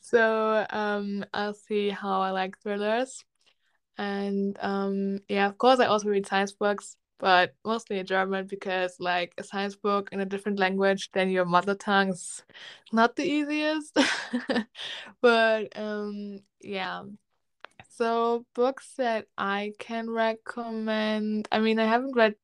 So 0.00 0.66
um 0.70 1.24
I'll 1.32 1.54
see 1.54 1.90
how 1.90 2.20
I 2.22 2.30
like 2.30 2.58
thrillers. 2.60 3.24
And 3.98 4.56
um 4.62 5.20
yeah, 5.28 5.46
of 5.48 5.58
course 5.58 5.80
I 5.80 5.86
also 5.86 6.08
read 6.08 6.26
science 6.26 6.52
books, 6.52 6.96
but 7.18 7.54
mostly 7.64 7.98
in 8.00 8.06
German 8.06 8.46
because 8.46 8.96
like 9.00 9.34
a 9.38 9.44
science 9.44 9.76
book 9.76 10.10
in 10.12 10.20
a 10.20 10.26
different 10.26 10.58
language 10.58 11.10
than 11.12 11.30
your 11.30 11.44
mother 11.44 11.74
tongue 11.74 12.10
is 12.10 12.42
not 12.92 13.16
the 13.16 13.24
easiest. 13.24 13.96
But 15.22 15.76
um 15.78 16.40
yeah. 16.60 17.04
So 17.90 18.46
books 18.54 18.94
that 18.96 19.26
I 19.38 19.72
can 19.78 20.10
recommend, 20.10 21.48
I 21.52 21.60
mean 21.60 21.78
I 21.78 21.84
haven't 21.86 22.16
read 22.16 22.34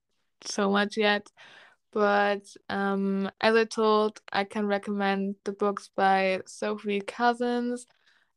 so 0.44 0.70
much 0.70 0.96
yet, 0.96 1.30
but 1.92 2.42
um 2.68 3.30
as 3.40 3.54
I 3.56 3.64
told, 3.64 4.20
I 4.32 4.44
can 4.44 4.66
recommend 4.66 5.36
the 5.44 5.52
books 5.52 5.90
by 5.96 6.42
Sophie 6.46 7.00
Cousins. 7.00 7.86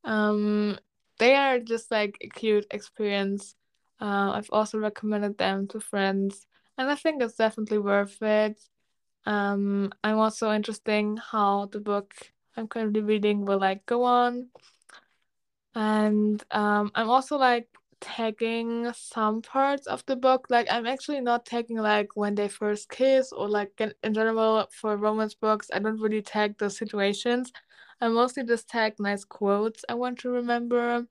Um, 0.03 0.79
they 1.19 1.35
are 1.35 1.59
just 1.59 1.91
like 1.91 2.17
a 2.21 2.29
cute 2.29 2.67
experience. 2.71 3.55
Uh, 4.01 4.31
I've 4.33 4.49
also 4.51 4.79
recommended 4.79 5.37
them 5.37 5.67
to 5.69 5.79
friends, 5.79 6.47
and 6.77 6.89
I 6.89 6.95
think 6.95 7.21
it's 7.21 7.35
definitely 7.35 7.77
worth 7.79 8.21
it. 8.21 8.59
Um, 9.25 9.91
I'm 10.03 10.17
also 10.17 10.51
interesting 10.51 11.17
how 11.17 11.67
the 11.67 11.79
book 11.79 12.13
I'm 12.57 12.67
currently 12.67 13.01
reading 13.01 13.45
will 13.45 13.59
like 13.59 13.85
go 13.85 14.03
on, 14.03 14.49
and 15.75 16.43
um, 16.51 16.91
I'm 16.95 17.09
also 17.09 17.37
like 17.37 17.67
tagging 18.01 18.91
some 18.93 19.41
parts 19.41 19.87
of 19.87 20.05
the 20.07 20.15
book. 20.15 20.47
Like 20.49 20.67
I'm 20.71 20.85
actually 20.87 21.21
not 21.21 21.45
tagging 21.45 21.77
like 21.77 22.09
when 22.15 22.35
they 22.35 22.47
first 22.49 22.89
kiss 22.89 23.31
or 23.31 23.47
like 23.49 23.71
in, 23.79 23.93
in 24.03 24.13
general 24.13 24.67
for 24.71 24.97
romance 24.97 25.35
books. 25.35 25.69
I 25.73 25.79
don't 25.79 26.01
really 26.01 26.21
tag 26.21 26.57
those 26.57 26.77
situations. 26.77 27.51
I 28.01 28.07
mostly 28.09 28.43
just 28.43 28.67
tag 28.67 28.95
nice 28.99 29.23
quotes 29.23 29.85
I 29.89 29.93
want 29.95 30.19
to 30.19 30.29
remember. 30.31 31.05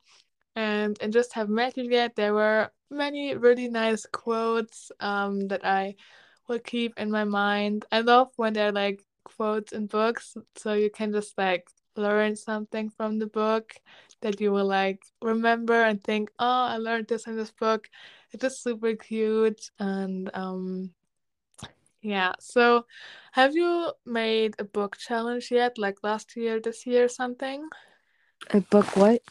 And 0.57 0.99
and 1.01 1.12
just 1.12 1.32
have 1.34 1.49
met 1.49 1.76
you 1.76 1.84
yet. 1.91 2.16
There 2.16 2.34
were 2.34 2.70
many 2.91 3.36
really 3.36 3.68
nice 3.68 4.07
quotes 4.12 4.91
um 5.01 5.49
that 5.49 5.64
I 5.64 5.95
will 6.49 6.59
keep 6.59 6.99
in 6.99 7.11
my 7.11 7.24
mind. 7.24 7.84
I 7.93 8.01
love 8.01 8.28
when 8.36 8.53
they're 8.53 8.72
like 8.72 9.03
quotes 9.24 9.72
in 9.72 9.86
books, 9.86 10.36
so 10.57 10.74
you 10.74 10.91
can 10.91 11.12
just 11.12 11.38
like 11.38 11.68
learn 11.97 12.36
something 12.36 12.91
from 12.91 13.18
the 13.18 13.26
book 13.26 13.74
that 14.21 14.41
you 14.41 14.53
will 14.53 14.66
like 14.66 15.03
remember 15.23 15.83
and 15.83 16.03
think, 16.03 16.31
oh, 16.39 16.64
I 16.75 16.77
learned 16.77 17.09
this 17.09 17.27
in 17.27 17.37
this 17.37 17.51
book. 17.51 17.89
It's 18.33 18.62
super 18.62 18.95
cute 18.95 19.71
and 19.79 20.31
um 20.35 20.91
yeah. 22.03 22.33
So 22.41 22.87
have 23.33 23.55
you 23.55 23.93
made 24.07 24.55
a 24.59 24.64
book 24.64 24.97
challenge 24.97 25.51
yet, 25.51 25.79
like 25.79 25.99
last 26.03 26.37
year, 26.37 26.61
this 26.61 26.87
year, 26.87 27.09
something? 27.09 27.68
A 28.51 28.61
book 28.61 28.97
what? 28.97 29.23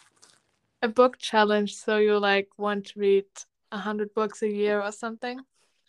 A 0.81 0.87
book 0.87 1.17
challenge, 1.17 1.75
so 1.75 1.97
you 1.97 2.19
like 2.19 2.49
want 2.57 2.87
to 2.87 2.99
read 2.99 3.25
a 3.71 3.77
hundred 3.77 4.13
books 4.13 4.41
a 4.43 4.47
year 4.47 4.81
or 4.81 4.91
something? 4.91 5.39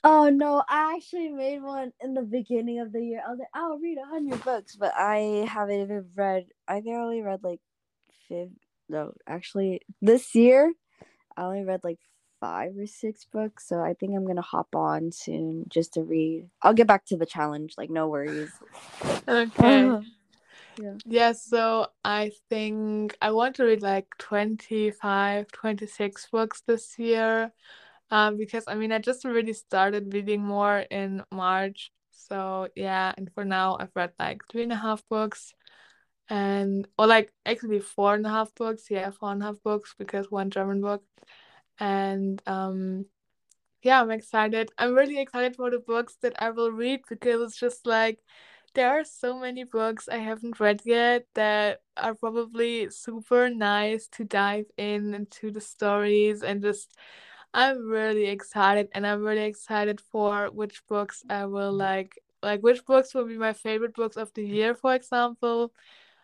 Oh 0.03 0.31
no, 0.31 0.63
I 0.69 0.95
actually 0.97 1.29
made 1.29 1.63
one 1.63 1.93
in 2.01 2.15
the 2.15 2.23
beginning 2.23 2.81
of 2.81 2.91
the 2.91 3.01
year. 3.05 3.23
I 3.27 3.31
was 3.31 3.39
like, 3.39 3.49
I'll 3.53 3.79
read 3.79 3.99
a 3.99 4.07
hundred 4.07 4.43
books, 4.43 4.77
but 4.77 4.95
I 4.97 5.47
haven't 5.47 5.83
even 5.83 6.07
read. 6.15 6.47
I 6.67 6.81
think 6.81 6.97
I 6.97 7.01
only 7.01 7.21
read 7.21 7.45
like 7.45 7.61
fifth. 8.29 8.49
No, 8.91 9.13
actually, 9.27 9.83
this 10.03 10.35
year 10.35 10.73
I 11.37 11.45
only 11.45 11.65
read 11.65 11.81
like 11.85 12.01
five 12.41 12.77
or 12.77 12.87
six 12.87 13.25
books, 13.25 13.69
so 13.69 13.81
I 13.81 13.95
think 13.95 14.15
I'm 14.15 14.27
gonna 14.27 14.43
hop 14.43 14.75
on 14.75 15.13
soon 15.13 15.65
just 15.69 15.95
to 15.95 16.03
read. 16.03 16.49
I'll 16.63 16.75
get 16.75 16.87
back 16.87 17.05
to 17.07 17.17
the 17.17 17.27
challenge, 17.27 17.75
like 17.79 17.91
no 17.91 18.09
worries. 18.09 18.51
Okay. 19.29 19.93
yeah. 20.77 20.95
Yeah, 21.07 21.33
so 21.33 21.87
I 22.05 22.33
think 22.49 23.17
I 23.23 23.31
want 23.31 23.57
to 23.57 23.65
read 23.65 23.83
like 23.83 24.07
25, 24.19 25.47
26 25.53 26.29
books 26.33 26.63
this 26.67 26.99
year. 26.99 27.53
Um, 28.11 28.37
because 28.37 28.65
I 28.67 28.75
mean 28.75 28.91
I 28.91 28.99
just 28.99 29.25
really 29.25 29.53
started 29.53 30.13
reading 30.13 30.43
more 30.43 30.79
in 30.91 31.23
March. 31.31 31.93
So 32.11 32.69
yeah, 32.75 33.13
and 33.17 33.31
for 33.35 33.45
now 33.45 33.77
I've 33.79 33.95
read 33.95 34.13
like 34.19 34.43
three 34.51 34.65
and 34.65 34.73
a 34.73 34.77
half 34.77 35.03
books 35.09 35.55
and 36.31 36.89
or 36.99 37.07
like 37.07 37.33
actually 37.45 37.81
four 37.81 38.15
and 38.15 38.25
a 38.27 38.31
half 38.31 38.55
books 38.55 38.85
yeah 38.91 39.11
four 39.11 39.33
and 39.33 39.43
a 39.43 39.47
half 39.47 39.63
books 39.63 39.95
because 39.99 40.31
one 40.31 40.51
german 40.51 40.81
book. 40.81 41.03
And 41.79 42.41
um 42.47 43.07
yeah 43.83 44.01
i'm 44.03 44.11
excited. 44.11 44.71
I'm 44.79 44.95
really 44.95 45.21
excited 45.21 45.57
for 45.57 45.71
the 45.71 45.79
books 45.81 46.17
that 46.23 46.41
i 46.43 46.51
will 46.51 46.71
read 46.73 47.01
because 47.09 47.41
it's 47.43 47.59
just 47.59 47.87
like 47.87 48.21
there 48.75 48.89
are 48.91 49.05
so 49.05 49.39
many 49.39 49.65
books 49.65 50.09
i 50.09 50.19
haven't 50.19 50.61
read 50.61 50.81
yet 50.85 51.27
that 51.35 51.81
are 51.97 52.15
probably 52.15 52.89
super 52.91 53.51
nice 53.51 54.07
to 54.09 54.25
dive 54.25 54.67
in 54.77 55.15
into 55.15 55.51
the 55.51 55.61
stories 55.61 56.43
and 56.43 56.63
just 56.63 56.97
i'm 57.55 57.89
really 57.89 58.27
excited 58.27 58.89
and 58.93 59.07
i'm 59.07 59.23
really 59.25 59.45
excited 59.45 60.01
for 60.01 60.51
which 60.53 60.87
books 60.87 61.25
i 61.29 61.45
will 61.47 61.73
like 61.73 62.19
like 62.43 62.63
which 62.63 62.85
books 62.87 63.13
will 63.15 63.27
be 63.27 63.37
my 63.37 63.53
favorite 63.53 63.95
books 63.95 64.17
of 64.17 64.33
the 64.35 64.45
year 64.47 64.75
for 64.75 64.95
example 64.95 65.73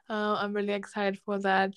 uh, 0.08 0.36
I'm 0.40 0.52
really 0.52 0.72
excited 0.72 1.20
for 1.24 1.38
that. 1.40 1.74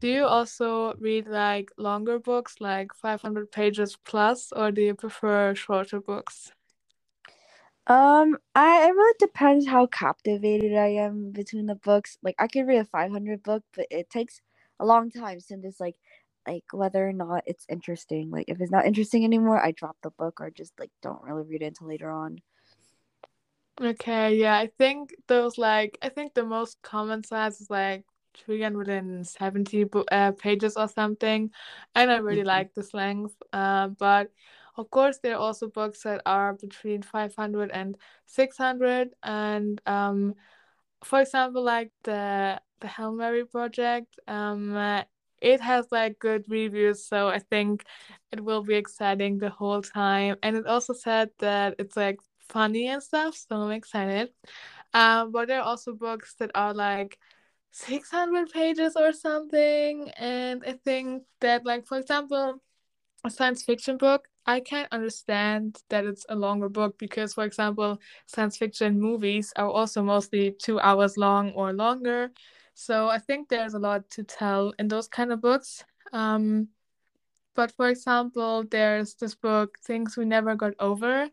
Do 0.00 0.08
you 0.08 0.24
also 0.24 0.94
read 0.98 1.26
like 1.28 1.70
longer 1.78 2.18
books, 2.18 2.56
like 2.60 2.92
500 2.94 3.50
pages 3.52 3.96
plus, 4.04 4.52
or 4.52 4.70
do 4.72 4.82
you 4.82 4.94
prefer 4.94 5.54
shorter 5.54 6.00
books? 6.00 6.52
Um, 7.86 8.38
I 8.54 8.86
it 8.88 8.92
really 8.92 9.14
depends 9.18 9.66
how 9.66 9.86
captivated 9.86 10.74
I 10.76 10.88
am 10.88 11.32
between 11.32 11.66
the 11.66 11.74
books. 11.74 12.16
Like 12.22 12.36
I 12.38 12.46
could 12.46 12.66
read 12.66 12.78
a 12.78 12.84
500 12.84 13.42
book, 13.42 13.64
but 13.74 13.86
it 13.90 14.08
takes 14.10 14.40
a 14.80 14.86
long 14.86 15.10
time 15.10 15.40
since 15.40 15.64
it's 15.64 15.80
like 15.80 15.96
like 16.46 16.64
whether 16.72 17.08
or 17.08 17.12
not 17.12 17.42
it's 17.46 17.66
interesting. 17.68 18.30
Like 18.30 18.46
if 18.48 18.60
it's 18.60 18.70
not 18.72 18.86
interesting 18.86 19.24
anymore, 19.24 19.64
I 19.64 19.72
drop 19.72 19.96
the 20.02 20.10
book 20.10 20.40
or 20.40 20.50
just 20.50 20.72
like 20.78 20.90
don't 21.02 21.22
really 21.24 21.44
read 21.48 21.62
it 21.62 21.66
until 21.66 21.88
later 21.88 22.10
on. 22.10 22.38
Okay, 23.80 24.36
yeah, 24.36 24.58
I 24.58 24.66
think 24.78 25.14
those 25.28 25.56
like 25.56 25.98
I 26.02 26.08
think 26.10 26.34
the 26.34 26.44
most 26.44 26.80
common 26.82 27.24
size 27.24 27.60
is 27.60 27.70
like 27.70 28.04
370 28.34 29.86
uh, 30.10 30.32
pages 30.32 30.76
or 30.76 30.88
something, 30.88 31.50
and 31.94 32.10
I 32.10 32.18
really 32.18 32.40
mm-hmm. 32.40 32.48
like 32.48 32.74
this 32.74 32.92
length. 32.92 33.34
Uh, 33.52 33.88
but 33.88 34.30
of 34.76 34.90
course, 34.90 35.18
there 35.22 35.34
are 35.34 35.40
also 35.40 35.68
books 35.68 36.02
that 36.02 36.20
are 36.26 36.52
between 36.54 37.02
500 37.02 37.70
and 37.72 37.96
600, 38.26 39.14
and 39.22 39.80
um, 39.86 40.34
for 41.04 41.20
example, 41.20 41.62
like 41.64 41.92
the 42.04 42.60
the 42.80 42.88
Hail 42.88 43.12
Mary 43.12 43.44
project, 43.46 44.18
um, 44.28 44.76
uh, 44.76 45.02
it 45.40 45.60
has 45.60 45.86
like 45.90 46.18
good 46.18 46.44
reviews, 46.48 47.04
so 47.06 47.28
I 47.28 47.38
think 47.38 47.84
it 48.32 48.40
will 48.42 48.62
be 48.62 48.74
exciting 48.74 49.38
the 49.38 49.50
whole 49.50 49.82
time. 49.82 50.36
And 50.42 50.56
it 50.56 50.66
also 50.66 50.92
said 50.92 51.30
that 51.38 51.76
it's 51.78 51.96
like 51.96 52.18
funny 52.52 52.88
and 52.88 53.02
stuff, 53.02 53.34
so 53.36 53.56
I'm 53.56 53.70
excited. 53.72 54.30
Um, 54.94 55.32
but 55.32 55.48
there 55.48 55.60
are 55.60 55.64
also 55.64 55.94
books 55.94 56.34
that 56.38 56.50
are 56.54 56.74
like 56.74 57.18
600 57.72 58.50
pages 58.50 58.94
or 58.96 59.12
something, 59.12 60.10
and 60.18 60.62
I 60.66 60.74
think 60.84 61.24
that, 61.40 61.64
like, 61.64 61.86
for 61.86 61.98
example, 61.98 62.62
a 63.24 63.30
science 63.30 63.62
fiction 63.62 63.96
book, 63.96 64.28
I 64.46 64.60
can't 64.60 64.92
understand 64.92 65.78
that 65.88 66.04
it's 66.04 66.26
a 66.28 66.34
longer 66.34 66.68
book 66.68 66.98
because, 66.98 67.34
for 67.34 67.44
example, 67.44 68.00
science 68.26 68.56
fiction 68.56 69.00
movies 69.00 69.52
are 69.56 69.68
also 69.68 70.02
mostly 70.02 70.52
two 70.60 70.80
hours 70.80 71.16
long 71.16 71.52
or 71.52 71.72
longer. 71.72 72.32
So 72.74 73.08
I 73.08 73.18
think 73.18 73.48
there's 73.48 73.74
a 73.74 73.78
lot 73.78 74.10
to 74.10 74.24
tell 74.24 74.74
in 74.78 74.88
those 74.88 75.08
kind 75.08 75.32
of 75.32 75.40
books. 75.40 75.84
Um, 76.12 76.68
but 77.54 77.70
for 77.72 77.88
example, 77.88 78.64
there's 78.70 79.14
this 79.14 79.34
book, 79.34 79.78
Things 79.84 80.16
We 80.16 80.24
Never 80.24 80.54
Got 80.56 80.74
Over, 80.80 81.28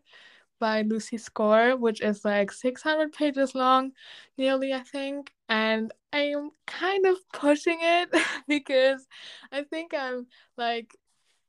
by 0.60 0.82
Lucy 0.82 1.18
Score, 1.18 1.76
which 1.76 2.02
is 2.02 2.24
like 2.24 2.52
600 2.52 3.12
pages 3.12 3.54
long, 3.54 3.92
nearly, 4.38 4.72
I 4.74 4.80
think. 4.80 5.32
And 5.48 5.92
I'm 6.12 6.50
kind 6.66 7.06
of 7.06 7.16
pushing 7.32 7.78
it 7.80 8.10
because 8.48 9.06
I 9.52 9.64
think 9.64 9.94
I'm 9.94 10.26
like, 10.56 10.96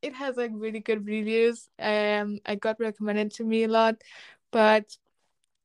it 0.01 0.13
has 0.15 0.37
like 0.37 0.51
really 0.53 0.79
good 0.79 1.05
reviews. 1.05 1.69
Um, 1.79 2.39
I 2.45 2.55
got 2.55 2.79
recommended 2.79 3.31
to 3.35 3.43
me 3.43 3.63
a 3.65 3.67
lot, 3.67 3.95
but 4.51 4.97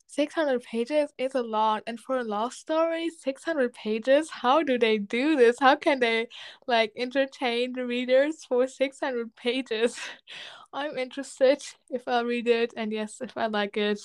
600 0.09 0.62
pages 0.62 1.11
is 1.18 1.34
a 1.34 1.42
lot 1.42 1.82
and 1.86 2.01
for 2.01 2.18
a 2.18 2.24
love 2.24 2.53
story 2.53 3.11
600 3.11 3.74
pages 3.74 4.30
how 4.30 4.62
do 4.62 4.78
they 4.78 4.99
do 4.99 5.36
this 5.36 5.57
how 5.61 5.74
can 5.76 6.01
they 6.01 6.28
like 6.66 6.92
entertain 6.97 7.72
the 7.72 7.84
readers 7.84 8.44
for 8.44 8.66
600 8.66 9.34
pages 9.36 9.99
i'm 10.76 10.98
interested 10.98 11.62
if 11.90 12.06
i'll 12.06 12.24
read 12.24 12.46
it 12.46 12.74
and 12.76 12.92
yes 12.92 13.18
if 13.20 13.36
i 13.36 13.46
like 13.46 13.76
it. 13.76 14.00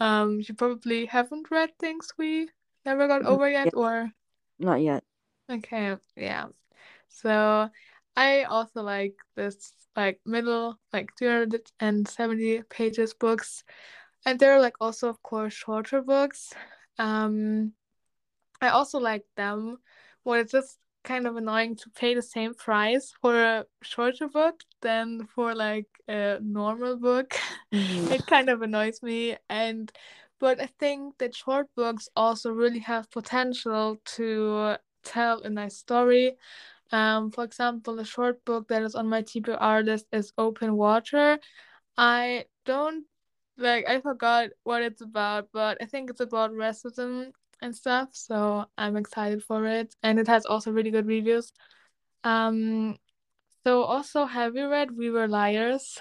Um 0.00 0.40
you 0.42 0.54
probably 0.54 1.06
haven't 1.06 1.50
read 1.50 1.70
things 1.78 2.12
we 2.18 2.50
never 2.84 3.08
got 3.08 3.24
over 3.24 3.48
yet 3.48 3.72
or? 3.74 4.10
Not 4.58 4.82
yet. 4.82 5.04
Okay 5.50 5.96
yeah. 6.16 6.46
So 7.08 7.70
i 8.16 8.42
also 8.44 8.82
like 8.82 9.14
this 9.36 9.72
like 9.94 10.20
middle 10.26 10.78
like 10.92 11.10
270 11.16 12.62
pages 12.68 13.14
books 13.14 13.62
and 14.26 14.38
there 14.38 14.52
are 14.52 14.60
like 14.60 14.74
also 14.80 15.08
of 15.08 15.22
course 15.22 15.54
shorter 15.54 16.02
books. 16.02 16.52
Um 16.98 17.72
i 18.60 18.68
also 18.70 18.98
like 18.98 19.24
them 19.36 19.78
when 20.24 20.40
it's 20.40 20.52
just 20.52 20.78
kind 21.08 21.26
of 21.26 21.36
annoying 21.36 21.74
to 21.74 21.88
pay 21.90 22.14
the 22.14 22.22
same 22.36 22.54
price 22.54 23.06
for 23.20 23.34
a 23.42 23.64
shorter 23.82 24.28
book 24.28 24.56
than 24.82 25.26
for 25.34 25.54
like 25.54 25.88
a 26.08 26.38
normal 26.42 26.96
book 26.96 27.30
mm-hmm. 27.72 28.12
it 28.12 28.26
kind 28.26 28.48
of 28.50 28.62
annoys 28.62 29.02
me 29.02 29.36
and 29.48 29.90
but 30.38 30.60
i 30.60 30.68
think 30.78 31.16
that 31.18 31.34
short 31.34 31.66
books 31.74 32.08
also 32.14 32.50
really 32.52 32.78
have 32.92 33.10
potential 33.10 33.96
to 34.04 34.76
tell 35.02 35.40
a 35.42 35.50
nice 35.50 35.76
story 35.76 36.36
um, 36.90 37.30
for 37.30 37.44
example, 37.44 37.98
a 37.98 38.04
short 38.04 38.44
book 38.44 38.68
that 38.68 38.82
is 38.82 38.94
on 38.94 39.08
my 39.08 39.22
TBR 39.22 39.84
list 39.84 40.06
is 40.12 40.32
Open 40.38 40.76
Water. 40.76 41.38
I 41.96 42.46
don't 42.64 43.04
like 43.58 43.88
I 43.88 44.00
forgot 44.00 44.50
what 44.64 44.82
it's 44.82 45.02
about, 45.02 45.48
but 45.52 45.78
I 45.82 45.86
think 45.86 46.10
it's 46.10 46.20
about 46.20 46.52
racism 46.52 47.32
and 47.60 47.74
stuff. 47.74 48.10
So 48.12 48.66
I'm 48.76 48.96
excited 48.96 49.42
for 49.42 49.66
it, 49.66 49.94
and 50.02 50.18
it 50.18 50.28
has 50.28 50.46
also 50.46 50.70
really 50.72 50.90
good 50.90 51.06
reviews. 51.06 51.52
Um, 52.24 52.96
so 53.64 53.82
also, 53.82 54.24
have 54.24 54.56
you 54.56 54.68
read 54.68 54.96
We 54.96 55.10
Were 55.10 55.28
Liars? 55.28 56.00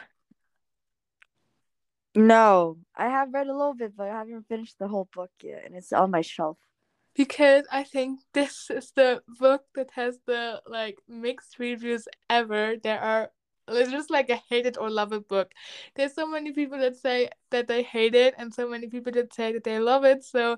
No, 2.16 2.78
I 2.95 3.10
have 3.10 3.34
read 3.34 3.47
a 3.47 3.53
little 3.53 3.76
bit, 3.76 3.95
but 3.95 4.08
I 4.10 4.18
haven't 4.18 4.47
finished 4.47 4.80
the 4.80 4.88
whole 4.88 5.08
book 5.14 5.30
yet, 5.43 5.64
and 5.66 5.76
it's 5.76 5.93
on 5.93 6.12
my 6.12 6.22
shelf. 6.22 6.58
Because 7.16 7.66
I 7.72 7.84
think 7.84 8.22
this 8.34 8.70
is 8.70 8.91
the 8.95 9.22
book 9.39 9.64
that 9.76 9.89
has 9.93 10.20
the 10.26 10.62
like 10.68 10.97
mixed 11.08 11.60
reviews 11.60 12.08
ever. 12.30 12.76
There 12.82 12.99
are 12.99 13.32
it's 13.68 13.91
just 13.91 14.10
like 14.10 14.30
a 14.30 14.41
hate 14.49 14.66
it 14.66 14.78
or 14.78 14.89
love 14.89 15.14
it 15.14 15.28
book. 15.28 15.51
There's 15.95 16.14
so 16.14 16.26
many 16.26 16.53
people 16.53 16.80
that 16.80 16.95
say 16.95 17.30
that 17.51 17.68
they 17.68 17.84
hate 17.84 18.16
it, 18.16 18.34
and 18.38 18.53
so 18.53 18.68
many 18.68 18.88
people 18.88 19.12
that 19.14 19.34
say 19.34 19.51
that 19.53 19.64
they 19.64 19.80
love 19.80 20.05
it. 20.05 20.24
So 20.24 20.58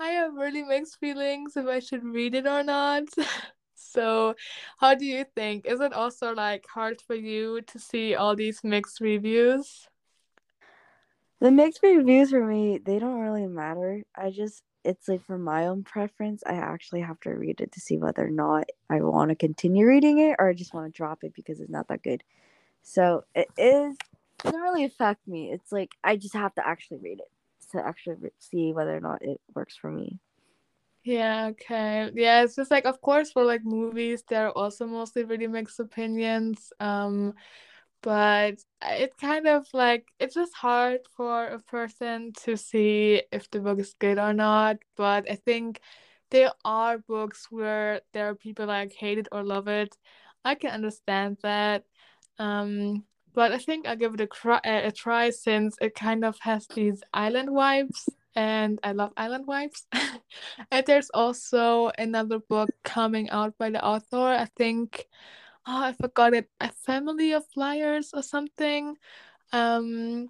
I 0.00 0.08
have 0.08 0.34
really 0.34 0.62
mixed 0.62 0.98
feelings 0.98 1.56
if 1.56 1.66
I 1.66 1.78
should 1.78 2.04
read 2.04 2.34
it 2.34 2.46
or 2.46 2.62
not. 2.62 3.04
so, 3.74 4.34
how 4.78 4.94
do 4.94 5.04
you 5.04 5.24
think? 5.34 5.66
Is 5.66 5.80
it 5.80 5.92
also 5.92 6.34
like 6.34 6.66
hard 6.66 7.00
for 7.00 7.14
you 7.14 7.62
to 7.62 7.78
see 7.78 8.14
all 8.14 8.34
these 8.34 8.64
mixed 8.64 9.00
reviews? 9.00 9.88
The 11.40 11.50
mixed 11.50 11.82
reviews 11.82 12.30
for 12.30 12.44
me, 12.44 12.78
they 12.78 12.98
don't 12.98 13.20
really 13.20 13.46
matter. 13.46 14.02
I 14.16 14.30
just 14.30 14.62
it's 14.84 15.08
like 15.08 15.24
for 15.24 15.38
my 15.38 15.66
own 15.66 15.82
preference, 15.82 16.42
I 16.46 16.54
actually 16.54 17.00
have 17.00 17.18
to 17.20 17.30
read 17.30 17.60
it 17.60 17.72
to 17.72 17.80
see 17.80 17.96
whether 17.96 18.26
or 18.26 18.30
not 18.30 18.64
I 18.90 19.00
want 19.00 19.30
to 19.30 19.34
continue 19.34 19.86
reading 19.86 20.18
it 20.18 20.36
or 20.38 20.48
I 20.48 20.54
just 20.54 20.74
want 20.74 20.92
to 20.92 20.96
drop 20.96 21.24
it 21.24 21.34
because 21.34 21.60
it's 21.60 21.70
not 21.70 21.88
that 21.88 22.02
good. 22.02 22.22
So 22.82 23.24
it 23.34 23.48
is 23.56 23.96
doesn't 24.38 24.60
really 24.60 24.84
affect 24.84 25.26
me. 25.26 25.52
It's 25.52 25.72
like 25.72 25.92
I 26.02 26.16
just 26.16 26.34
have 26.34 26.54
to 26.56 26.66
actually 26.66 26.98
read 26.98 27.20
it 27.20 27.30
to 27.74 27.86
actually 27.86 28.30
see 28.40 28.72
whether 28.72 28.96
or 28.96 29.00
not 29.00 29.22
it 29.22 29.40
works 29.54 29.76
for 29.76 29.90
me. 29.92 30.20
Yeah, 31.04 31.48
okay. 31.50 32.10
Yeah, 32.14 32.44
it's 32.44 32.56
just 32.56 32.70
like 32.70 32.86
of 32.86 33.00
course 33.02 33.30
for 33.32 33.44
like 33.44 33.62
movies 33.64 34.24
there 34.28 34.46
are 34.48 34.52
also 34.52 34.86
mostly 34.86 35.24
really 35.24 35.46
mixed 35.48 35.78
opinions. 35.80 36.72
Um 36.80 37.34
but 38.02 38.56
it's 38.82 39.16
kind 39.16 39.46
of 39.48 39.66
like 39.74 40.08
it's 40.20 40.34
just 40.34 40.54
hard 40.54 41.00
for 41.16 41.46
a 41.46 41.60
person 41.60 42.32
to 42.44 42.56
see 42.56 43.22
if 43.32 43.50
the 43.50 43.60
book 43.60 43.80
is 43.80 43.94
good 43.98 44.18
or 44.18 44.32
not. 44.34 44.78
But 44.96 45.30
I 45.30 45.36
think 45.36 45.80
there 46.30 46.52
are 46.64 46.98
books 46.98 47.48
where 47.50 48.02
there 48.14 48.28
are 48.30 48.34
people 48.36 48.66
like 48.66 48.92
hate 48.94 49.18
it 49.18 49.28
or 49.32 49.44
love 49.44 49.68
it. 49.68 49.96
I 50.44 50.54
can 50.56 50.70
understand 50.72 51.38
that. 51.42 51.84
Um, 52.38 53.04
but 53.34 53.52
I 53.52 53.58
think 53.58 53.86
I'll 53.86 53.96
give 53.96 54.14
it 54.14 54.20
a, 54.20 54.26
cry, 54.26 54.60
a 54.64 54.92
try 54.92 55.30
since 55.30 55.76
it 55.80 55.94
kind 55.94 56.24
of 56.24 56.38
has 56.40 56.66
these 56.68 57.02
island 57.12 57.48
vibes, 57.50 58.08
and 58.36 58.78
I 58.82 58.92
love 58.92 59.12
island 59.16 59.46
vibes. 59.46 59.82
and 60.70 60.86
there's 60.86 61.10
also 61.12 61.90
another 61.98 62.38
book 62.38 62.70
coming 62.84 63.28
out 63.30 63.58
by 63.58 63.70
the 63.70 63.84
author. 63.84 64.16
I 64.16 64.46
think, 64.56 65.06
oh, 65.66 65.82
I 65.82 65.92
forgot 65.92 66.34
it, 66.34 66.48
A 66.60 66.70
Family 66.70 67.32
of 67.32 67.44
Liars 67.56 68.10
or 68.14 68.22
something. 68.22 68.96
Um, 69.52 70.28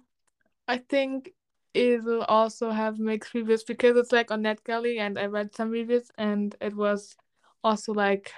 I 0.67 0.77
think 0.77 1.31
it 1.75 2.03
will 2.03 2.23
also 2.23 2.71
have 2.71 2.99
mixed 2.99 3.33
reviews 3.35 3.63
because 3.63 3.97
it's 3.97 4.11
like 4.11 4.31
on 4.31 4.41
NetGalley, 4.43 4.97
and 4.99 5.19
I 5.19 5.27
read 5.27 5.55
some 5.55 5.69
reviews, 5.69 6.09
and 6.17 6.55
it 6.59 6.75
was 6.75 7.15
also 7.63 7.93
like 7.93 8.31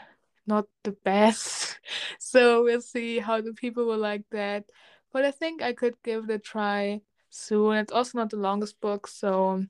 not 0.48 0.66
the 0.84 0.92
best. 0.92 1.80
so 2.20 2.64
we'll 2.64 2.82
see 2.82 3.20
how 3.20 3.42
the 3.42 3.54
people 3.54 3.86
will 3.86 3.98
like 3.98 4.24
that. 4.32 4.66
But 5.12 5.26
I 5.26 5.32
think 5.32 5.62
I 5.62 5.74
could 5.74 5.96
give 6.04 6.30
it 6.30 6.34
a 6.34 6.40
try 6.40 7.02
soon. 7.30 7.78
It's 7.78 7.92
also 7.92 8.18
not 8.18 8.30
the 8.30 8.38
longest 8.38 8.80
book, 8.82 9.08
so 9.08 9.66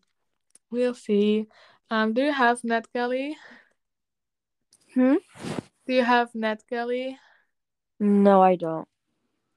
we'll 0.72 0.94
see. 0.94 1.48
Um, 1.90 2.14
do 2.14 2.22
you 2.22 2.34
have 2.34 2.62
NetGalley? 2.62 3.34
Hmm? 4.94 5.16
Do 5.86 5.94
you 5.94 6.04
have 6.04 6.32
NetGalley? 6.34 7.18
No, 8.00 8.42
I 8.42 8.56
don't. 8.56 8.88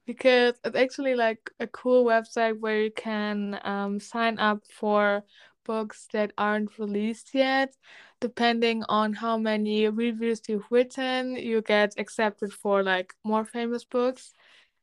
Because 0.07 0.55
it's 0.65 0.77
actually 0.77 1.15
like 1.15 1.51
a 1.61 1.67
cool 1.67 2.05
website 2.05 2.59
where 2.59 2.83
you 2.83 2.91
can 2.91 3.59
um, 3.65 4.01
sign 4.01 4.39
up 4.39 4.63
for 4.73 5.23
books 5.65 6.09
that 6.13 6.33
aren't 6.39 6.79
released 6.79 7.35
yet. 7.35 7.77
Depending 8.21 8.85
on 8.89 9.15
how 9.15 9.39
many 9.39 9.89
reviews 9.89 10.41
you've 10.49 10.71
written, 10.71 11.37
you 11.37 11.63
get 11.63 11.95
accepted 11.99 12.53
for 12.53 12.83
like 12.83 13.15
more 13.25 13.45
famous 13.45 13.85
books. 13.85 14.33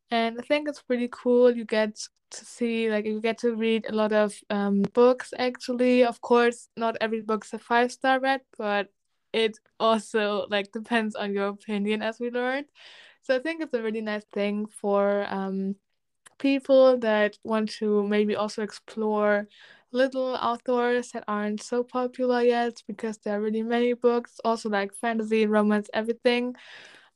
And 0.09 0.39
I 0.39 0.41
think 0.43 0.67
it's 0.67 0.81
pretty 0.81 1.09
cool. 1.11 1.55
You 1.55 1.65
get 1.65 1.95
to 2.31 2.45
see, 2.45 2.89
like, 2.89 3.05
you 3.05 3.21
get 3.21 3.37
to 3.39 3.55
read 3.55 3.85
a 3.89 3.95
lot 3.95 4.11
of 4.11 4.33
um, 4.49 4.81
books 4.93 5.33
actually. 5.37 6.03
Of 6.03 6.21
course, 6.21 6.69
not 6.75 6.97
every 7.01 7.21
book's 7.21 7.53
a 7.53 7.59
five 7.59 7.91
star 7.91 8.19
read, 8.19 8.41
but 8.57 8.87
it 9.33 9.59
also 9.79 10.47
like 10.49 10.71
depends 10.71 11.15
on 11.15 11.33
your 11.33 11.47
opinion 11.47 12.01
as 12.01 12.19
we 12.19 12.31
learned. 12.31 12.65
So 13.21 13.35
I 13.35 13.39
think 13.39 13.61
it's 13.61 13.73
a 13.73 13.83
really 13.83 14.01
nice 14.01 14.23
thing 14.33 14.67
for 14.67 15.25
um, 15.29 15.75
people 16.39 16.97
that 16.99 17.37
want 17.43 17.69
to 17.71 18.07
maybe 18.07 18.35
also 18.35 18.63
explore 18.63 19.47
little 19.97 20.35
authors 20.35 21.11
that 21.13 21.23
aren't 21.27 21.61
so 21.63 21.83
popular 21.83 22.41
yet 22.41 22.83
because 22.87 23.17
there 23.19 23.37
are 23.37 23.41
really 23.41 23.63
many 23.63 23.93
books, 23.93 24.39
also 24.45 24.69
like 24.69 24.93
fantasy, 24.93 25.45
romance, 25.47 25.89
everything. 25.93 26.55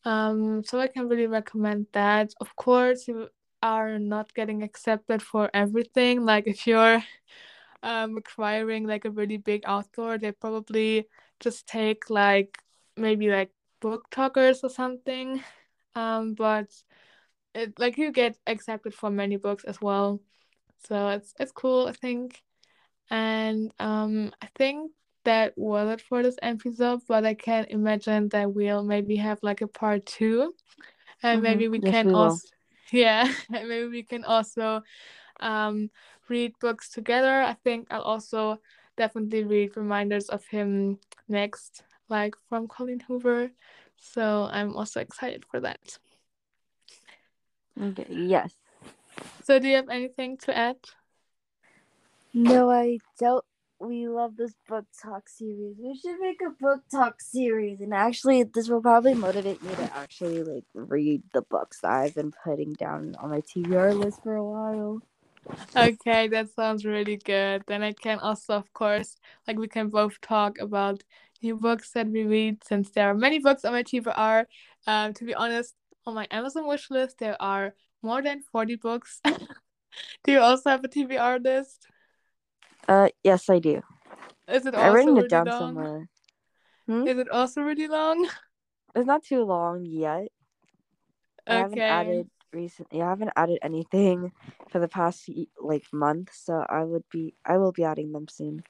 Um, 0.05 0.63
so 0.63 0.79
I 0.79 0.87
can 0.87 1.07
really 1.09 1.27
recommend 1.27 1.87
that. 1.93 2.33
Of 2.41 2.55
course, 2.55 3.07
you 3.07 3.29
are 3.63 3.99
not 3.99 4.33
getting 4.33 4.63
accepted 4.63 5.21
for 5.21 5.49
everything. 5.53 6.25
Like 6.25 6.47
if 6.47 6.67
you're 6.67 7.03
um 7.83 8.17
acquiring 8.17 8.87
like 8.87 9.05
a 9.05 9.11
really 9.11 9.37
big 9.37 9.63
author, 9.67 10.17
they 10.17 10.31
probably 10.31 11.07
just 11.39 11.67
take 11.67 12.09
like 12.09 12.57
maybe 12.97 13.29
like 13.29 13.51
book 13.81 14.09
talkers 14.11 14.61
or 14.63 14.69
something. 14.69 15.43
Um, 15.95 16.33
but 16.35 16.67
it 17.55 17.79
like 17.79 17.97
you 17.97 18.11
get 18.11 18.37
accepted 18.47 18.93
for 18.93 19.09
many 19.09 19.37
books 19.37 19.63
as 19.65 19.81
well. 19.81 20.21
So 20.87 21.09
it's 21.09 21.33
it's 21.39 21.51
cool, 21.51 21.87
I 21.87 21.93
think. 21.93 22.41
And 23.11 23.73
um, 23.79 24.33
I 24.41 24.47
think 24.57 24.93
that 25.25 25.53
was 25.57 25.89
it 25.91 26.01
for 26.01 26.23
this 26.23 26.37
episode, 26.41 27.01
but 27.07 27.25
I 27.25 27.35
can 27.35 27.65
imagine 27.69 28.29
that 28.29 28.53
we'll 28.53 28.83
maybe 28.83 29.17
have 29.17 29.39
like 29.43 29.61
a 29.61 29.67
part 29.67 30.05
two. 30.07 30.55
And 31.23 31.41
Mhm. 31.41 31.43
maybe 31.43 31.69
we 31.69 31.81
Yes, 31.81 31.91
can 31.91 32.07
we 32.07 32.13
also 32.13 32.47
yeah, 32.91 33.31
and 33.53 33.69
maybe 33.69 33.87
we 33.89 34.03
can 34.03 34.23
also 34.25 34.83
um 35.39 35.89
read 36.29 36.53
books 36.59 36.89
together. 36.89 37.41
I 37.41 37.53
think 37.63 37.87
I'll 37.91 38.01
also 38.03 38.61
definitely 38.97 39.43
read 39.45 39.77
Reminders 39.77 40.29
of 40.29 40.45
Him 40.47 40.99
next, 41.27 41.83
like 42.09 42.35
from 42.49 42.67
Colleen 42.67 43.01
Hoover. 43.01 43.51
So 43.97 44.49
I'm 44.51 44.75
also 44.75 44.99
excited 45.01 45.45
for 45.45 45.59
that. 45.61 45.99
Okay. 47.81 48.05
Yes. 48.09 48.53
So 49.43 49.59
do 49.59 49.67
you 49.67 49.75
have 49.77 49.89
anything 49.89 50.37
to 50.39 50.57
add? 50.57 50.77
No, 52.33 52.69
I 52.71 52.99
don't. 53.19 53.43
We 53.79 54.07
love 54.07 54.37
this 54.37 54.53
book 54.69 54.85
talk 55.01 55.27
series. 55.27 55.75
We 55.79 55.97
should 55.97 56.19
make 56.19 56.39
a 56.45 56.51
book 56.51 56.81
talk 56.91 57.19
series, 57.19 57.81
and 57.81 57.93
actually, 57.93 58.43
this 58.43 58.69
will 58.69 58.81
probably 58.81 59.15
motivate 59.15 59.61
me 59.63 59.73
to 59.75 59.95
actually 59.95 60.43
like 60.43 60.63
read 60.73 61.23
the 61.33 61.41
books 61.41 61.81
that 61.81 61.91
I've 61.91 62.15
been 62.15 62.31
putting 62.43 62.73
down 62.73 63.15
on 63.19 63.31
my 63.31 63.41
TBR 63.41 63.97
list 63.97 64.21
for 64.23 64.35
a 64.35 64.45
while. 64.45 65.01
Okay, 65.75 66.27
that 66.27 66.53
sounds 66.53 66.85
really 66.85 67.17
good. 67.17 67.63
Then 67.67 67.81
I 67.81 67.93
can 67.93 68.19
also, 68.19 68.53
of 68.53 68.71
course, 68.73 69.17
like 69.47 69.57
we 69.57 69.67
can 69.67 69.89
both 69.89 70.21
talk 70.21 70.59
about 70.59 71.03
new 71.41 71.57
books 71.57 71.91
that 71.93 72.07
we 72.07 72.23
read 72.23 72.63
since 72.63 72.91
there 72.91 73.09
are 73.09 73.15
many 73.15 73.39
books 73.39 73.65
on 73.65 73.73
my 73.73 73.83
TBR. 73.83 74.45
Um, 74.87 75.13
to 75.15 75.25
be 75.25 75.33
honest, 75.33 75.73
on 76.05 76.13
my 76.13 76.27
Amazon 76.31 76.67
wish 76.67 76.89
list 76.91 77.17
there 77.17 77.41
are 77.41 77.73
more 78.03 78.21
than 78.21 78.41
40 78.51 78.75
books. 78.75 79.19
do 80.23 80.31
you 80.31 80.39
also 80.39 80.69
have 80.69 80.83
a 80.83 80.87
TBR 80.87 81.43
list? 81.43 81.87
Uh, 82.87 83.09
yes, 83.23 83.49
I 83.49 83.59
do. 83.59 83.81
Is 84.47 84.65
it 84.65 84.75
I've 84.75 84.87
also 84.89 84.95
written 84.95 85.15
really 85.15 85.25
it 85.25 85.29
down 85.29 85.45
long? 85.47 85.75
somewhere. 85.75 86.09
Hmm? 86.87 87.07
Is 87.07 87.17
it 87.17 87.29
also 87.29 87.61
really 87.61 87.87
long? 87.87 88.27
It's 88.95 89.05
not 89.07 89.23
too 89.23 89.43
long 89.43 89.85
yet. 89.85 90.27
Okay. 91.47 91.55
I 91.55 91.59
haven't 91.59 91.79
added 91.81 92.29
recently. 92.53 93.01
I 93.01 93.09
haven't 93.09 93.31
added 93.35 93.59
anything 93.61 94.31
for 94.69 94.79
the 94.79 94.87
past 94.87 95.29
like 95.59 95.85
month, 95.93 96.31
so 96.33 96.65
I 96.69 96.83
would 96.83 97.03
be. 97.11 97.33
I 97.45 97.57
will 97.57 97.71
be 97.71 97.83
adding 97.83 98.11
them 98.11 98.27
soon. 98.27 98.63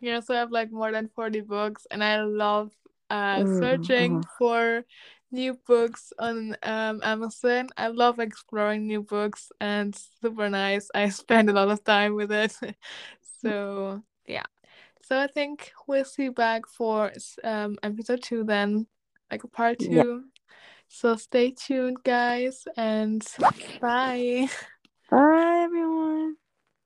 Yeah, 0.00 0.20
so 0.20 0.34
I 0.34 0.38
have 0.38 0.50
like 0.50 0.70
more 0.70 0.92
than 0.92 1.08
40 1.08 1.40
books, 1.40 1.86
and 1.90 2.02
I 2.04 2.22
love 2.22 2.72
uh, 3.10 3.40
Ooh, 3.40 3.60
searching 3.60 4.16
uh-huh. 4.16 4.34
for 4.38 4.84
new 5.30 5.54
books 5.66 6.12
on 6.18 6.56
um, 6.62 7.00
Amazon. 7.02 7.68
I 7.76 7.88
love 7.88 8.18
exploring 8.18 8.86
new 8.86 9.02
books, 9.02 9.50
and 9.60 9.94
super 10.20 10.50
nice. 10.50 10.90
I 10.94 11.08
spend 11.22 11.48
a 11.48 11.52
lot 11.52 11.70
of 11.70 11.82
time 11.84 12.14
with 12.14 12.32
it. 12.32 12.56
so, 13.44 14.02
yeah. 14.26 14.44
So 15.02 15.18
I 15.18 15.26
think 15.26 15.72
we'll 15.86 16.04
see 16.04 16.24
you 16.24 16.32
back 16.32 16.66
for 16.66 17.12
um, 17.42 17.76
episode 17.82 18.22
two 18.22 18.44
then, 18.44 18.86
like 19.30 19.42
part 19.52 19.78
two. 19.78 19.92
Yeah. 19.92 20.18
So 20.88 21.16
stay 21.16 21.50
tuned, 21.50 21.98
guys, 22.04 22.64
and 22.76 23.26
bye. 23.80 24.48
Bye, 25.10 25.62
everyone. 25.64 26.36